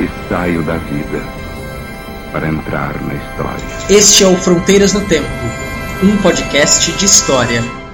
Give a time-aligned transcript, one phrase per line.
[0.00, 1.22] E saio da vida
[2.32, 3.62] para entrar na história.
[3.90, 5.28] Este é o Fronteiras no Tempo,
[6.02, 7.85] um podcast de história.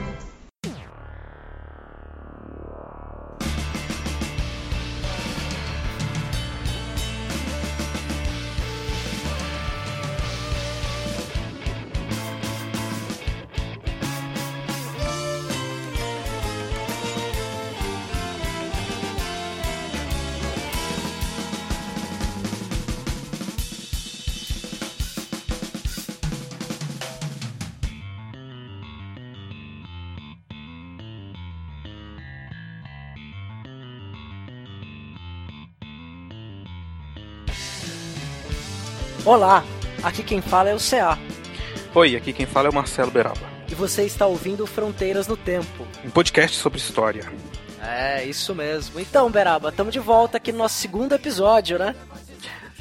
[40.32, 41.18] Quem fala é o CA.
[41.94, 43.52] Oi, aqui quem fala é o Marcelo Beraba.
[43.70, 45.86] E você está ouvindo Fronteiras no Tempo.
[46.02, 47.30] Um podcast sobre história.
[47.82, 48.98] É, isso mesmo.
[48.98, 51.94] Então, Beraba, estamos de volta aqui no nosso segundo episódio, né?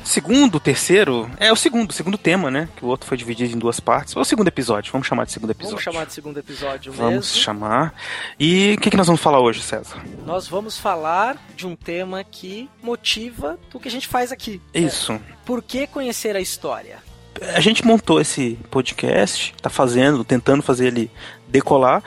[0.01, 2.69] Segundo, terceiro, é o segundo, segundo tema, né?
[2.77, 4.15] Que o outro foi dividido em duas partes.
[4.15, 5.71] Ou o segundo episódio, vamos chamar de segundo episódio.
[5.75, 7.37] Vamos chamar de segundo episódio vamos mesmo.
[7.37, 7.93] chamar.
[8.39, 10.01] E o que, que nós vamos falar hoje, César?
[10.25, 14.61] Nós vamos falar de um tema que motiva o que a gente faz aqui.
[14.73, 15.11] Isso.
[15.11, 17.10] É, por que conhecer a história?
[17.55, 21.09] A gente montou esse podcast, tá fazendo, tentando fazer ele
[21.47, 22.03] decolar,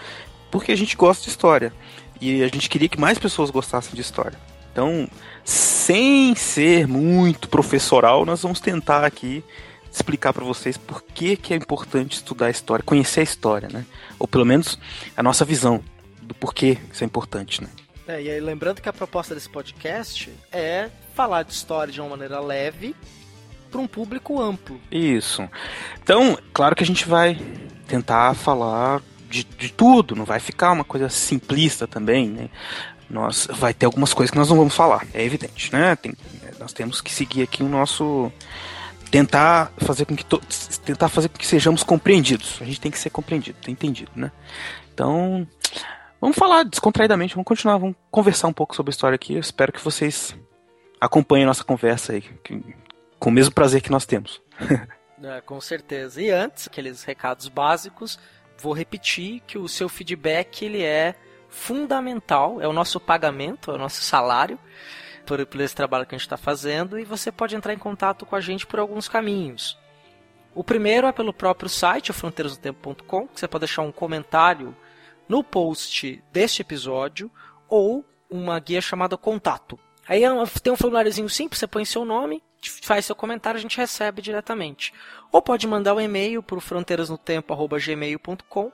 [0.50, 1.72] porque a gente gosta de história.
[2.20, 4.38] E a gente queria que mais pessoas gostassem de história.
[4.72, 5.08] Então,
[5.44, 9.44] sem ser muito professoral, nós vamos tentar aqui
[9.90, 13.84] explicar para vocês por que, que é importante estudar a história, conhecer a história, né?
[14.18, 14.78] Ou pelo menos
[15.16, 15.82] a nossa visão
[16.20, 17.68] do porquê isso é importante, né?
[18.06, 22.10] É, e aí, lembrando que a proposta desse podcast é falar de história de uma
[22.10, 22.94] maneira leve
[23.74, 24.80] para um público amplo.
[24.88, 25.48] Isso.
[26.00, 27.36] Então, claro que a gente vai
[27.88, 32.48] tentar falar de, de tudo, não vai ficar uma coisa simplista também, né?
[33.10, 35.96] nós vai ter algumas coisas que nós não vamos falar, é evidente, né?
[35.96, 36.14] Tem,
[36.58, 38.30] nós temos que seguir aqui o nosso
[39.10, 40.40] tentar fazer com que to,
[40.84, 42.58] tentar fazer com que sejamos compreendidos.
[42.60, 44.30] A gente tem que ser compreendido, entendido, né?
[44.92, 45.46] Então,
[46.20, 49.34] vamos falar descontraidamente, vamos continuar, vamos conversar um pouco sobre a história aqui.
[49.34, 50.34] Eu espero que vocês
[51.00, 52.62] acompanhem a nossa conversa aí, que,
[53.24, 54.42] com o mesmo prazer que nós temos.
[55.24, 56.20] é, com certeza.
[56.20, 58.18] E antes, aqueles recados básicos,
[58.58, 61.14] vou repetir que o seu feedback ele é
[61.48, 64.58] fundamental, é o nosso pagamento, é o nosso salário
[65.24, 68.26] por, por esse trabalho que a gente está fazendo e você pode entrar em contato
[68.26, 69.78] com a gente por alguns caminhos.
[70.54, 74.76] O primeiro é pelo próprio site, fronteirasdotempo.com, que você pode deixar um comentário
[75.26, 77.30] no post deste episódio
[77.70, 79.78] ou uma guia chamada Contato.
[80.06, 80.20] Aí
[80.62, 84.92] tem um formuláriozinho simples, você põe seu nome, faz seu comentário, a gente recebe diretamente.
[85.32, 88.72] Ou pode mandar um e-mail para o fronteirasnotempo.gmail.com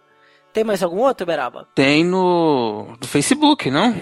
[0.53, 1.69] tem mais algum outro, Beraba?
[1.75, 3.95] Tem no, no Facebook, não?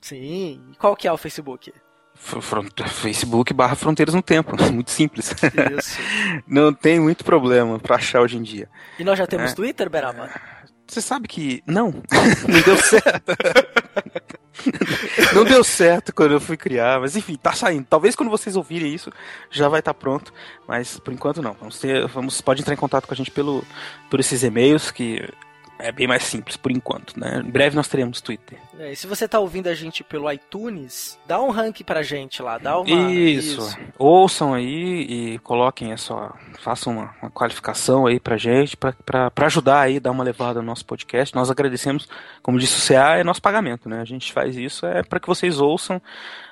[0.00, 0.60] Sim.
[0.78, 1.72] Qual que é o Facebook?
[2.14, 4.56] Facebook barra Fronteiras no Tempo.
[4.72, 5.34] Muito simples.
[5.78, 5.98] Isso.
[6.46, 8.68] não tem muito problema para achar hoje em dia.
[8.98, 9.54] E nós já temos é.
[9.54, 10.30] Twitter, Beraba?
[10.86, 11.62] Você sabe que.
[11.66, 11.92] Não.
[12.48, 13.36] não deu certo.
[15.34, 17.86] não deu certo quando eu fui criar, mas enfim, tá saindo.
[17.88, 19.10] Talvez quando vocês ouvirem isso
[19.50, 20.32] já vai estar tá pronto,
[20.66, 21.54] mas por enquanto não.
[21.54, 23.64] Vamos ter, vamos, pode entrar em contato com a gente pelo,
[24.08, 25.28] por esses e-mails que
[25.78, 27.42] é bem mais simples por enquanto, né?
[27.44, 28.58] Em breve nós teremos Twitter.
[28.78, 32.42] É, e se você tá ouvindo a gente pelo iTunes, dá um rank pra gente
[32.42, 33.12] lá, dá uma.
[33.12, 33.60] Isso.
[33.60, 33.78] isso.
[33.98, 36.34] Ouçam aí e coloquem a sua.
[36.60, 40.60] Façam uma, uma qualificação aí pra gente, pra, pra, pra ajudar aí, dar uma levada
[40.60, 41.34] no nosso podcast.
[41.34, 42.08] Nós agradecemos,
[42.42, 44.00] como disse o CA, é nosso pagamento, né?
[44.00, 46.00] A gente faz isso é para que vocês ouçam,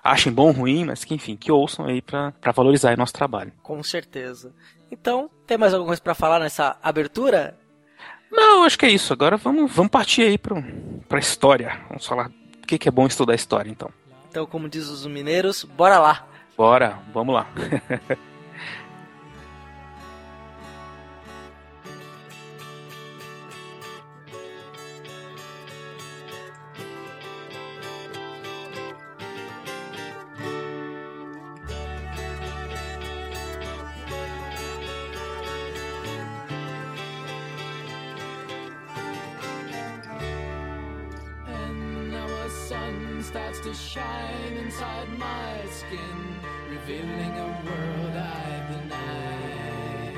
[0.02, 3.12] achem bom ou ruim, mas que enfim, que ouçam aí pra, pra valorizar o nosso
[3.12, 3.52] trabalho.
[3.62, 4.52] Com certeza.
[4.90, 7.58] Então, tem mais alguma coisa para falar nessa abertura?
[8.34, 9.12] Não, acho que é isso.
[9.12, 10.58] Agora vamos, vamos partir aí para
[11.10, 11.81] a história.
[11.88, 12.31] Vamos falar
[12.62, 13.90] o que, que é bom estudar história, então.
[14.28, 16.26] Então, como diz os mineiros, bora lá.
[16.56, 17.46] Bora, vamos lá.
[43.94, 46.19] shine inside my skin,
[46.69, 50.17] revealing a world I denied.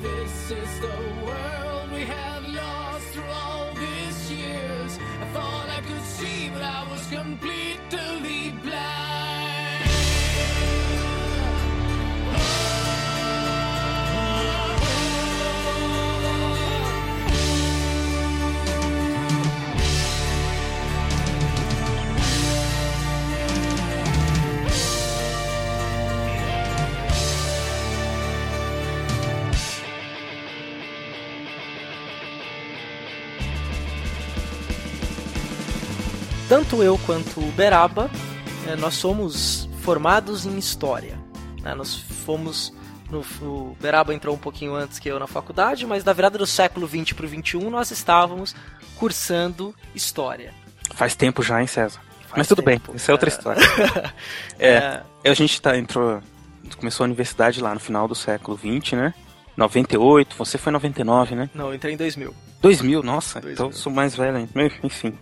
[0.00, 4.96] This is the world we have lost through all these years.
[5.22, 7.61] I thought I could see, but I was completely
[36.52, 38.10] tanto eu quanto o Beraba,
[38.68, 41.18] é, nós somos formados em História.
[41.62, 41.74] Né?
[41.74, 42.74] Nós fomos...
[43.10, 46.46] No, o Beraba entrou um pouquinho antes que eu na faculdade, mas da virada do
[46.46, 48.54] século 20 para o 21 nós estávamos
[48.96, 50.52] cursando História.
[50.94, 52.00] Faz tempo já, hein, César?
[52.20, 53.62] Faz mas tudo tempo, bem, isso é outra história.
[54.60, 56.20] é, é, a gente tá, entrou,
[56.76, 59.14] começou a universidade lá no final do século 20, né?
[59.56, 61.50] 98, você foi 99, né?
[61.54, 62.34] Não, eu entrei em 2000.
[62.60, 63.52] 2000, nossa, 2000.
[63.52, 64.50] então eu sou mais velho ainda.
[64.82, 65.16] Enfim.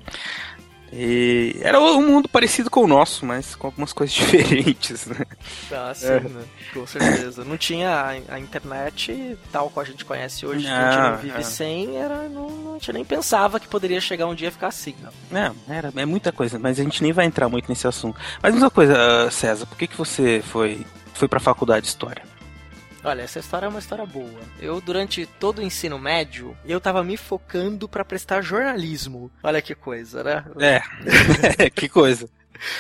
[0.92, 5.24] E era um mundo parecido com o nosso, mas com algumas coisas diferentes, né?
[5.70, 6.20] Ah, sim, é.
[6.20, 6.44] né?
[6.74, 7.44] com certeza.
[7.44, 11.10] Não tinha a, a, internet tal qual a gente conhece hoje, não, que a gente
[11.10, 11.42] não vive é.
[11.42, 14.68] sem, era, não, não, a gente nem pensava que poderia chegar um dia a ficar
[14.68, 14.94] assim.
[15.30, 15.54] Não.
[15.68, 18.18] É, era, é muita coisa, mas a gente nem vai entrar muito nesse assunto.
[18.42, 20.84] Mas uma coisa, César, por que, que você foi,
[21.14, 22.39] foi pra faculdade de História?
[23.02, 24.40] Olha, essa história é uma história boa.
[24.60, 29.30] Eu, durante todo o ensino médio, eu tava me focando para prestar jornalismo.
[29.42, 30.44] Olha que coisa, né?
[30.58, 32.28] É, que coisa.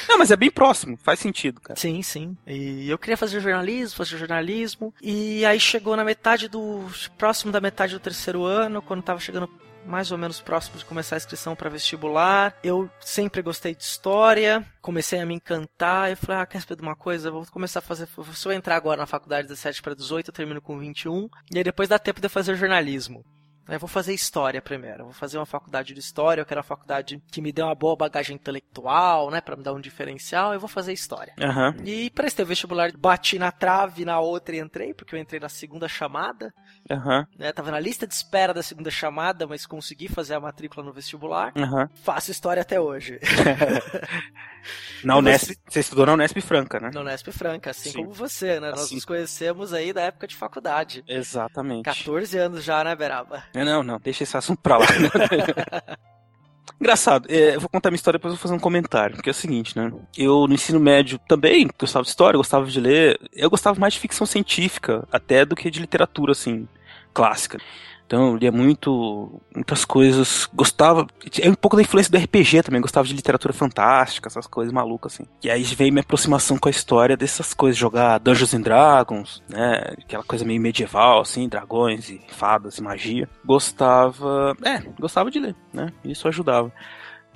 [0.08, 1.78] Não, mas é bem próximo, faz sentido, cara.
[1.78, 2.36] Sim, sim.
[2.46, 4.92] E eu queria fazer jornalismo, fazer jornalismo.
[5.00, 6.84] E aí chegou na metade do.
[7.16, 9.48] próximo da metade do terceiro ano, quando tava chegando
[9.90, 12.54] mais ou menos próximo de começar a inscrição para vestibular.
[12.62, 16.10] Eu sempre gostei de história, comecei a me encantar.
[16.10, 17.30] Eu falei, ah, quer saber de uma coisa?
[17.30, 18.08] vou começar a fazer.
[18.34, 21.28] Se eu entrar agora na faculdade 17 para 18, eu termino com 21.
[21.52, 23.24] E aí depois dá tempo de eu fazer jornalismo.
[23.68, 25.00] Eu vou fazer história primeiro.
[25.00, 26.40] Eu vou fazer uma faculdade de história.
[26.40, 29.40] Eu quero uma faculdade que me dê uma boa bagagem intelectual, né?
[29.40, 30.52] Pra me dar um diferencial.
[30.52, 31.32] Eu vou fazer história.
[31.38, 31.84] Uhum.
[31.84, 35.48] E prestei o vestibular, bati na trave, na outra e entrei, porque eu entrei na
[35.48, 36.52] segunda chamada.
[36.90, 37.24] Uhum.
[37.38, 40.92] Né, tava na lista de espera da segunda chamada, mas consegui fazer a matrícula no
[40.92, 41.52] vestibular.
[41.56, 41.88] Uhum.
[42.02, 43.20] Faço história até hoje.
[45.04, 45.56] na Unesp, você...
[45.68, 46.90] você estudou na Unesp Franca, né?
[46.92, 47.98] Na Unesp Franca, assim Sim.
[47.98, 48.70] como você, né?
[48.70, 48.80] Assim.
[48.80, 51.04] Nós nos conhecemos aí da época de faculdade.
[51.06, 51.84] Exatamente.
[51.84, 53.44] 14 anos já, né, Beraba?
[53.54, 54.86] Não, não, deixa esse assunto pra lá.
[56.80, 59.14] Engraçado, é, eu vou contar minha história depois eu vou fazer um comentário.
[59.14, 59.92] Porque é o seguinte, né?
[60.16, 63.20] Eu no ensino médio também gostava de história, gostava de ler.
[63.34, 66.66] Eu gostava mais de ficção científica, até do que de literatura, assim,
[67.12, 67.58] clássica.
[68.10, 71.06] Então eu lia muito, muitas coisas, gostava,
[71.40, 75.14] é um pouco da influência do RPG também, gostava de literatura fantástica, essas coisas malucas
[75.14, 75.24] assim.
[75.44, 79.92] E aí veio minha aproximação com a história dessas coisas, jogar Dungeons and Dragons, né,
[79.96, 83.28] aquela coisa meio medieval assim, dragões e fadas e magia.
[83.44, 86.72] Gostava, é, gostava de ler, né, isso ajudava.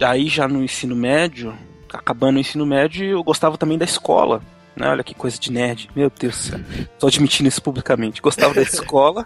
[0.03, 1.57] Aí já no ensino médio,
[1.93, 4.43] acabando o ensino médio, eu gostava também da escola,
[4.75, 4.91] né?
[4.91, 5.89] Olha que coisa de nerd.
[5.95, 6.61] Meu Deus do céu.
[6.99, 8.21] Tô admitindo isso publicamente.
[8.21, 9.25] Gostava da escola.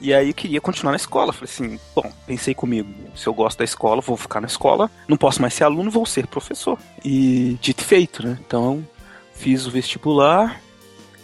[0.00, 1.32] E aí eu queria continuar na escola.
[1.32, 5.16] Falei assim, bom, pensei comigo, se eu gosto da escola, vou ficar na escola, não
[5.16, 6.78] posso mais ser aluno, vou ser professor.
[7.04, 8.38] E dito e feito, né?
[8.46, 8.86] Então,
[9.34, 10.60] fiz o vestibular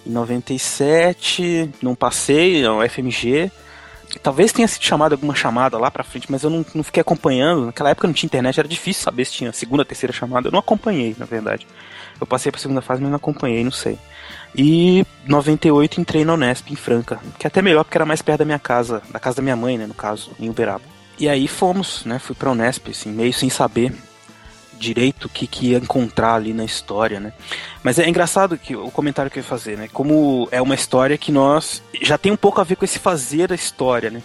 [0.07, 3.51] em 97, não passei, não, FMG.
[4.23, 7.67] Talvez tenha sido chamado alguma chamada lá pra frente, mas eu não, não fiquei acompanhando.
[7.67, 10.49] Naquela época não tinha internet, era difícil saber se tinha segunda, terceira chamada.
[10.49, 11.67] Eu não acompanhei, na verdade.
[12.21, 13.99] Eu passei pra segunda fase, mas não acompanhei, não sei.
[14.57, 18.41] E 98 entrei na Unesp em Franca, que é até melhor porque era mais perto
[18.41, 20.85] da minha casa, da casa da minha mãe, né, no caso, em Uberaba.
[21.19, 23.93] E aí fomos, né, fui pra Unesp, assim, meio sem saber
[24.79, 27.33] direito o que, que ia encontrar ali na história, né?
[27.83, 29.89] Mas é engraçado que o comentário que eu ia fazer, né?
[29.93, 33.53] Como é uma história que nós já tem um pouco a ver com esse fazer
[33.53, 34.23] a história, né?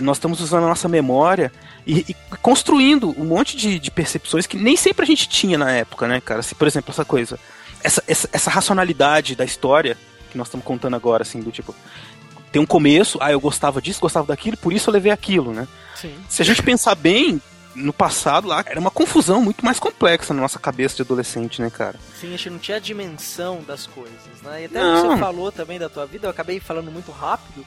[0.00, 1.52] Nós estamos usando a nossa memória
[1.86, 5.70] e, e construindo um monte de, de, percepções que nem sempre a gente tinha na
[5.70, 6.42] época, né, cara?
[6.42, 7.38] Se, por exemplo, essa coisa
[7.82, 9.96] essa, essa, essa racionalidade da história
[10.30, 11.74] que nós estamos contando agora, assim, do tipo,
[12.50, 15.66] tem um começo, ah, eu gostava disso, gostava daquilo, por isso eu levei aquilo, né?
[15.94, 16.14] Sim.
[16.28, 17.40] Se a gente pensar bem,
[17.74, 21.70] no passado lá, era uma confusão muito mais complexa na nossa cabeça de adolescente, né,
[21.70, 21.98] cara?
[22.18, 24.62] Sim, a gente não tinha a dimensão das coisas, né?
[24.62, 25.12] E até não.
[25.12, 27.64] você falou também da tua vida, eu acabei falando muito rápido,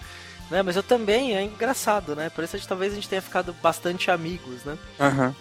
[0.49, 0.61] né?
[0.61, 2.29] Mas eu também, é engraçado, né?
[2.29, 4.77] Por isso a gente, talvez a gente tenha ficado bastante amigos, né?
[4.99, 5.27] Aham.
[5.27, 5.35] Uhum.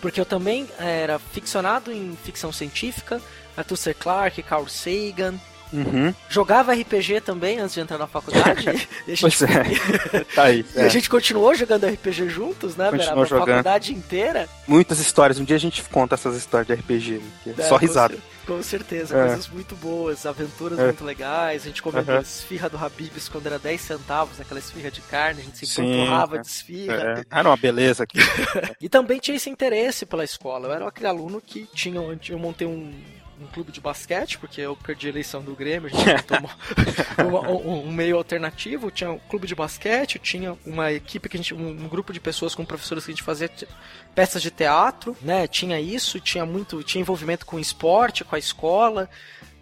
[0.00, 3.22] Porque eu também era ficcionado em ficção científica,
[3.56, 3.94] Arthur C.
[3.94, 5.34] Clarke, Carl Sagan.
[5.74, 6.14] Uhum.
[6.28, 8.88] Jogava RPG também antes de entrar na faculdade.
[9.08, 10.24] e a gente, é.
[10.34, 10.84] tá aí, é.
[10.84, 12.90] a gente continuou jogando RPG juntos, né?
[12.90, 13.42] Continuou jogando.
[13.42, 14.48] A faculdade inteira.
[14.68, 15.38] Muitas histórias.
[15.38, 17.20] Um dia a gente conta essas histórias de RPG.
[17.58, 18.16] É, só risada.
[18.46, 19.26] Com certeza, é.
[19.26, 20.84] coisas muito boas, aventuras é.
[20.84, 21.62] muito legais.
[21.62, 22.20] A gente comeu uhum.
[22.20, 26.38] esfirra do Habibs quando era 10 centavos, aquela esfirra de carne, a gente se empanturrava
[26.38, 27.24] de esfirra.
[27.32, 27.38] É.
[27.38, 28.18] Era uma beleza aqui.
[28.80, 30.68] e também tinha esse interesse pela escola.
[30.68, 32.92] Eu era aquele aluno que tinha, eu montei um
[33.44, 36.50] um clube de basquete, porque eu perdi a eleição do Grêmio, a gente uma,
[37.40, 41.38] uma, um, um, meio alternativo, tinha um clube de basquete, tinha uma equipe que a
[41.38, 43.50] gente, um, um, grupo de pessoas com professores que a gente fazia
[44.14, 45.46] peças de teatro, né?
[45.46, 49.08] Tinha isso, tinha muito, tinha envolvimento com esporte, com a escola.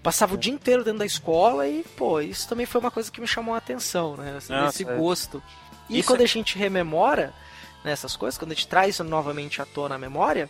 [0.03, 3.21] Passava o dia inteiro dentro da escola e, pô, isso também foi uma coisa que
[3.21, 4.37] me chamou a atenção, né?
[4.39, 5.43] Esse, esse gosto.
[5.89, 6.25] E isso quando é...
[6.25, 7.33] a gente rememora
[7.85, 10.49] nessas né, coisas, quando a gente traz novamente à tona a memória,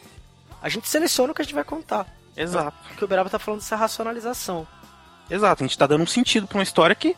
[0.62, 2.06] A gente seleciona o que a gente vai contar.
[2.36, 2.76] Exato.
[2.88, 4.66] Porque o Beraba tá falando dessa racionalização.
[5.30, 7.16] Exato, a gente tá dando um sentido pra uma história que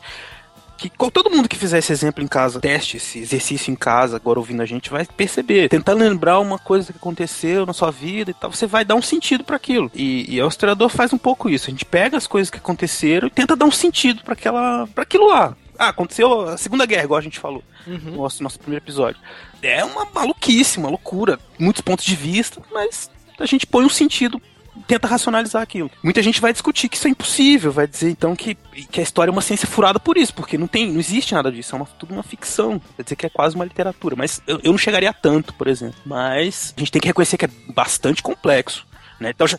[0.77, 4.39] que todo mundo que fizer esse exemplo em casa, teste esse exercício em casa, agora
[4.39, 5.69] ouvindo a gente, vai perceber.
[5.69, 9.01] Tentar lembrar uma coisa que aconteceu na sua vida e tal, você vai dar um
[9.01, 9.89] sentido para aquilo.
[9.93, 11.69] E, e o historiador faz um pouco isso.
[11.69, 15.03] A gente pega as coisas que aconteceram e tenta dar um sentido para aquela, para
[15.03, 15.55] aquilo lá.
[15.77, 17.97] Ah, aconteceu a Segunda Guerra, igual a gente falou uhum.
[17.97, 19.19] no nosso, nosso primeiro episódio.
[19.61, 24.41] É uma maluquice, uma loucura, muitos pontos de vista, mas a gente põe um sentido
[24.87, 25.89] tenta racionalizar aquilo.
[26.03, 29.29] Muita gente vai discutir que isso é impossível, vai dizer então que, que a história
[29.29, 31.85] é uma ciência furada por isso, porque não tem, não existe nada disso, é uma,
[31.85, 32.79] tudo uma ficção.
[32.95, 34.15] Quer dizer que é quase uma literatura.
[34.15, 35.99] Mas eu, eu não chegaria a tanto, por exemplo.
[36.05, 38.85] Mas a gente tem que reconhecer que é bastante complexo.
[39.19, 39.31] Né?
[39.31, 39.57] Então já,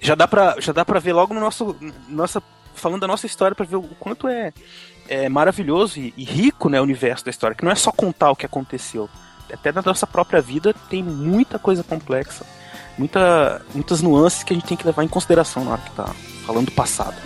[0.00, 1.76] já dá pra, já dá pra ver logo no nosso.
[2.08, 2.42] Nossa,
[2.74, 4.52] falando da nossa história, para ver o quanto é,
[5.08, 8.30] é maravilhoso e, e, rico né, o universo da história, que não é só contar
[8.30, 9.08] o que aconteceu.
[9.52, 12.44] Até na nossa própria vida tem muita coisa complexa
[12.98, 16.06] muita, muitas nuances que a gente tem que levar em consideração na hora que tá
[16.46, 17.16] falando do passado.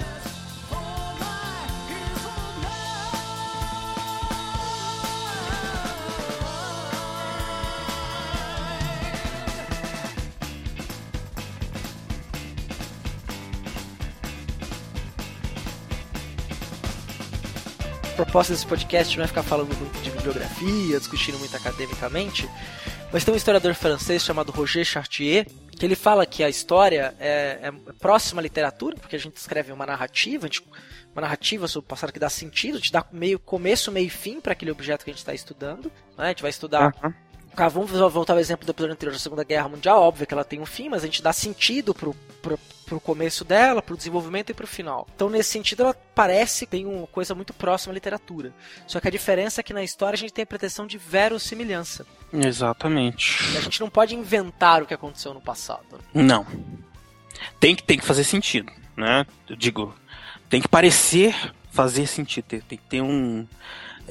[18.16, 22.48] Proposta desse podcast não é ficar falando muito de bibliografia, discutindo muito academicamente,
[23.12, 27.58] mas tem um historiador francês chamado Roger Chartier, que ele fala que a história é,
[27.62, 30.62] é próxima à literatura, porque a gente escreve uma narrativa, gente,
[31.12, 34.40] uma narrativa sobre o passado que dá sentido, te dá meio começo, meio e fim
[34.40, 35.90] para aquele objeto que a gente está estudando.
[36.16, 36.26] Né?
[36.26, 36.94] A gente vai estudar.
[37.72, 40.00] Vamos voltar ao exemplo do episódio anterior da Segunda Guerra Mundial.
[40.02, 43.44] Óbvio que ela tem um fim, mas a gente dá sentido pro, pro, pro começo
[43.44, 45.06] dela, pro desenvolvimento e pro final.
[45.14, 48.52] Então, nesse sentido, ela parece que tem uma coisa muito próxima à literatura.
[48.86, 52.06] Só que a diferença é que na história a gente tem a pretensão de verossimilhança.
[52.32, 53.52] Exatamente.
[53.52, 56.00] E a gente não pode inventar o que aconteceu no passado.
[56.14, 56.46] Não.
[57.58, 59.26] Tem que, tem que fazer sentido, né?
[59.48, 59.94] Eu digo,
[60.48, 61.34] tem que parecer
[61.70, 62.44] fazer sentido.
[62.44, 63.46] Tem, tem que ter um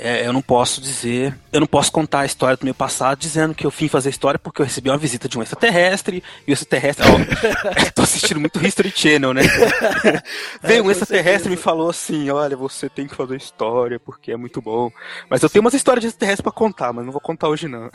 [0.01, 3.53] é, eu não posso dizer, eu não posso contar a história do meu passado dizendo
[3.53, 6.53] que eu fui fazer história porque eu recebi uma visita de um extraterrestre e o
[6.53, 7.05] extraterrestre.
[7.07, 9.41] Ó, tô assistindo muito History Channel, né?
[10.61, 14.37] Veio um extraterrestre e me falou assim: olha, você tem que fazer história porque é
[14.37, 14.91] muito bom.
[15.29, 17.89] Mas eu tenho umas histórias de extraterrestre pra contar, mas não vou contar hoje não.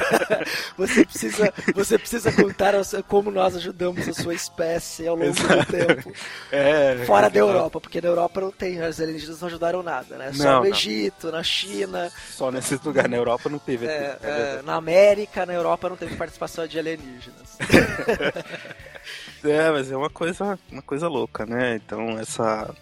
[0.76, 2.74] você, precisa, você precisa contar
[3.08, 5.56] como nós ajudamos a sua espécie ao longo Exato.
[5.56, 6.12] do tempo.
[6.50, 10.16] É, Fora é, da Europa, porque na Europa não tem, os alienígenas não ajudaram nada,
[10.16, 10.32] né?
[10.32, 12.10] Só não, no Egito, na China.
[12.30, 13.86] Só nesses lugares, na Europa não teve.
[13.86, 17.58] É, é, na América, na Europa não teve participação de alienígenas.
[19.44, 21.76] é, mas é uma coisa, uma coisa louca, né?
[21.76, 22.74] Então essa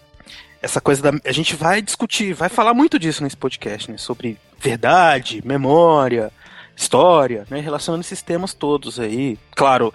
[0.61, 3.97] essa coisa da a gente vai discutir, vai falar muito disso nesse podcast, né?
[3.97, 6.31] Sobre verdade, memória,
[6.75, 7.59] história, né?
[7.59, 9.37] Relacionando esses temas todos aí.
[9.55, 9.93] Claro,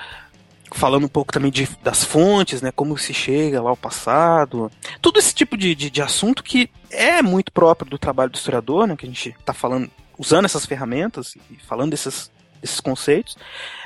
[0.72, 2.70] falando um pouco também de, das fontes, né?
[2.70, 4.70] Como se chega lá ao passado.
[5.00, 8.86] Tudo esse tipo de, de, de assunto que é muito próprio do trabalho do historiador,
[8.86, 8.96] né?
[8.96, 13.36] Que a gente está falando, usando essas ferramentas e falando desses, desses conceitos,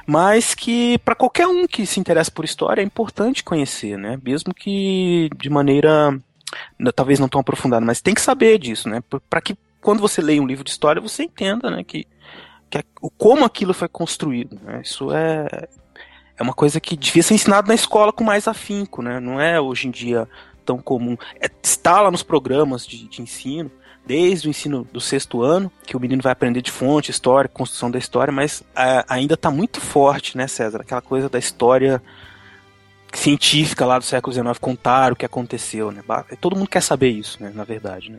[0.06, 4.18] mas que para qualquer um que se interessa por história é importante conhecer, né?
[4.22, 6.18] Mesmo que de maneira
[6.94, 9.02] talvez não tão aprofundada, mas tem que saber disso, né?
[9.28, 11.82] Para que quando você leia um livro de história você entenda, né?
[11.84, 12.06] Que,
[12.70, 12.84] que
[13.16, 14.58] como aquilo foi construído.
[14.62, 14.82] Né?
[14.82, 15.68] Isso é
[16.38, 19.20] é uma coisa que devia ser ensinada na escola com mais afinco, né?
[19.20, 20.28] Não é hoje em dia
[20.64, 21.16] tão comum.
[21.40, 23.70] É, está lá nos programas de, de ensino,
[24.04, 27.90] desde o ensino do sexto ano, que o menino vai aprender de fonte, história, construção
[27.90, 30.80] da história, mas é, ainda está muito forte, né, César?
[30.80, 32.02] Aquela coisa da história
[33.12, 36.02] científica lá do século XIX, contar o que aconteceu, né?
[36.40, 38.18] Todo mundo quer saber isso, né, na verdade, né?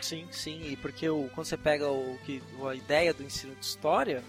[0.00, 3.64] Sim, sim, e porque o, quando você pega o, que, a ideia do ensino de
[3.64, 4.22] história,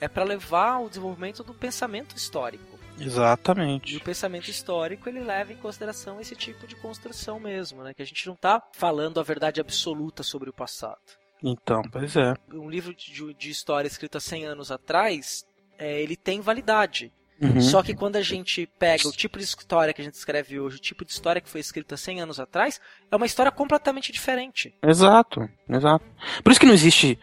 [0.00, 2.76] é para levar o desenvolvimento do pensamento histórico.
[2.98, 3.94] Exatamente.
[3.94, 7.92] E o pensamento histórico ele leva em consideração esse tipo de construção mesmo, né?
[7.92, 10.98] Que a gente não está falando a verdade absoluta sobre o passado.
[11.42, 12.34] Então, pois é.
[12.52, 15.44] Um livro de, de história escrito há 100 anos atrás,
[15.78, 17.12] é, ele tem validade.
[17.40, 17.60] Uhum.
[17.60, 20.76] Só que quando a gente pega o tipo de história que a gente escreve hoje,
[20.76, 24.74] o tipo de história que foi escrita 100 anos atrás, é uma história completamente diferente.
[24.82, 26.04] Exato, exato.
[26.42, 27.18] Por isso que não existe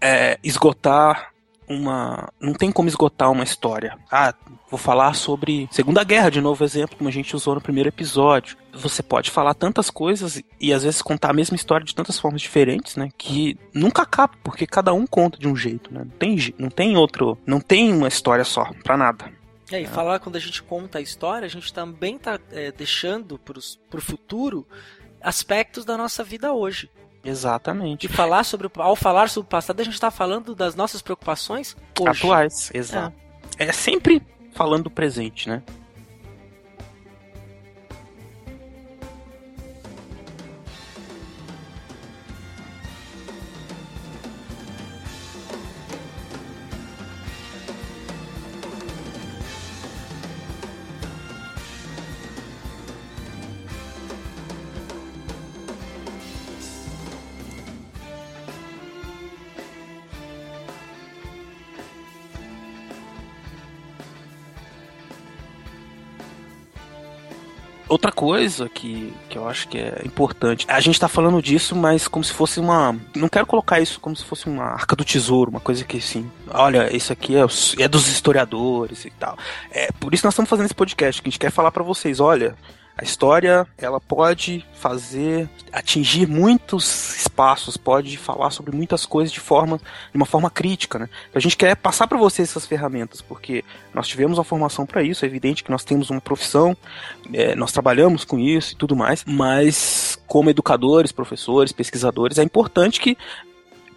[0.00, 1.34] é, esgotar
[1.70, 2.28] uma.
[2.40, 3.96] Não tem como esgotar uma história.
[4.10, 4.34] Ah,
[4.68, 8.56] vou falar sobre Segunda Guerra, de novo exemplo, como a gente usou no primeiro episódio.
[8.72, 12.42] Você pode falar tantas coisas e às vezes contar a mesma história de tantas formas
[12.42, 13.08] diferentes, né?
[13.16, 16.00] Que nunca acaba, porque cada um conta de um jeito, né?
[16.00, 17.38] Não tem, não tem outro.
[17.46, 19.32] Não tem uma história só, pra nada.
[19.70, 23.38] É, e falar quando a gente conta a história, a gente também tá é, deixando
[23.38, 24.66] pros, pro futuro
[25.22, 26.90] aspectos da nossa vida hoje.
[27.24, 28.06] Exatamente.
[28.06, 31.76] E falar sobre ao falar sobre o passado, a gente está falando das nossas preocupações
[31.98, 32.10] hoje.
[32.10, 32.70] atuais.
[32.72, 33.14] Exato.
[33.58, 33.66] É.
[33.66, 34.22] é sempre
[34.54, 35.62] falando do presente, né?
[67.90, 72.06] Outra coisa que, que eu acho que é importante, a gente tá falando disso, mas
[72.06, 72.96] como se fosse uma.
[73.16, 76.30] Não quero colocar isso como se fosse uma arca do tesouro, uma coisa que assim,
[76.48, 77.44] olha, isso aqui é,
[77.82, 79.36] é dos historiadores e tal.
[79.72, 82.20] É por isso nós estamos fazendo esse podcast, que a gente quer falar para vocês,
[82.20, 82.54] olha,
[83.00, 89.78] a história, ela pode fazer atingir muitos espaços, pode falar sobre muitas coisas de forma
[89.78, 91.08] de uma forma crítica, né?
[91.34, 93.64] A gente quer passar para vocês essas ferramentas, porque
[93.94, 96.76] nós tivemos uma formação para isso, é evidente que nós temos uma profissão,
[97.32, 103.00] é, nós trabalhamos com isso e tudo mais, mas como educadores, professores, pesquisadores, é importante
[103.00, 103.16] que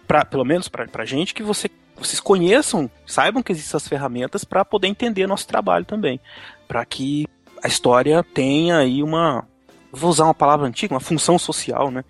[0.06, 4.44] Pra, pelo menos para a gente, que você, vocês conheçam, saibam que existem essas ferramentas
[4.44, 6.20] para poder entender nosso trabalho também.
[6.68, 7.26] Para que
[7.64, 9.48] a história tem aí uma.
[9.90, 12.04] Vou usar uma palavra antiga, uma função social, né?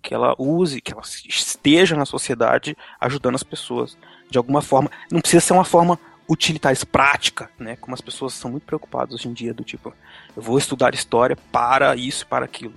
[0.00, 3.98] Que ela use, que ela esteja na sociedade ajudando as pessoas
[4.30, 4.88] de alguma forma.
[5.10, 7.74] Não precisa ser uma forma utilitária, prática, né?
[7.74, 9.92] Como as pessoas são muito preocupadas hoje em dia, do tipo,
[10.36, 12.74] eu vou estudar história para isso, para aquilo.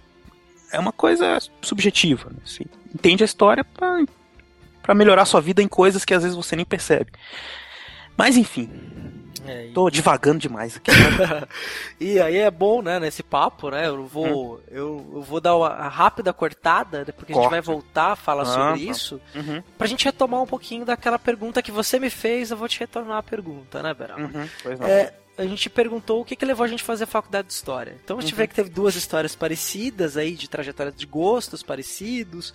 [0.71, 2.37] É uma coisa subjetiva, né?
[2.43, 2.65] Assim,
[2.95, 7.11] entende a história para melhorar sua vida em coisas que às vezes você nem percebe.
[8.17, 8.71] Mas enfim,
[9.47, 9.71] é, e...
[9.71, 10.91] Tô divagando demais aqui.
[11.99, 13.87] e aí é bom, né, nesse papo, né?
[13.87, 14.59] Eu vou, hum.
[14.69, 17.39] eu, eu, vou dar uma rápida cortada, porque Corta.
[17.39, 18.91] a gente vai voltar a falar ah, sobre tá.
[18.91, 19.63] isso, uhum.
[19.77, 23.17] pra gente retomar um pouquinho daquela pergunta que você me fez, eu vou te retornar
[23.17, 24.17] a pergunta, né, Berão?
[24.19, 24.49] Uhum.
[24.61, 24.87] Pois não.
[24.87, 27.53] É, a gente perguntou o que, que levou a gente a fazer a faculdade de
[27.53, 27.97] história.
[28.03, 28.37] Então a gente uhum.
[28.37, 32.53] vê que teve duas histórias parecidas aí, de trajetórias de gostos parecidos,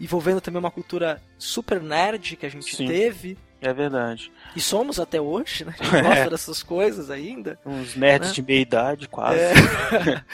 [0.00, 2.86] envolvendo também uma cultura super nerd que a gente Sim.
[2.86, 3.36] teve.
[3.60, 4.32] É verdade.
[4.56, 5.74] E somos até hoje, né?
[5.78, 7.58] A gente gosta dessas coisas ainda.
[7.64, 8.34] Uns nerds né?
[8.34, 9.38] de meia idade, quase.
[9.38, 9.52] É.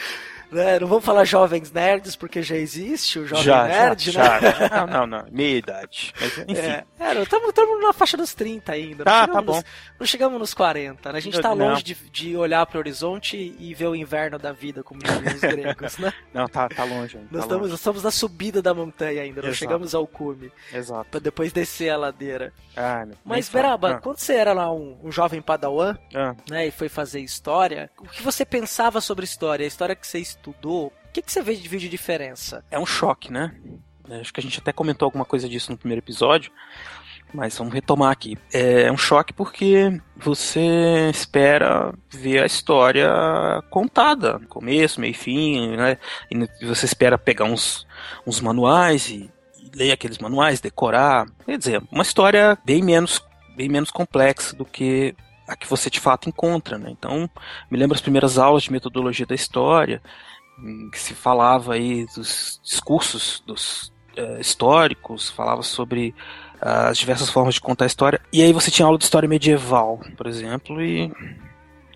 [0.51, 0.79] Né?
[0.79, 4.51] Não vamos falar jovens nerds, porque já existe o jovem já, nerd, já, né?
[4.51, 4.67] Já.
[4.87, 5.25] Não, não, não.
[5.31, 6.13] Meia idade.
[6.19, 6.53] Mas, enfim.
[6.55, 6.83] É,
[7.21, 9.03] estamos é, na faixa dos 30 ainda.
[9.03, 9.55] Tá, tá bom.
[9.55, 9.65] Nos,
[9.99, 11.17] não chegamos nos 40, né?
[11.17, 14.51] A gente está longe de, de olhar para o horizonte e ver o inverno da
[14.51, 16.13] vida, como dizem os gregos, né?
[16.33, 17.29] Não, tá, tá longe ainda.
[17.31, 17.71] Nós, tá estamos, longe.
[17.71, 19.57] nós estamos na subida da montanha ainda, não Exato.
[19.57, 20.51] chegamos ao cume.
[20.71, 21.09] Exato.
[21.09, 22.53] Para depois descer a ladeira.
[22.75, 23.99] Ah, Mas, Beraba, ah.
[23.99, 26.35] quando você era lá um, um jovem padawan, ah.
[26.49, 29.63] né, e foi fazer história, o que você pensava sobre história?
[29.63, 32.63] A história que você estudou, que, que você vê de vídeo diferença?
[32.69, 33.55] É um choque, né?
[34.21, 36.51] Acho que a gente até comentou alguma coisa disso no primeiro episódio,
[37.33, 38.37] mas vamos retomar aqui.
[38.53, 43.09] É um choque porque você espera ver a história
[43.69, 45.97] contada, começo, meio fim, né?
[46.31, 47.85] E você espera pegar uns,
[48.25, 51.25] uns manuais e, e ler aqueles manuais, decorar.
[51.45, 53.21] Quer dizer, uma história bem menos,
[53.55, 55.15] bem menos complexa do que
[55.47, 56.89] a que você de fato encontra, né?
[56.91, 57.29] Então,
[57.71, 60.01] me lembro as primeiras aulas de metodologia da história,
[60.91, 66.13] que se falava aí dos discursos dos uh, históricos, falava sobre
[66.61, 68.19] uh, as diversas formas de contar a história.
[68.33, 71.11] E aí você tinha aula de história medieval, por exemplo, e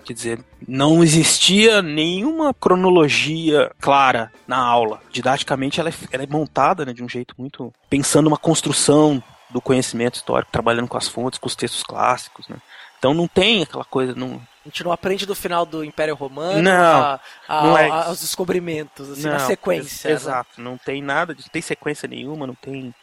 [0.05, 5.01] quer dizer, não existia nenhuma cronologia clara na aula.
[5.11, 9.61] Didaticamente ela é, ela é montada né, de um jeito muito pensando uma construção do
[9.61, 12.55] conhecimento histórico, trabalhando com as fontes, com os textos clássicos, né?
[13.01, 16.61] Então não tem aquela coisa, não, a gente não aprende do final do Império Romano
[16.61, 20.07] não, a, a, não é a, aos descobrimentos, assim, não, na sequência.
[20.07, 20.31] Ex né?
[20.31, 22.93] Exato, não tem nada, não tem sequência nenhuma, não tem.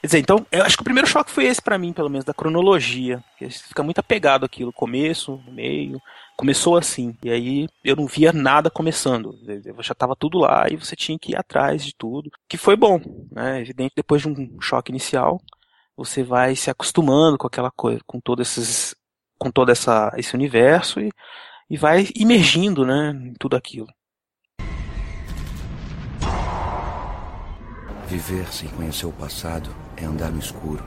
[0.00, 2.24] Quer dizer, então, eu acho que o primeiro choque foi esse para mim, pelo menos,
[2.24, 3.22] da cronologia.
[3.40, 6.02] Você fica muito apegado àquilo, começo, meio.
[6.36, 9.38] Começou assim, e aí eu não via nada começando.
[9.46, 12.28] Eu já estava tudo lá e você tinha que ir atrás de tudo.
[12.48, 13.60] Que foi bom, né?
[13.60, 15.40] Evidente, depois de um choque inicial,
[15.96, 18.96] você vai se acostumando com aquela coisa, com todos esses
[19.38, 21.10] com todo essa, esse universo e,
[21.70, 23.88] e vai imergindo né, em tudo aquilo.
[28.06, 30.82] Viver sem conhecer o passado é andar no escuro.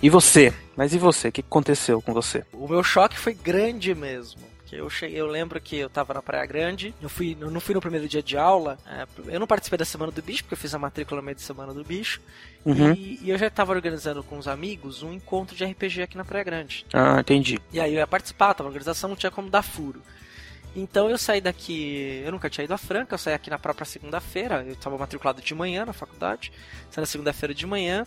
[0.00, 0.54] E você?
[0.76, 1.28] Mas e você?
[1.28, 2.44] O que aconteceu com você?
[2.52, 4.40] O meu choque foi grande mesmo.
[4.58, 7.60] porque eu cheguei, eu lembro que eu tava na Praia Grande, eu fui, eu não
[7.60, 10.54] fui no primeiro dia de aula, é, eu não participei da Semana do Bicho, porque
[10.54, 12.20] eu fiz a matrícula no meio da Semana do Bicho,
[12.64, 12.92] uhum.
[12.92, 16.24] e, e, eu já tava organizando com os amigos um encontro de RPG aqui na
[16.24, 16.86] Praia Grande.
[16.92, 17.58] Ah, entendi.
[17.72, 20.00] E aí eu ia participar, tava na organização, não tinha como dar furo.
[20.76, 22.22] Então eu saí daqui.
[22.24, 24.62] Eu nunca tinha ido a Franca, eu saí aqui na própria segunda-feira.
[24.66, 26.52] Eu estava matriculado de manhã na faculdade.
[26.90, 28.06] Saí na segunda-feira de manhã.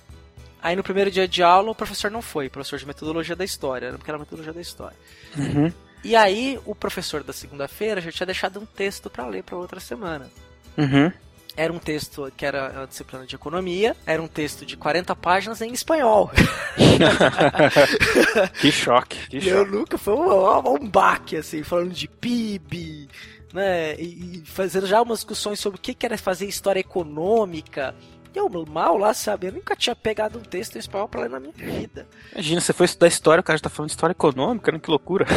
[0.62, 3.92] Aí no primeiro dia de aula o professor não foi, professor de metodologia da história,
[3.94, 4.98] porque era metodologia da história.
[5.38, 5.72] Uhum.
[6.04, 9.80] E aí o professor da segunda-feira já tinha deixado um texto para ler para outra
[9.80, 10.30] semana.
[10.78, 11.12] Uhum.
[11.56, 15.62] Era um texto que era a disciplina de economia, era um texto de 40 páginas
[15.62, 16.32] em espanhol.
[18.62, 19.72] que choque, que choque.
[19.72, 23.10] Nunca, foi um, um baque, assim, falando de PIB,
[23.54, 27.94] né, e, fazendo já umas discussões sobre o que era fazer história econômica,
[28.40, 29.48] eu mal lá, sabe?
[29.48, 32.08] Eu nunca tinha pegado um texto em espanhol pra ler na minha vida.
[32.34, 34.80] Imagina, você foi estudar história, o cara já tá falando de história econômica, né?
[34.80, 35.26] Que loucura.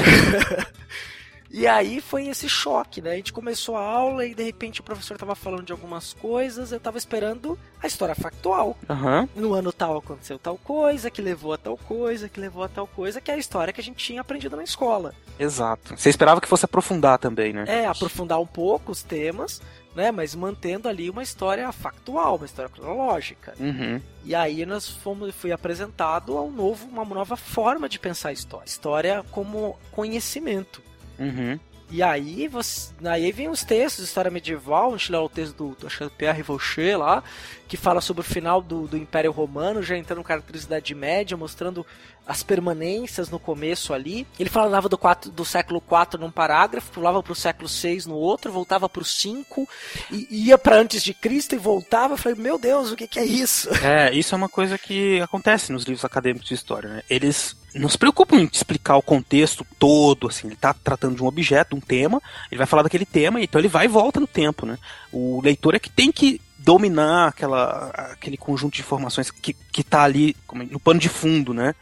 [1.56, 3.12] E aí foi esse choque, né?
[3.12, 6.72] A gente começou a aula e de repente o professor tava falando de algumas coisas,
[6.72, 8.76] eu tava esperando a história factual.
[8.88, 9.28] Uhum.
[9.36, 12.88] No ano tal aconteceu tal coisa, que levou a tal coisa, que levou a tal
[12.88, 15.14] coisa, que é a história que a gente tinha aprendido na escola.
[15.38, 15.96] Exato.
[15.96, 17.66] Você esperava que fosse aprofundar também, né?
[17.68, 19.62] É, aprofundar um pouco os temas,
[19.94, 20.10] né?
[20.10, 23.54] Mas mantendo ali uma história factual, uma história cronológica.
[23.58, 24.00] Uhum.
[24.24, 28.32] E aí nós fomos, fui apresentado a um novo, uma nova forma de pensar a
[28.32, 28.66] história.
[28.66, 30.82] História como conhecimento.
[31.18, 31.58] Uhum.
[31.90, 35.54] E aí, você, aí vem os textos de história medieval, a gente lê o texto
[35.54, 37.22] do, do, do Pierre Vaucher lá,
[37.68, 40.94] que fala sobre o final do, do Império Romano, já entrando em característica da Idade
[40.94, 41.86] Média, mostrando
[42.26, 44.26] as permanências no começo ali.
[44.38, 48.14] Ele falava do, 4, do século IV num parágrafo, pulava para o século VI no
[48.14, 49.68] outro, voltava para o 5,
[50.10, 52.14] e ia para antes de Cristo e voltava.
[52.14, 53.68] Eu falei, meu Deus, o que, que é isso?
[53.84, 57.02] É, isso é uma coisa que acontece nos livros acadêmicos de história, né?
[57.08, 61.26] Eles não se preocupam em explicar o contexto todo, assim, ele está tratando de um
[61.26, 64.64] objeto, um tema, ele vai falar daquele tema, então ele vai e volta no tempo,
[64.64, 64.78] né?
[65.12, 70.02] O leitor é que tem que dominar aquela, aquele conjunto de informações que, que tá
[70.02, 70.34] ali
[70.70, 71.74] no pano de fundo, né?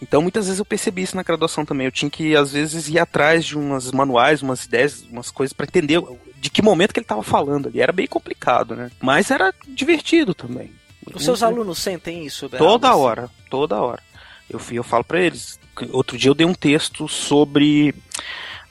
[0.00, 1.84] Então muitas vezes eu percebi isso na graduação também.
[1.84, 5.66] Eu tinha que, às vezes, ir atrás de umas manuais, umas ideias, umas coisas para
[5.66, 6.02] entender
[6.40, 7.80] de que momento que ele estava falando ali.
[7.80, 8.90] Era bem complicado, né?
[9.00, 10.72] Mas era divertido também.
[11.14, 12.48] Os seus alunos sentem isso?
[12.48, 14.02] Toda hora, toda hora.
[14.48, 15.60] Eu, eu falo para eles.
[15.92, 17.94] Outro dia eu dei um texto sobre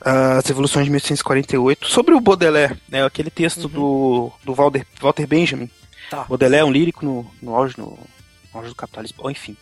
[0.02, 3.70] as Evoluções de 1848, sobre o Baudelaire, né, aquele texto uhum.
[3.70, 5.70] do, do Walter, Walter Benjamin.
[6.10, 6.24] Tá.
[6.24, 7.86] Baudelaire é um lírico no, no, auge, no,
[8.54, 9.56] no auge do capitalismo, enfim.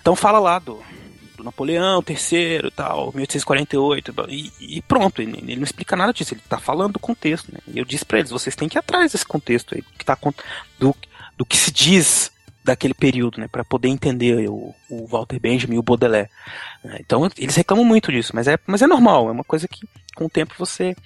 [0.00, 0.82] Então fala lá do,
[1.36, 6.40] do Napoleão III tal, 1848, e, e pronto, ele, ele, não explica nada disso, ele
[6.44, 7.60] está falando do contexto, né?
[7.66, 10.18] E eu disse para eles, vocês têm que ir atrás desse contexto aí, que tá,
[10.78, 10.94] do,
[11.36, 12.33] do que se diz
[12.64, 16.30] daquele período, né, para poder entender o, o, Walter Benjamin e o Baudelaire.
[16.82, 19.86] É, então eles reclamam muito disso, mas é, mas é normal, é uma coisa que
[20.16, 20.96] com o tempo você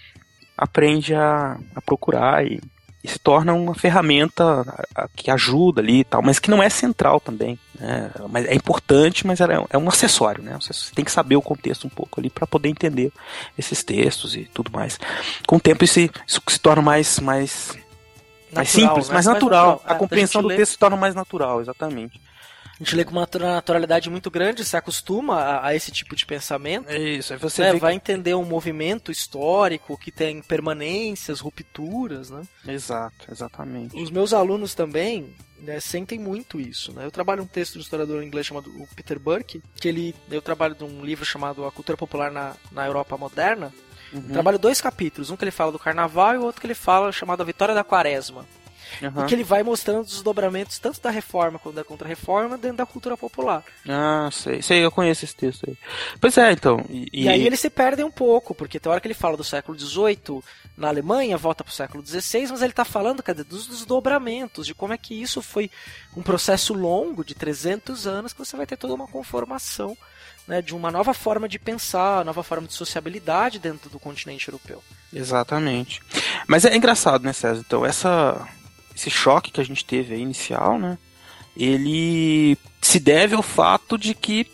[0.56, 2.60] aprende a, a procurar e,
[3.02, 6.62] e, se torna uma ferramenta a, a, que ajuda ali e tal, mas que não
[6.62, 7.58] é central também.
[7.74, 10.56] Né, mas é importante, mas é, é um acessório, né?
[10.60, 13.12] Você tem que saber o contexto um pouco ali para poder entender
[13.56, 14.98] esses textos e tudo mais.
[15.46, 17.76] Com o tempo isso, isso se torna mais, mais
[18.50, 19.14] Natural, mais simples, né?
[19.14, 19.66] mais natural.
[19.66, 19.92] Mais natural.
[19.92, 22.20] A é, compreensão do texto se torna mais natural, exatamente.
[22.80, 26.24] A gente lê com uma naturalidade muito grande, se acostuma a, a esse tipo de
[26.24, 26.88] pensamento.
[26.88, 27.78] É isso, aí você né?
[27.78, 27.96] vai que...
[27.96, 32.42] entender um movimento histórico que tem permanências, rupturas, né?
[32.68, 34.00] Exato, exatamente.
[34.00, 37.04] Os meus alunos também né, sentem muito isso, né?
[37.04, 40.84] Eu trabalho um texto do historiador inglês chamado Peter Burke, que ele, eu trabalho de
[40.84, 43.72] um livro chamado A Cultura Popular na, na Europa Moderna,
[44.12, 44.22] Uhum.
[44.22, 47.12] Trabalho dois capítulos, um que ele fala do carnaval e o outro que ele fala
[47.12, 48.44] chamado A Vitória da Quaresma.
[49.02, 49.24] Uhum.
[49.24, 52.86] E que ele vai mostrando os desdobramentos tanto da reforma quanto da contra-reforma dentro da
[52.86, 53.62] cultura popular.
[53.86, 55.76] Ah, sei, sei, eu conheço esse texto aí.
[56.20, 56.84] Pois é, então.
[56.88, 59.44] E, e aí eles se perdem um pouco, porque tem hora que ele fala do
[59.44, 60.42] século XVIII
[60.76, 64.74] na Alemanha, volta para o século XVI, mas ele está falando, cadê, dos desdobramentos, de
[64.74, 65.70] como é que isso foi
[66.16, 69.96] um processo longo de 300 anos que você vai ter toda uma conformação
[70.48, 74.82] né, de uma nova forma de pensar, nova forma de sociabilidade dentro do continente europeu.
[75.12, 76.00] Exatamente.
[76.46, 77.62] Mas é engraçado, né, César?
[77.64, 78.48] Então, essa,
[78.96, 80.96] esse choque que a gente teve aí inicial, né,
[81.54, 84.50] ele se deve ao fato de que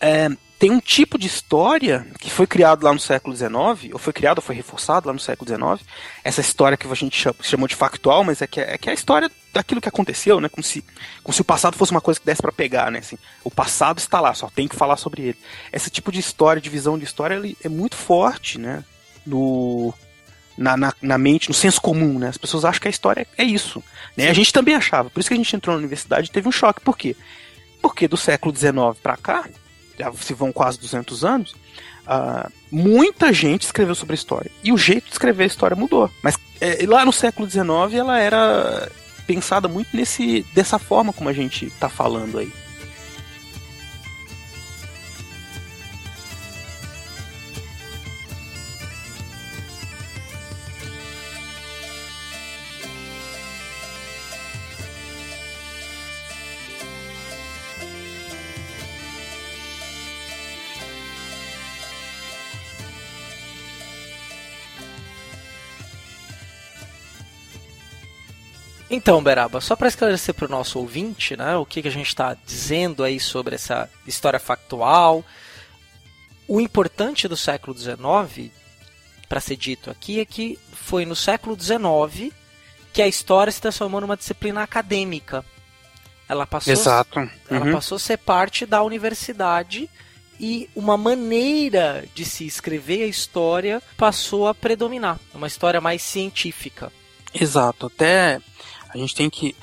[0.00, 4.12] é, tem um tipo de história que foi criado lá no século XIX, ou foi
[4.12, 5.88] criado ou foi reforçado lá no século XIX,
[6.24, 8.92] essa história que a gente chamou de factual, mas é que é, é, que é
[8.92, 10.48] a história daquilo que aconteceu, né?
[10.48, 10.84] Como se,
[11.22, 12.98] como se o passado fosse uma coisa que desse para pegar, né?
[12.98, 15.38] Assim, o passado está lá, só tem que falar sobre ele.
[15.72, 18.82] Esse tipo de história, de visão de história, ele é muito forte, né?
[19.24, 19.94] No,
[20.56, 22.28] na, na, na, mente, no senso comum, né?
[22.28, 23.82] As pessoas acham que a história é isso.
[24.16, 24.28] Né?
[24.28, 25.08] A gente também achava.
[25.08, 26.80] Por isso que a gente entrou na universidade e teve um choque.
[26.80, 27.14] Por quê?
[27.80, 29.44] Porque do século XIX para cá,
[29.98, 31.52] já se vão quase 200 anos,
[32.06, 34.50] uh, muita gente escreveu sobre a história.
[34.62, 36.10] E o jeito de escrever a história mudou.
[36.22, 38.90] Mas é, lá no século XIX ela era
[39.26, 42.52] pensada muito nesse dessa forma como a gente está falando aí.
[68.90, 72.08] Então, Beraba, só para esclarecer para o nosso ouvinte, né, o que, que a gente
[72.08, 75.22] está dizendo aí sobre essa história factual,
[76.46, 78.50] o importante do século XIX,
[79.28, 82.32] para ser dito aqui, é que foi no século XIX
[82.92, 85.44] que a história se transformou numa disciplina acadêmica.
[86.26, 87.20] Ela passou, Exato.
[87.20, 87.28] Uhum.
[87.50, 89.88] Ela passou a ser parte da universidade
[90.40, 96.90] e uma maneira de se escrever a história passou a predominar, uma história mais científica.
[97.34, 98.40] Exato, até
[98.92, 99.54] a gente tem que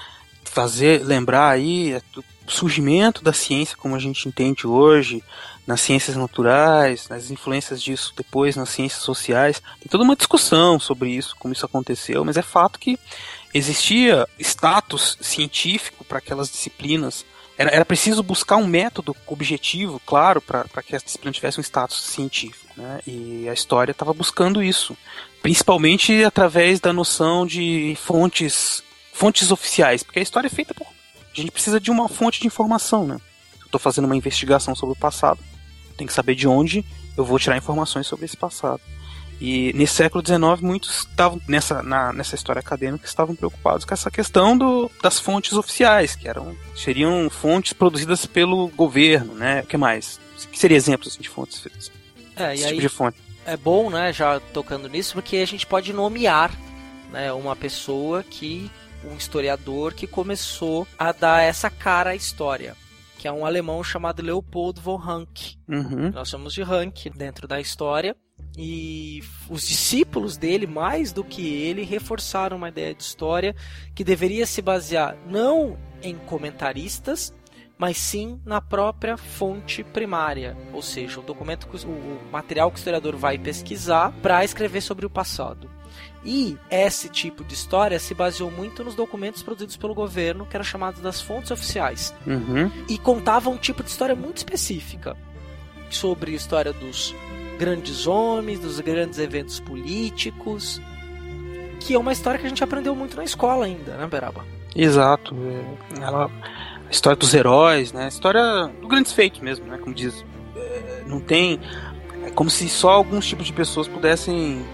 [0.43, 2.01] fazer, lembrar aí é,
[2.47, 5.23] surgimento da ciência como a gente entende hoje,
[5.65, 9.61] nas ciências naturais, nas influências disso depois nas ciências sociais.
[9.79, 12.99] Tem toda uma discussão sobre isso, como isso aconteceu, mas é fato que
[13.53, 17.25] existia status científico para aquelas disciplinas.
[17.57, 22.01] Era, era preciso buscar um método objetivo, claro, para que essa disciplina tivesse um status
[22.01, 22.67] científico.
[22.77, 22.99] Né?
[23.07, 24.95] E a história estava buscando isso,
[25.41, 28.83] principalmente através da noção de fontes
[29.15, 30.86] fontes oficiais, porque a história é feita por.
[30.86, 33.17] A gente precisa de uma fonte de informação, né?
[33.62, 35.39] Eu estou fazendo uma investigação sobre o passado,
[35.97, 36.86] tem que saber de onde
[37.17, 38.82] eu vou tirar informações sobre esse passado.
[39.39, 44.10] E nesse século XIX, muitos estavam nessa, na, nessa história acadêmica estavam preocupados com essa
[44.10, 49.62] questão do, das fontes oficiais, que eram seriam fontes produzidas pelo governo, né?
[49.62, 50.19] O que mais?
[50.51, 51.65] Que seria exemplos assim, de fontes?
[52.36, 53.17] É, esse tipo de fonte.
[53.45, 56.51] É bom, né, já tocando nisso, porque a gente pode nomear
[57.12, 58.71] né, uma pessoa que
[59.11, 62.75] um historiador que começou a dar essa cara à história
[63.25, 65.57] que é um alemão chamado Leopold von Ranke.
[65.67, 66.11] Uhum.
[66.11, 68.15] Nós chamamos de Ranke dentro da história.
[68.55, 73.55] E os discípulos dele, mais do que ele, reforçaram uma ideia de história
[73.95, 77.33] que deveria se basear não em comentaristas,
[77.79, 83.15] mas sim na própria fonte primária, ou seja, o documento, o material que o historiador
[83.15, 85.67] vai pesquisar para escrever sobre o passado.
[86.25, 90.63] E esse tipo de história se baseou muito nos documentos produzidos pelo governo, que eram
[90.65, 92.13] chamados das fontes oficiais.
[92.25, 92.71] Uhum.
[92.89, 95.15] E contavam um tipo de história muito específica
[95.89, 97.13] sobre a história dos
[97.59, 100.81] grandes homens, dos grandes eventos políticos,
[101.79, 104.43] que é uma história que a gente aprendeu muito na escola ainda, né, Beraba?
[104.75, 105.35] Exato.
[105.35, 106.29] É, ela,
[106.88, 108.05] a história dos heróis, né?
[108.05, 109.77] A história dos grandes feitos mesmo, né?
[109.77, 110.25] Como diz.
[110.55, 111.59] É, não tem.
[112.23, 114.65] É como se só alguns tipos de pessoas pudessem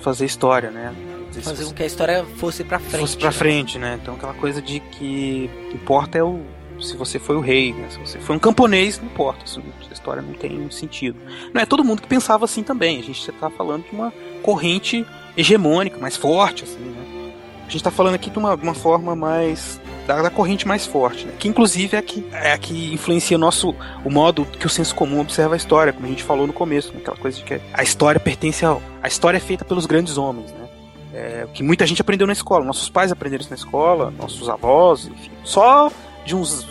[0.00, 0.94] fazer história, né?
[1.42, 3.00] Fazer com que a história fosse pra frente.
[3.00, 3.32] Fosse pra né?
[3.32, 3.98] frente, né?
[4.02, 6.40] Então aquela coisa de que importa é o.
[6.80, 7.88] Se você foi o rei, né?
[7.90, 9.44] Se você foi um camponês, não importa.
[9.44, 11.18] Isso, a história não tem sentido.
[11.52, 12.98] Não é todo mundo que pensava assim também.
[12.98, 17.32] A gente está falando de uma corrente hegemônica, mais forte, assim, né?
[17.60, 21.24] A gente está falando aqui de uma, uma forma mais da, da, corrente mais forte,
[21.24, 21.32] né?
[21.38, 24.68] que inclusive é a que, é a que influencia o nosso o modo que o
[24.68, 26.98] senso comum observa a história, como a gente falou no começo, né?
[27.00, 30.52] aquela coisa de que a história pertence ao a história é feita pelos grandes homens,
[30.52, 30.68] né?
[31.12, 35.06] É, que muita gente aprendeu na escola, nossos pais aprenderam isso na escola, nossos avós,
[35.06, 35.30] enfim.
[35.42, 35.90] Só
[36.24, 36.66] de uns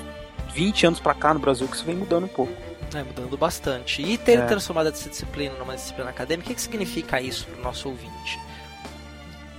[0.54, 2.54] 20 anos para cá no Brasil que isso vem mudando um pouco.
[2.94, 4.02] É, mudando bastante.
[4.02, 4.46] E ter é.
[4.46, 8.40] transformado essa disciplina numa disciplina acadêmica, o que, que significa isso para o nosso ouvinte?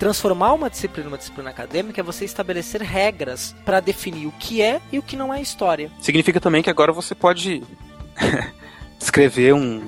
[0.01, 4.81] Transformar uma disciplina numa disciplina acadêmica é você estabelecer regras para definir o que é
[4.91, 5.91] e o que não é história.
[6.01, 7.61] Significa também que agora você pode
[8.99, 9.87] escrever um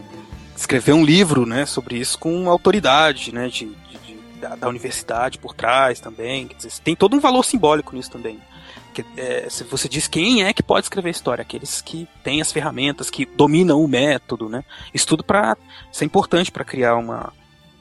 [0.56, 5.40] escrever um livro, né, sobre isso com autoridade, né, de, de, de da, da, universidade
[5.40, 6.46] por trás também.
[6.46, 8.40] Dizer, tem todo um valor simbólico nisso também.
[8.94, 12.52] Que, é, se você diz quem é que pode escrever história, aqueles que têm as
[12.52, 14.64] ferramentas, que dominam o método, né?
[14.94, 15.58] Isso tudo para
[16.00, 17.34] é importante para criar uma,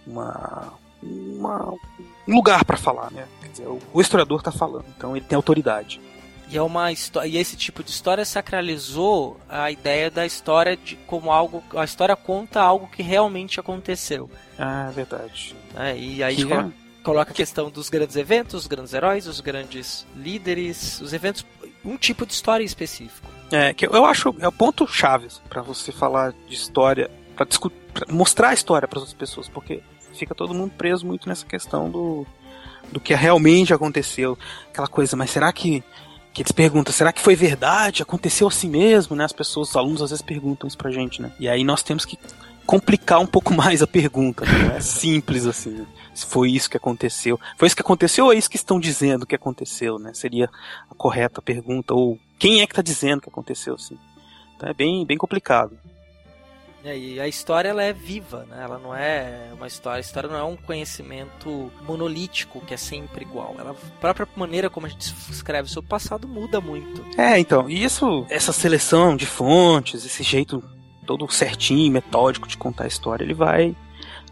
[0.06, 3.26] uma, uma um lugar para falar, né?
[3.40, 6.00] Quer dizer, o, historiador está falando, então ele tem autoridade.
[6.48, 11.32] E é uma e esse tipo de história sacralizou a ideia da história de como
[11.32, 14.30] algo, a história conta algo que realmente aconteceu.
[14.58, 15.56] Ah, é verdade.
[15.74, 17.02] É, e aí coloca, é...
[17.02, 21.46] coloca a questão dos grandes eventos, os grandes heróis, os grandes líderes, os eventos,
[21.82, 23.26] um tipo de história específico.
[23.50, 27.46] É, que eu acho é o ponto chave para você falar de história, para
[28.10, 29.82] mostrar a história para as outras pessoas, porque
[30.12, 32.26] fica todo mundo preso muito nessa questão do
[32.90, 35.82] do que realmente aconteceu, aquela coisa, mas será que
[36.32, 38.02] que eles perguntam, será que foi verdade?
[38.02, 39.24] Aconteceu assim mesmo, né?
[39.24, 41.30] As pessoas, os alunos às vezes perguntam isso pra gente, né?
[41.38, 42.18] E aí nós temos que
[42.64, 44.44] complicar um pouco mais a pergunta.
[44.46, 45.86] Não é simples assim.
[46.14, 47.38] Se foi isso que aconteceu.
[47.58, 50.14] Foi isso que aconteceu ou é isso que estão dizendo que aconteceu, né?
[50.14, 50.48] Seria
[50.90, 51.92] a correta pergunta.
[51.92, 53.98] Ou quem é que está dizendo que aconteceu, assim.
[54.56, 55.78] Então é bem, bem complicado.
[56.84, 58.62] É, e a história ela é viva, né?
[58.62, 59.98] Ela não é uma história.
[59.98, 63.54] A história não é um conhecimento monolítico que é sempre igual.
[63.58, 67.04] Ela, a própria maneira como a gente escreve sobre o passado muda muito.
[67.16, 70.62] É, então, e isso, essa seleção de fontes, esse jeito
[71.06, 73.74] todo certinho, metódico de contar a história, ele vai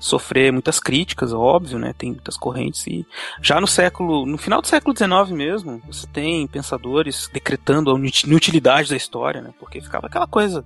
[0.00, 1.94] sofrer muitas críticas, óbvio, né?
[1.96, 3.06] Tem muitas correntes e
[3.42, 8.88] já no século, no final do século XIX mesmo, você tem pensadores decretando a inutilidade
[8.88, 9.52] da história, né?
[9.60, 10.64] Porque ficava aquela coisa,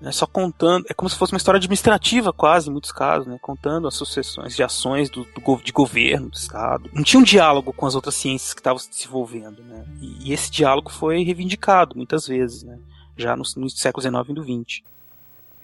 [0.00, 0.12] né?
[0.12, 3.38] Só contando, é como se fosse uma história administrativa quase, em muitos casos, né?
[3.40, 6.90] Contando as sucessões de ações do, do de governo, do Estado.
[6.92, 9.82] Não tinha um diálogo com as outras ciências que estavam se desenvolvendo, né?
[10.02, 12.78] E, e, esse diálogo foi reivindicado muitas vezes, né?
[13.16, 14.82] Já no, no século XIX e do XX.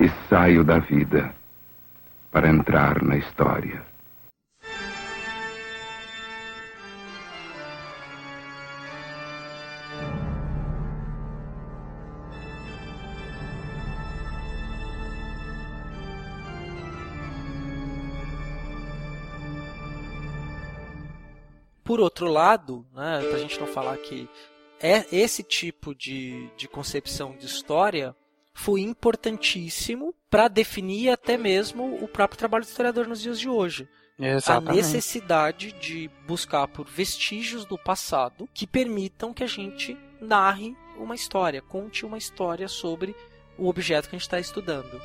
[0.01, 1.35] E saio da vida
[2.31, 3.85] para entrar na história.
[21.83, 24.29] Por outro lado, né, para a gente não falar que
[24.81, 28.15] é esse tipo de, de concepção de história
[28.55, 33.89] foi importantíssimo para definir até mesmo o próprio trabalho do historiador nos dias de hoje.
[34.19, 34.71] Exatamente.
[34.71, 41.15] A necessidade de buscar por vestígios do passado que permitam que a gente narre uma
[41.15, 43.17] história, conte uma história sobre
[43.59, 45.01] o objeto que a gente está estudando.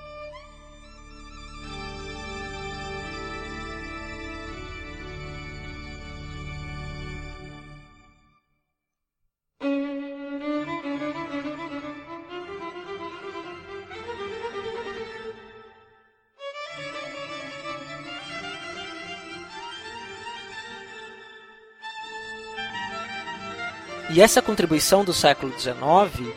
[24.15, 26.33] E essa contribuição do século XIX,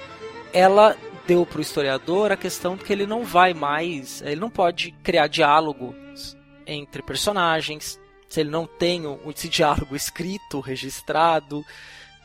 [0.53, 0.97] ela
[1.29, 4.91] deu para o historiador a questão de que ele não vai mais, ele não pode
[5.01, 6.37] criar diálogos
[6.67, 7.97] entre personagens,
[8.29, 11.65] se ele não tem esse diálogo escrito, registrado,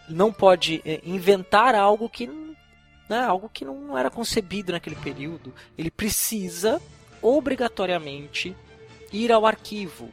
[0.09, 2.25] não pode eh, inventar algo que,
[3.07, 5.53] né, algo que não era concebido naquele período.
[5.77, 6.81] Ele precisa
[7.21, 8.57] obrigatoriamente
[9.11, 10.11] ir ao arquivo.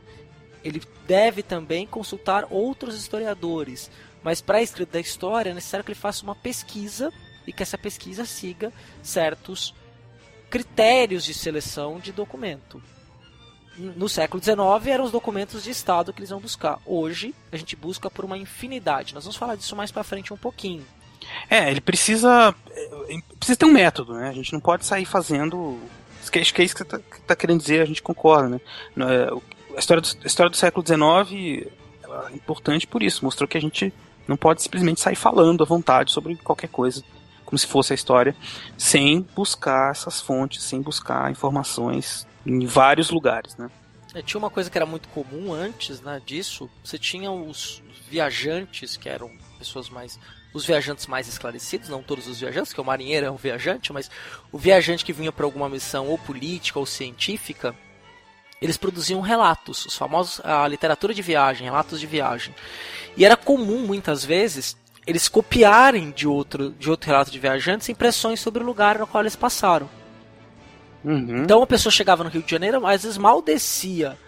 [0.63, 3.91] Ele deve também consultar outros historiadores,
[4.23, 7.13] mas para a escrita da história é necessário que ele faça uma pesquisa
[7.47, 9.75] e que essa pesquisa siga certos
[10.51, 12.83] critérios de seleção de documento.
[13.77, 16.79] No século XIX eram os documentos de Estado que eles vão buscar.
[16.85, 19.15] Hoje a gente busca por uma infinidade.
[19.15, 20.85] Nós vamos falar disso mais para frente um pouquinho.
[21.49, 24.29] É, ele precisa é, precisa ter um método, né?
[24.29, 25.79] A gente não pode sair fazendo
[26.21, 28.61] acho que é isso que você está tá querendo dizer, a gente concorda, né?
[28.99, 31.67] É, a história do, a história do século XIX
[32.31, 33.93] é importante por isso, mostrou que a gente
[34.27, 37.03] não pode simplesmente sair falando à vontade sobre qualquer coisa,
[37.45, 38.35] como se fosse a história,
[38.79, 43.71] sem buscar essas fontes, sem buscar informações em vários lugares, né?
[44.15, 46.69] É, tinha uma coisa que era muito comum antes né, disso.
[46.83, 50.19] Você tinha os viajantes, que eram pessoas mais.
[50.53, 54.11] Os viajantes mais esclarecidos, não todos os viajantes, que o marinheiro é um viajante, mas
[54.51, 57.73] o viajante que vinha para alguma missão ou política ou científica,
[58.61, 62.55] eles produziam relatos, os famosos a literatura de viagem, relatos de viagem.
[63.17, 68.41] E era comum muitas vezes eles copiarem de outro de outro relato de viajantes impressões
[68.41, 69.89] sobre o lugar no qual eles passaram.
[71.03, 71.43] Uhum.
[71.43, 74.19] Então a pessoa chegava no Rio de Janeiro, às vezes mal descia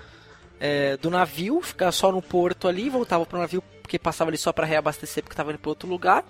[0.58, 4.38] é, do navio, ficava só no porto ali, voltava para o navio porque passava ali
[4.38, 6.24] só para reabastecer porque estava indo para outro lugar.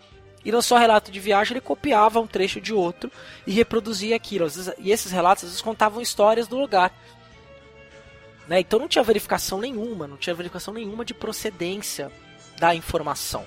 [0.44, 3.12] E no seu relato de viagem ele copiava um trecho de outro
[3.46, 4.48] e reproduzia aquilo.
[4.48, 6.92] Vezes, e esses relatos às vezes contavam histórias do lugar.
[8.52, 8.60] Né?
[8.60, 12.12] Então não tinha verificação nenhuma, não tinha verificação nenhuma de procedência
[12.58, 13.46] da informação.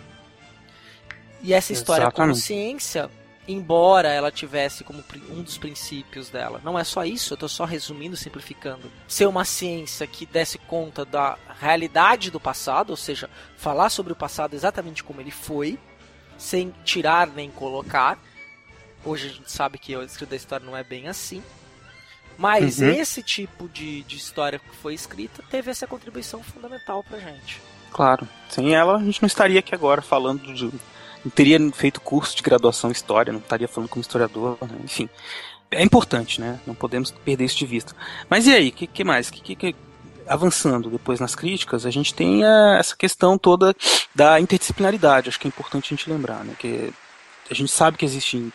[1.43, 2.31] E essa história Exatamente.
[2.31, 3.07] como ciência,
[3.47, 7.65] embora ela tivesse como um dos princípios dela, não é só isso, eu estou só
[7.65, 13.91] resumindo, simplificando, ser uma ciência que desse conta da realidade do passado, ou seja, falar
[13.91, 15.77] sobre o passado exatamente como ele foi,
[16.35, 18.17] sem tirar nem colocar.
[19.05, 21.43] Hoje a gente sabe que o escrito da história não é bem assim.
[22.37, 22.89] Mas uhum.
[22.89, 27.61] esse tipo de, de história que foi escrita teve essa contribuição fundamental pra gente.
[27.91, 28.27] Claro.
[28.49, 30.65] Sem ela, a gente não estaria aqui agora falando de.
[31.23, 34.77] Não teria feito curso de graduação em história, não estaria falando como historiador, né?
[34.83, 35.09] enfim.
[35.71, 36.59] É importante, né?
[36.67, 37.95] Não podemos perder isso de vista.
[38.29, 39.29] Mas e aí, o que, que, mais?
[39.31, 39.75] Que, que,
[40.27, 43.75] avançando depois nas críticas, a gente tem a, essa questão toda
[44.13, 45.29] da interdisciplinaridade.
[45.29, 46.53] Acho que é importante a gente lembrar, né?
[46.59, 46.93] Que
[47.49, 48.51] a gente sabe que existem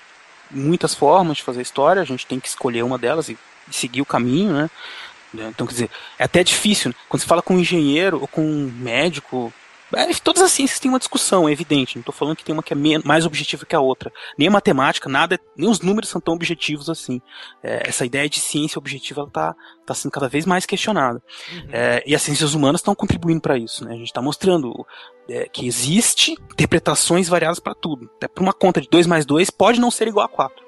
[0.51, 3.39] muitas formas de fazer história, a gente tem que escolher uma delas e
[3.77, 4.71] seguir o caminho, né?
[5.33, 6.91] Então, quer dizer, é até difícil.
[6.91, 6.95] Né?
[7.09, 9.53] Quando você fala com um engenheiro ou com um médico,
[9.93, 11.97] é, todas as ciências têm uma discussão, é evidente.
[11.97, 14.13] Não estou falando que tem uma que é mais objetiva que a outra.
[14.39, 17.21] Nem a matemática, nada, nem os números são tão objetivos assim.
[17.63, 19.55] É, essa ideia de ciência objetiva está
[19.85, 21.23] tá sendo cada vez mais questionada.
[21.53, 21.69] Uhum.
[21.73, 23.85] É, e as ciências humanas estão contribuindo para isso.
[23.85, 23.93] Né?
[23.93, 24.87] A gente está mostrando
[25.29, 28.11] é, que existe interpretações variadas para tudo.
[28.17, 30.65] Até para uma conta de 2 mais 2 pode não ser igual a 4.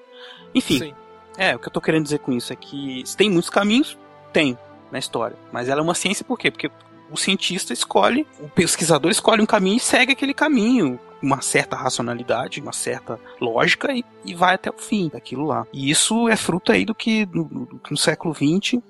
[0.55, 0.95] Enfim, Sim.
[1.37, 3.99] É, o que eu estou querendo dizer com isso é que tem muitos caminhos,
[4.33, 4.57] tem
[4.91, 5.37] na história.
[5.53, 6.51] Mas ela é uma ciência por quê?
[6.51, 6.71] Porque
[7.11, 12.61] o cientista escolhe, o pesquisador escolhe um caminho e segue aquele caminho uma certa racionalidade,
[12.61, 15.67] uma certa lógica e, e, vai até o fim daquilo lá.
[15.73, 18.83] E isso é fruto aí do que no, no século XX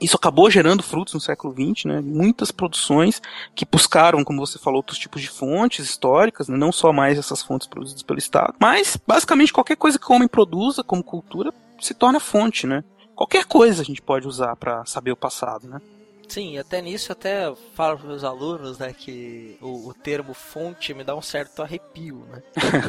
[0.00, 2.00] isso acabou gerando frutos no século XX, né?
[2.00, 3.20] Muitas produções
[3.54, 6.56] que buscaram, como você falou, outros tipos de fontes históricas, né?
[6.56, 10.28] não só mais essas fontes produzidas pelo Estado, mas basicamente qualquer coisa que o homem
[10.28, 12.84] produza como cultura se torna fonte, né?
[13.14, 15.80] Qualquer coisa a gente pode usar para saber o passado, né?
[16.28, 21.02] Sim, até nisso até falo para meus alunos, né, que o, o, termo fonte me
[21.02, 22.42] dá um certo arrepio, né?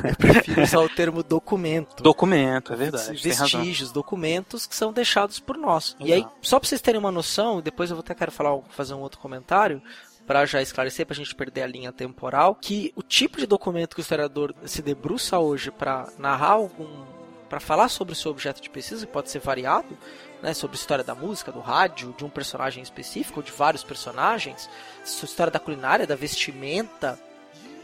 [0.10, 2.04] Eu prefiro usar o termo documento.
[2.04, 3.14] Documento, é verdade.
[3.14, 5.96] Vestígios, documentos que são deixados por nós.
[5.96, 6.08] Exato.
[6.08, 8.94] E aí, só para vocês terem uma noção, depois eu vou até quero falar, fazer
[8.94, 9.82] um outro comentário,
[10.30, 13.96] para já esclarecer, para a gente perder a linha temporal, que o tipo de documento
[13.96, 17.04] que o historiador se debruça hoje para narrar algum,
[17.50, 19.98] para falar sobre o seu objeto de pesquisa, pode ser variado,
[20.42, 24.70] né, sobre história da música, do rádio, de um personagem específico, ou de vários personagens,
[25.04, 27.20] história da culinária, da vestimenta,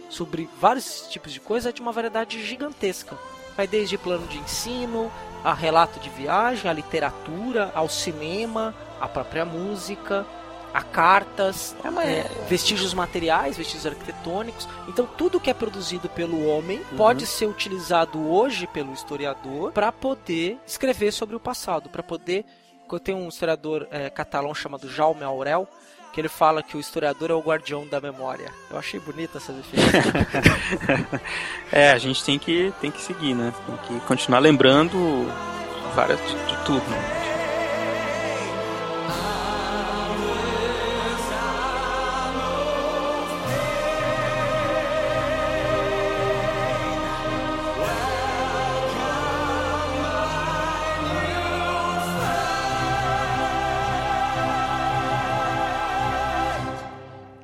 [0.09, 3.17] sobre vários tipos de coisa, é de uma variedade gigantesca.
[3.55, 5.11] Vai desde plano de ensino,
[5.43, 10.25] a relato de viagem, a literatura, ao cinema, a própria música,
[10.75, 14.67] a cartas, é, é, vestígios materiais, vestígios arquitetônicos.
[14.89, 16.97] Então, tudo que é produzido pelo homem uhum.
[16.97, 22.43] pode ser utilizado hoje pelo historiador para poder escrever sobre o passado, para poder.
[23.03, 25.67] Tem um historiador é, catalão chamado Jaume Aurel,
[26.13, 28.51] que ele fala que o historiador é o guardião da memória.
[28.69, 30.11] Eu achei bonita essa definição.
[31.71, 33.53] é, a gente tem que, tem que seguir, né?
[33.65, 35.25] Tem que continuar lembrando
[35.95, 37.24] várias de, de tudo, né?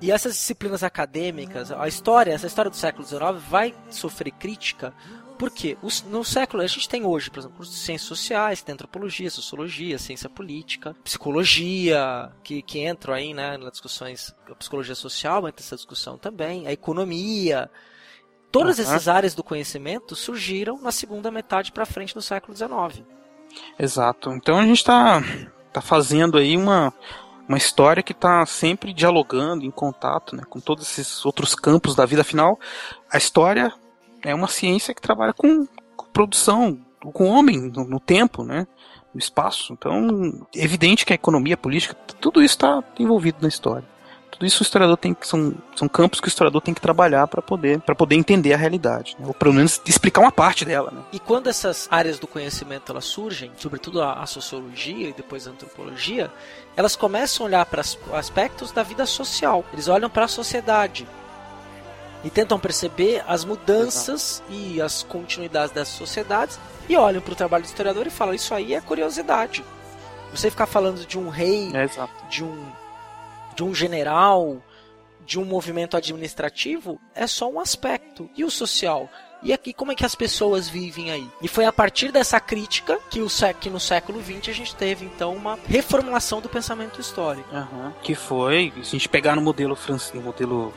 [0.01, 4.93] E essas disciplinas acadêmicas, a história, essa história do século XIX vai sofrer crítica
[5.41, 5.75] porque
[6.05, 10.95] no século a gente tem hoje, por exemplo, ciências sociais, tem antropologia, sociologia, ciência política,
[11.03, 16.67] psicologia, que, que entram aí né, nas discussões, a psicologia social entra nessa discussão também,
[16.67, 17.71] a economia.
[18.51, 18.83] Todas uhum.
[18.83, 23.03] essas áreas do conhecimento surgiram na segunda metade para frente do século XIX.
[23.79, 24.29] Exato.
[24.33, 25.23] Então a gente está
[25.73, 26.93] tá fazendo aí uma,
[27.47, 32.05] uma história que está sempre dialogando, em contato né, com todos esses outros campos da
[32.05, 32.21] vida.
[32.21, 32.59] Afinal,
[33.11, 33.73] a história
[34.21, 36.79] é uma ciência que trabalha com, com produção,
[37.13, 38.67] com o homem no, no, tempo, né,
[39.13, 39.73] no espaço.
[39.73, 43.87] Então, é evidente que a economia, a política, tudo isso está envolvido na história.
[44.31, 47.27] Tudo isso o historiador tem que são, são campos que o historiador tem que trabalhar
[47.27, 49.27] para poder para poder entender a realidade, né?
[49.27, 50.89] ou pelo menos explicar uma parte dela.
[50.91, 51.01] Né?
[51.11, 55.51] E quando essas áreas do conhecimento elas surgem, sobretudo a, a sociologia e depois a
[55.51, 56.31] antropologia,
[56.75, 57.81] elas começam a olhar para
[58.13, 59.65] aspectos da vida social.
[59.73, 61.07] Eles olham para a sociedade
[62.23, 64.53] e tentam perceber as mudanças Exato.
[64.53, 68.53] e as continuidades dessas sociedades e olham para o trabalho do historiador e falam: Isso
[68.53, 69.63] aí é curiosidade.
[70.33, 71.89] Você ficar falando de um rei, é,
[72.29, 72.65] de um
[73.61, 74.57] de um general,
[75.23, 78.27] de um movimento administrativo, é só um aspecto.
[78.35, 79.07] E o social?
[79.43, 81.29] E aqui, como é que as pessoas vivem aí?
[81.43, 83.27] E foi a partir dessa crítica que, o,
[83.59, 87.47] que no século XX a gente teve, então, uma reformulação do pensamento histórico.
[87.53, 87.91] Uhum.
[88.01, 90.73] Que foi, se a gente pegar no modelo francês, no modelo...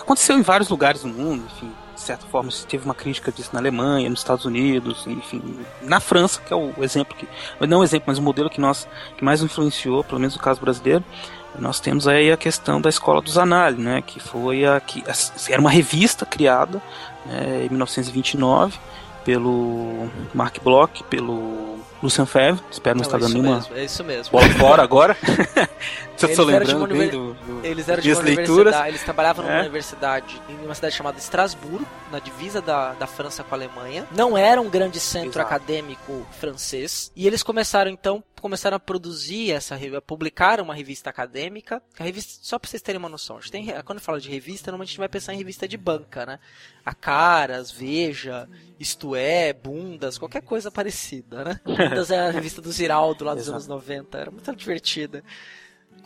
[0.00, 3.50] Aconteceu em vários lugares do mundo, enfim, de certa forma se teve uma crítica disso
[3.52, 7.28] na Alemanha, nos Estados Unidos, enfim, na França, que é o exemplo que,
[7.66, 8.88] não o exemplo, mas o modelo que nós
[9.18, 11.04] que mais influenciou, pelo menos no caso brasileiro,
[11.58, 15.02] nós temos aí a questão da escola dos Zanelli, né, que foi a que
[15.48, 16.80] era uma revista criada
[17.26, 18.78] né, em 1929
[19.24, 24.02] pelo Mark Bloch, pelo Lucian Febvre, espero não, não estar dando nenhuma mesmo, é isso
[24.02, 24.32] mesmo.
[24.32, 25.16] bola fora agora.
[26.16, 28.74] Se eu tô lembrando bem do, do, Eles eram de uma leituras.
[28.86, 29.60] eles trabalhavam numa é.
[29.60, 34.04] universidade, em uma cidade chamada Estrasburgo, na divisa da, da França com a Alemanha.
[34.10, 35.46] Não era um grande centro Exato.
[35.46, 37.12] acadêmico francês.
[37.14, 41.80] E eles começaram então começaram a produzir essa revista, publicar uma revista acadêmica.
[41.98, 44.70] A revista, só para vocês terem uma noção, a gente tem, quando fala de revista,
[44.70, 46.40] normalmente a gente vai pensar em revista de banca, né?
[46.84, 51.60] A Caras, Veja, Isto É, Bundas, qualquer coisa parecida, né?
[51.64, 55.22] Bundas é a revista do Ziraldo lá dos anos 90, era muito divertida.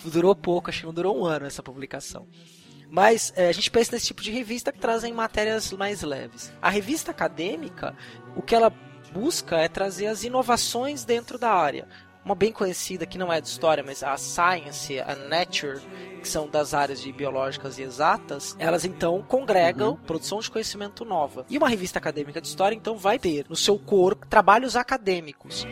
[0.04, 2.28] Durou pouco, acho que não durou um ano essa publicação.
[2.88, 6.52] Mas é, a gente pensa nesse tipo de revista que trazem matérias mais leves.
[6.60, 7.96] A revista acadêmica,
[8.36, 8.70] o que ela
[9.12, 11.88] busca é trazer as inovações dentro da área.
[12.26, 15.80] Uma bem conhecida que não é de história, mas a Science, a Nature,
[16.20, 19.96] que são das áreas de biológicas e exatas, elas então congregam uhum.
[19.96, 21.46] produção de conhecimento nova.
[21.48, 25.64] E uma revista acadêmica de história então vai ter no seu corpo trabalhos acadêmicos.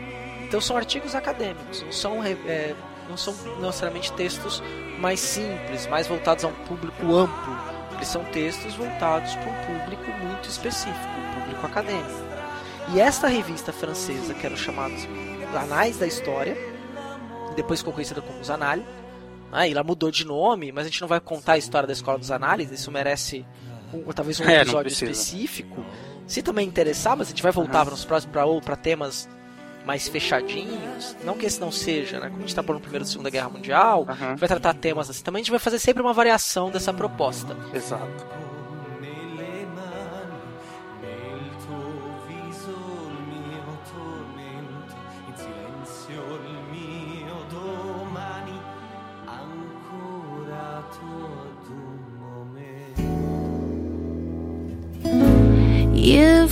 [0.47, 2.73] Então são artigos acadêmicos, não são, é,
[3.09, 4.63] não são necessariamente textos
[4.97, 7.53] mais simples, mais voltados a um público amplo.
[7.95, 12.25] Eles são textos voltados para um público muito específico, um público acadêmico.
[12.93, 15.05] E esta revista francesa, que eram chamados
[15.53, 16.57] Anais da História,
[17.55, 18.83] depois ficou conhecida como os Anais,
[19.51, 22.17] ah, ela mudou de nome, mas a gente não vai contar a história da Escola
[22.17, 23.45] dos Análises, isso merece
[23.93, 25.85] um, talvez um é, episódio específico.
[26.27, 27.91] Se também interessar, mas a gente vai voltar uhum.
[27.91, 29.29] nos próximos para temas
[29.85, 31.15] mais fechadinhos.
[31.23, 32.27] Não que esse não seja, né?
[32.27, 34.35] Como a gente está por no primeiro e segunda guerra mundial, uhum.
[34.35, 35.23] vai tratar temas assim.
[35.23, 37.55] Também a gente vai fazer sempre uma variação dessa proposta.
[37.73, 38.44] Exato.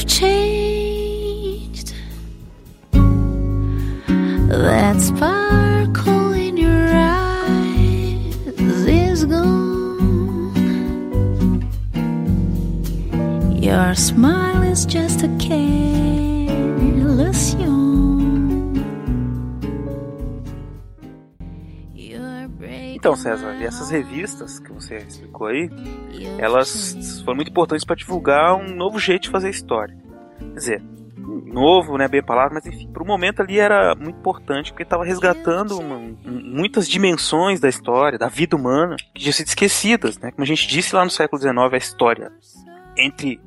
[0.03, 1.93] You've changed.
[4.49, 8.35] That sparkle in your eyes
[8.85, 10.51] is gone.
[13.61, 14.62] Your smile
[23.13, 25.69] Então, César, e essas revistas que você explicou aí,
[26.39, 29.95] elas foram muito importantes para divulgar um novo jeito de fazer história.
[30.39, 30.83] Quer dizer,
[31.45, 35.05] novo, né, bem palavra, mas enfim, para o momento ali era muito importante porque estava
[35.05, 40.31] resgatando uma, muitas dimensões da história, da vida humana, que tinham sido esquecidas, né?
[40.31, 42.31] Como a gente disse lá no século XIX, a história
[42.97, 43.39] entre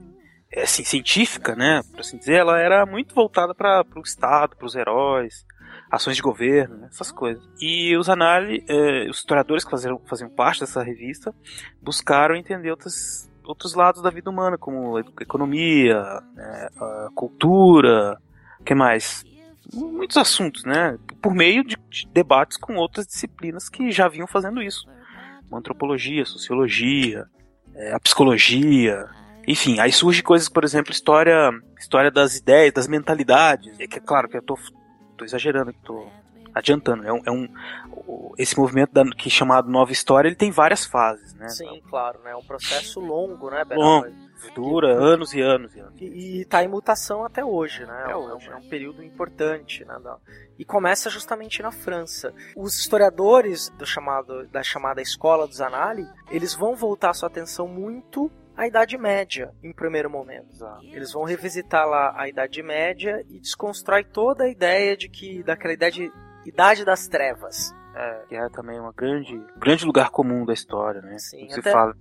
[0.56, 4.76] assim, científica, né, por assim dizer, ela era muito voltada para o Estado, para os
[4.76, 5.44] heróis,
[5.90, 7.42] ações de governo, né, essas coisas.
[7.60, 11.34] E os análises, eh, os historiadores que faziam, faziam parte dessa revista
[11.80, 16.02] buscaram entender outros, outros lados da vida humana, como economia,
[16.34, 16.68] né,
[17.14, 18.18] cultura,
[18.60, 19.24] o que mais?
[19.72, 20.96] Muitos assuntos, né?
[21.20, 24.88] Por meio de, de debates com outras disciplinas que já vinham fazendo isso.
[25.52, 27.26] Antropologia, sociologia,
[27.74, 29.08] é, a psicologia,
[29.46, 33.78] enfim, aí surge coisas, por exemplo, história, história das ideias, das mentalidades.
[33.78, 34.58] É que é claro que eu tô
[35.16, 36.06] tô exagerando, tô
[36.54, 37.06] adiantando.
[37.06, 37.48] É um, é um
[38.38, 41.48] esse movimento da, que é chamado Nova História, ele tem várias fases, né?
[41.48, 42.32] Sim, claro, né?
[42.32, 44.06] É um processo longo, né, Longo,
[44.54, 46.00] dura que, anos e anos e anos.
[46.00, 48.02] E, está em mutação até hoje, né?
[48.04, 48.46] Até hoje.
[48.46, 49.98] É, um, é um período importante, né?
[50.58, 52.32] E começa justamente na França.
[52.54, 58.30] Os historiadores do chamado, da chamada Escola dos Annales, eles vão voltar sua atenção muito
[58.56, 60.64] a Idade Média em primeiro momento.
[60.82, 65.74] Eles vão revisitar lá a Idade Média e desconstrói toda a ideia de que daquela
[65.74, 66.10] ideia de
[66.44, 67.74] Idade das Trevas.
[67.94, 71.18] É, que é também uma grande, grande lugar comum da história, né?
[71.18, 71.94] Sim, se fala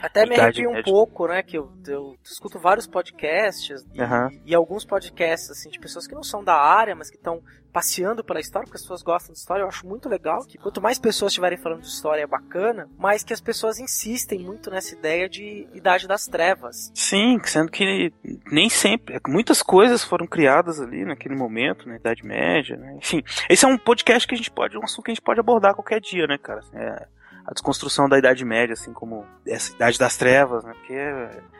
[0.00, 1.42] até me arrepio um pouco, né?
[1.42, 4.40] Que eu, eu escuto vários podcasts e, uhum.
[4.44, 7.42] e, alguns podcasts, assim, de pessoas que não são da área, mas que estão
[7.72, 9.62] passeando pela história, porque as pessoas gostam de história.
[9.62, 13.22] Eu acho muito legal que quanto mais pessoas estiverem falando de história é bacana, mais
[13.22, 16.90] que as pessoas insistem muito nessa ideia de Idade das Trevas.
[16.94, 18.10] Sim, sendo que
[18.50, 19.20] nem sempre.
[19.28, 22.96] Muitas coisas foram criadas ali naquele momento, na Idade Média, né?
[22.96, 25.40] Enfim, esse é um podcast que a gente pode, um assunto que a gente pode
[25.40, 26.60] abordar qualquer dia, né, cara?
[26.72, 27.06] É,
[27.46, 30.72] a desconstrução da Idade Média, assim, como essa Idade das Trevas, né?
[30.74, 30.96] Porque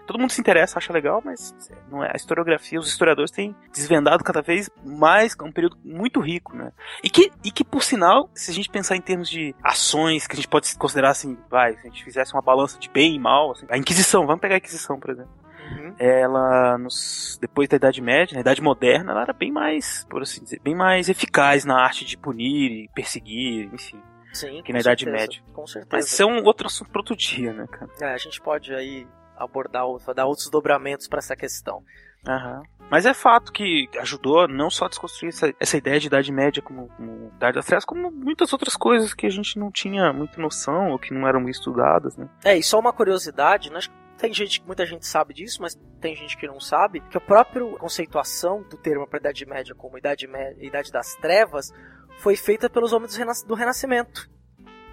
[0.07, 1.55] todo mundo se interessa, acha legal, mas
[1.89, 6.21] não é a historiografia, os historiadores têm desvendado cada vez mais, é um período muito
[6.21, 6.73] rico, né?
[7.05, 10.35] E que, e que por sinal, se a gente pensar em termos de ações que
[10.35, 13.19] a gente pode considerar assim, vai, se a gente fizesse uma balança de bem e
[13.19, 15.31] mal, assim, a Inquisição, vamos pegar a Inquisição, por exemplo.
[15.71, 15.95] Uhum.
[15.99, 20.43] Ela, nos, depois da Idade Média, na Idade Moderna, ela era bem mais, por assim
[20.43, 24.01] dizer, bem mais eficaz na arte de punir e perseguir, enfim.
[24.37, 25.43] Sim, que na Idade certeza, Média.
[25.53, 25.89] Com certeza.
[25.93, 27.91] Mas isso é um outro assunto para outro dia, né, cara?
[28.01, 29.07] É, a gente pode aí
[29.37, 29.85] abordar,
[30.15, 31.83] dar outros dobramentos para essa questão.
[32.27, 32.63] Aham.
[32.91, 36.63] Mas é fato que ajudou não só a desconstruir essa, essa ideia de Idade Média
[36.63, 40.41] como, como Idade das Trevas, como muitas outras coisas que a gente não tinha muita
[40.41, 42.29] noção ou que não eram estudadas, né?
[42.45, 43.81] É, e só uma curiosidade, né?
[44.19, 47.67] Tem gente, muita gente sabe disso, mas tem gente que não sabe, que a própria
[47.77, 51.73] conceituação do termo para Idade Média como Idade, Média, Idade das Trevas
[52.19, 54.29] foi feita pelos homens do, renas do Renascimento.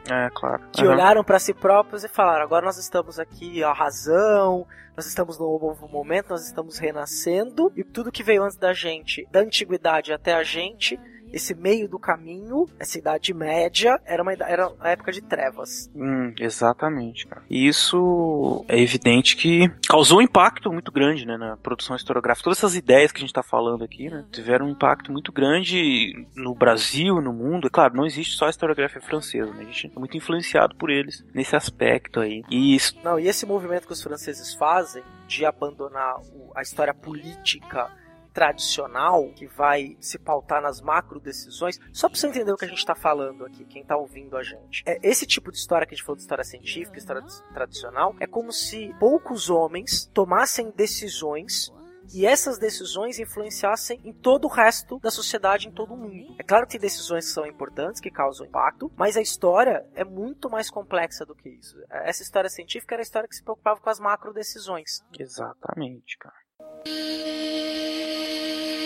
[0.10, 0.64] É, claro.
[0.72, 0.92] Que uhum.
[0.92, 5.58] olharam para si próprios e falaram: agora nós estamos aqui, a razão, nós estamos num
[5.58, 10.34] novo momento, nós estamos renascendo, e tudo que veio antes da gente, da antiguidade até
[10.34, 11.00] a gente,
[11.34, 15.90] esse meio do caminho, essa Idade Média, era uma era a época de trevas.
[15.96, 17.44] Hum, exatamente, cara.
[17.50, 22.44] E isso é evidente que causou um impacto muito grande, né, na produção historiográfica.
[22.44, 26.28] Todas essas ideias que a gente está falando aqui, né, tiveram um impacto muito grande
[26.36, 27.68] no Brasil, no mundo.
[27.68, 29.62] É claro, não existe só a historiografia francesa, né?
[29.62, 32.44] A gente é muito influenciado por eles nesse aspecto aí.
[32.50, 32.96] E isso...
[33.04, 36.18] Não, e esse movimento que os franceses fazem de abandonar
[36.56, 37.90] a história política
[38.34, 42.68] tradicional que vai se pautar nas macro decisões, só para você entender o que a
[42.68, 44.84] gente está falando aqui, quem está ouvindo a gente.
[44.86, 47.24] É, esse tipo de história que a gente falou de história científica, história
[47.54, 51.72] tradicional, é como se poucos homens tomassem decisões
[52.14, 56.36] e essas decisões influenciassem em todo o resto da sociedade, em todo o mundo.
[56.40, 60.04] É claro que tem decisões que são importantes, que causam impacto, mas a história é
[60.04, 61.78] muito mais complexa do que isso.
[61.90, 65.04] Essa história científica era a história que se preocupava com as macro decisões.
[65.18, 66.43] Exatamente, cara.
[66.72, 68.83] Thank you.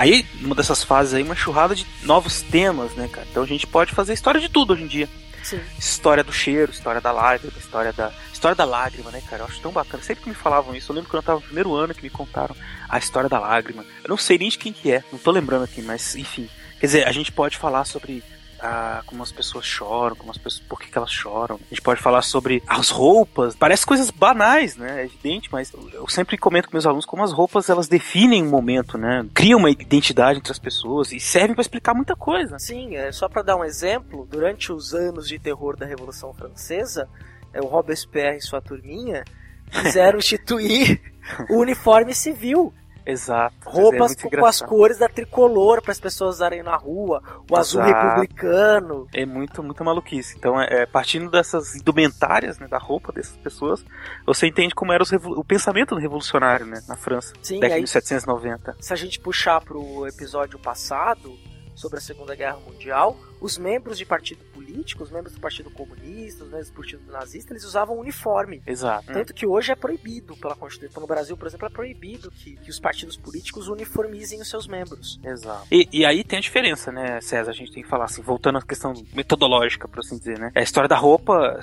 [0.00, 3.26] Aí, numa dessas fases aí, uma churrada de novos temas, né, cara?
[3.30, 5.06] Então a gente pode fazer história de tudo hoje em dia.
[5.42, 5.60] Sim.
[5.78, 8.10] História do cheiro, história da lágrima, história da.
[8.32, 9.42] História da lágrima, né, cara?
[9.42, 10.02] Eu acho tão bacana.
[10.02, 12.08] Sempre que me falavam isso, eu lembro quando eu tava no primeiro ano que me
[12.08, 12.56] contaram
[12.88, 13.84] a história da lágrima.
[14.02, 16.48] Eu não sei nem de quem que é, não tô lembrando aqui, mas enfim.
[16.80, 18.22] Quer dizer, a gente pode falar sobre
[18.62, 21.56] ah, como as pessoas choram, como as pessoas, por que, que, elas choram.
[21.56, 23.54] A gente pode falar sobre as roupas.
[23.54, 25.02] Parece coisas banais, né?
[25.02, 28.50] É evidente, mas eu sempre comento com meus alunos como as roupas elas definem um
[28.50, 29.26] momento, né?
[29.34, 32.58] Criam uma identidade entre as pessoas e servem para explicar muita coisa.
[32.58, 34.26] Sim, é só para dar um exemplo.
[34.30, 37.08] Durante os anos de terror da Revolução Francesa,
[37.52, 39.24] é, o Robespierre e sua turminha
[39.70, 41.00] quiseram instituir
[41.48, 42.72] o uniforme civil
[43.04, 43.54] Exato.
[43.64, 47.60] Roupas é com, as cores da tricolor para as pessoas usarem na rua, o Exato.
[47.60, 49.08] azul republicano.
[49.12, 50.36] É muito, muito maluquice.
[50.36, 53.84] Então, é, é, partindo dessas indumentárias, né, da roupa dessas pessoas,
[54.26, 58.76] você entende como era o pensamento revolucionário, né, na França, Sim, década de 1790.
[58.80, 61.36] Se a gente puxar pro episódio passado
[61.74, 66.44] sobre a Segunda Guerra Mundial, os membros de partido político, os membros do Partido Comunista,
[66.44, 68.62] os membros do Partido Nazista, eles usavam uniforme.
[68.66, 69.12] Exato.
[69.12, 71.00] Tanto que hoje é proibido pela Constituição.
[71.00, 75.18] No Brasil, por exemplo, é proibido que, que os partidos políticos uniformizem os seus membros.
[75.24, 75.66] Exato.
[75.70, 77.50] E, e, aí tem a diferença, né, César?
[77.50, 80.52] A gente tem que falar assim, voltando à questão metodológica, por assim dizer, né?
[80.54, 81.58] A história da roupa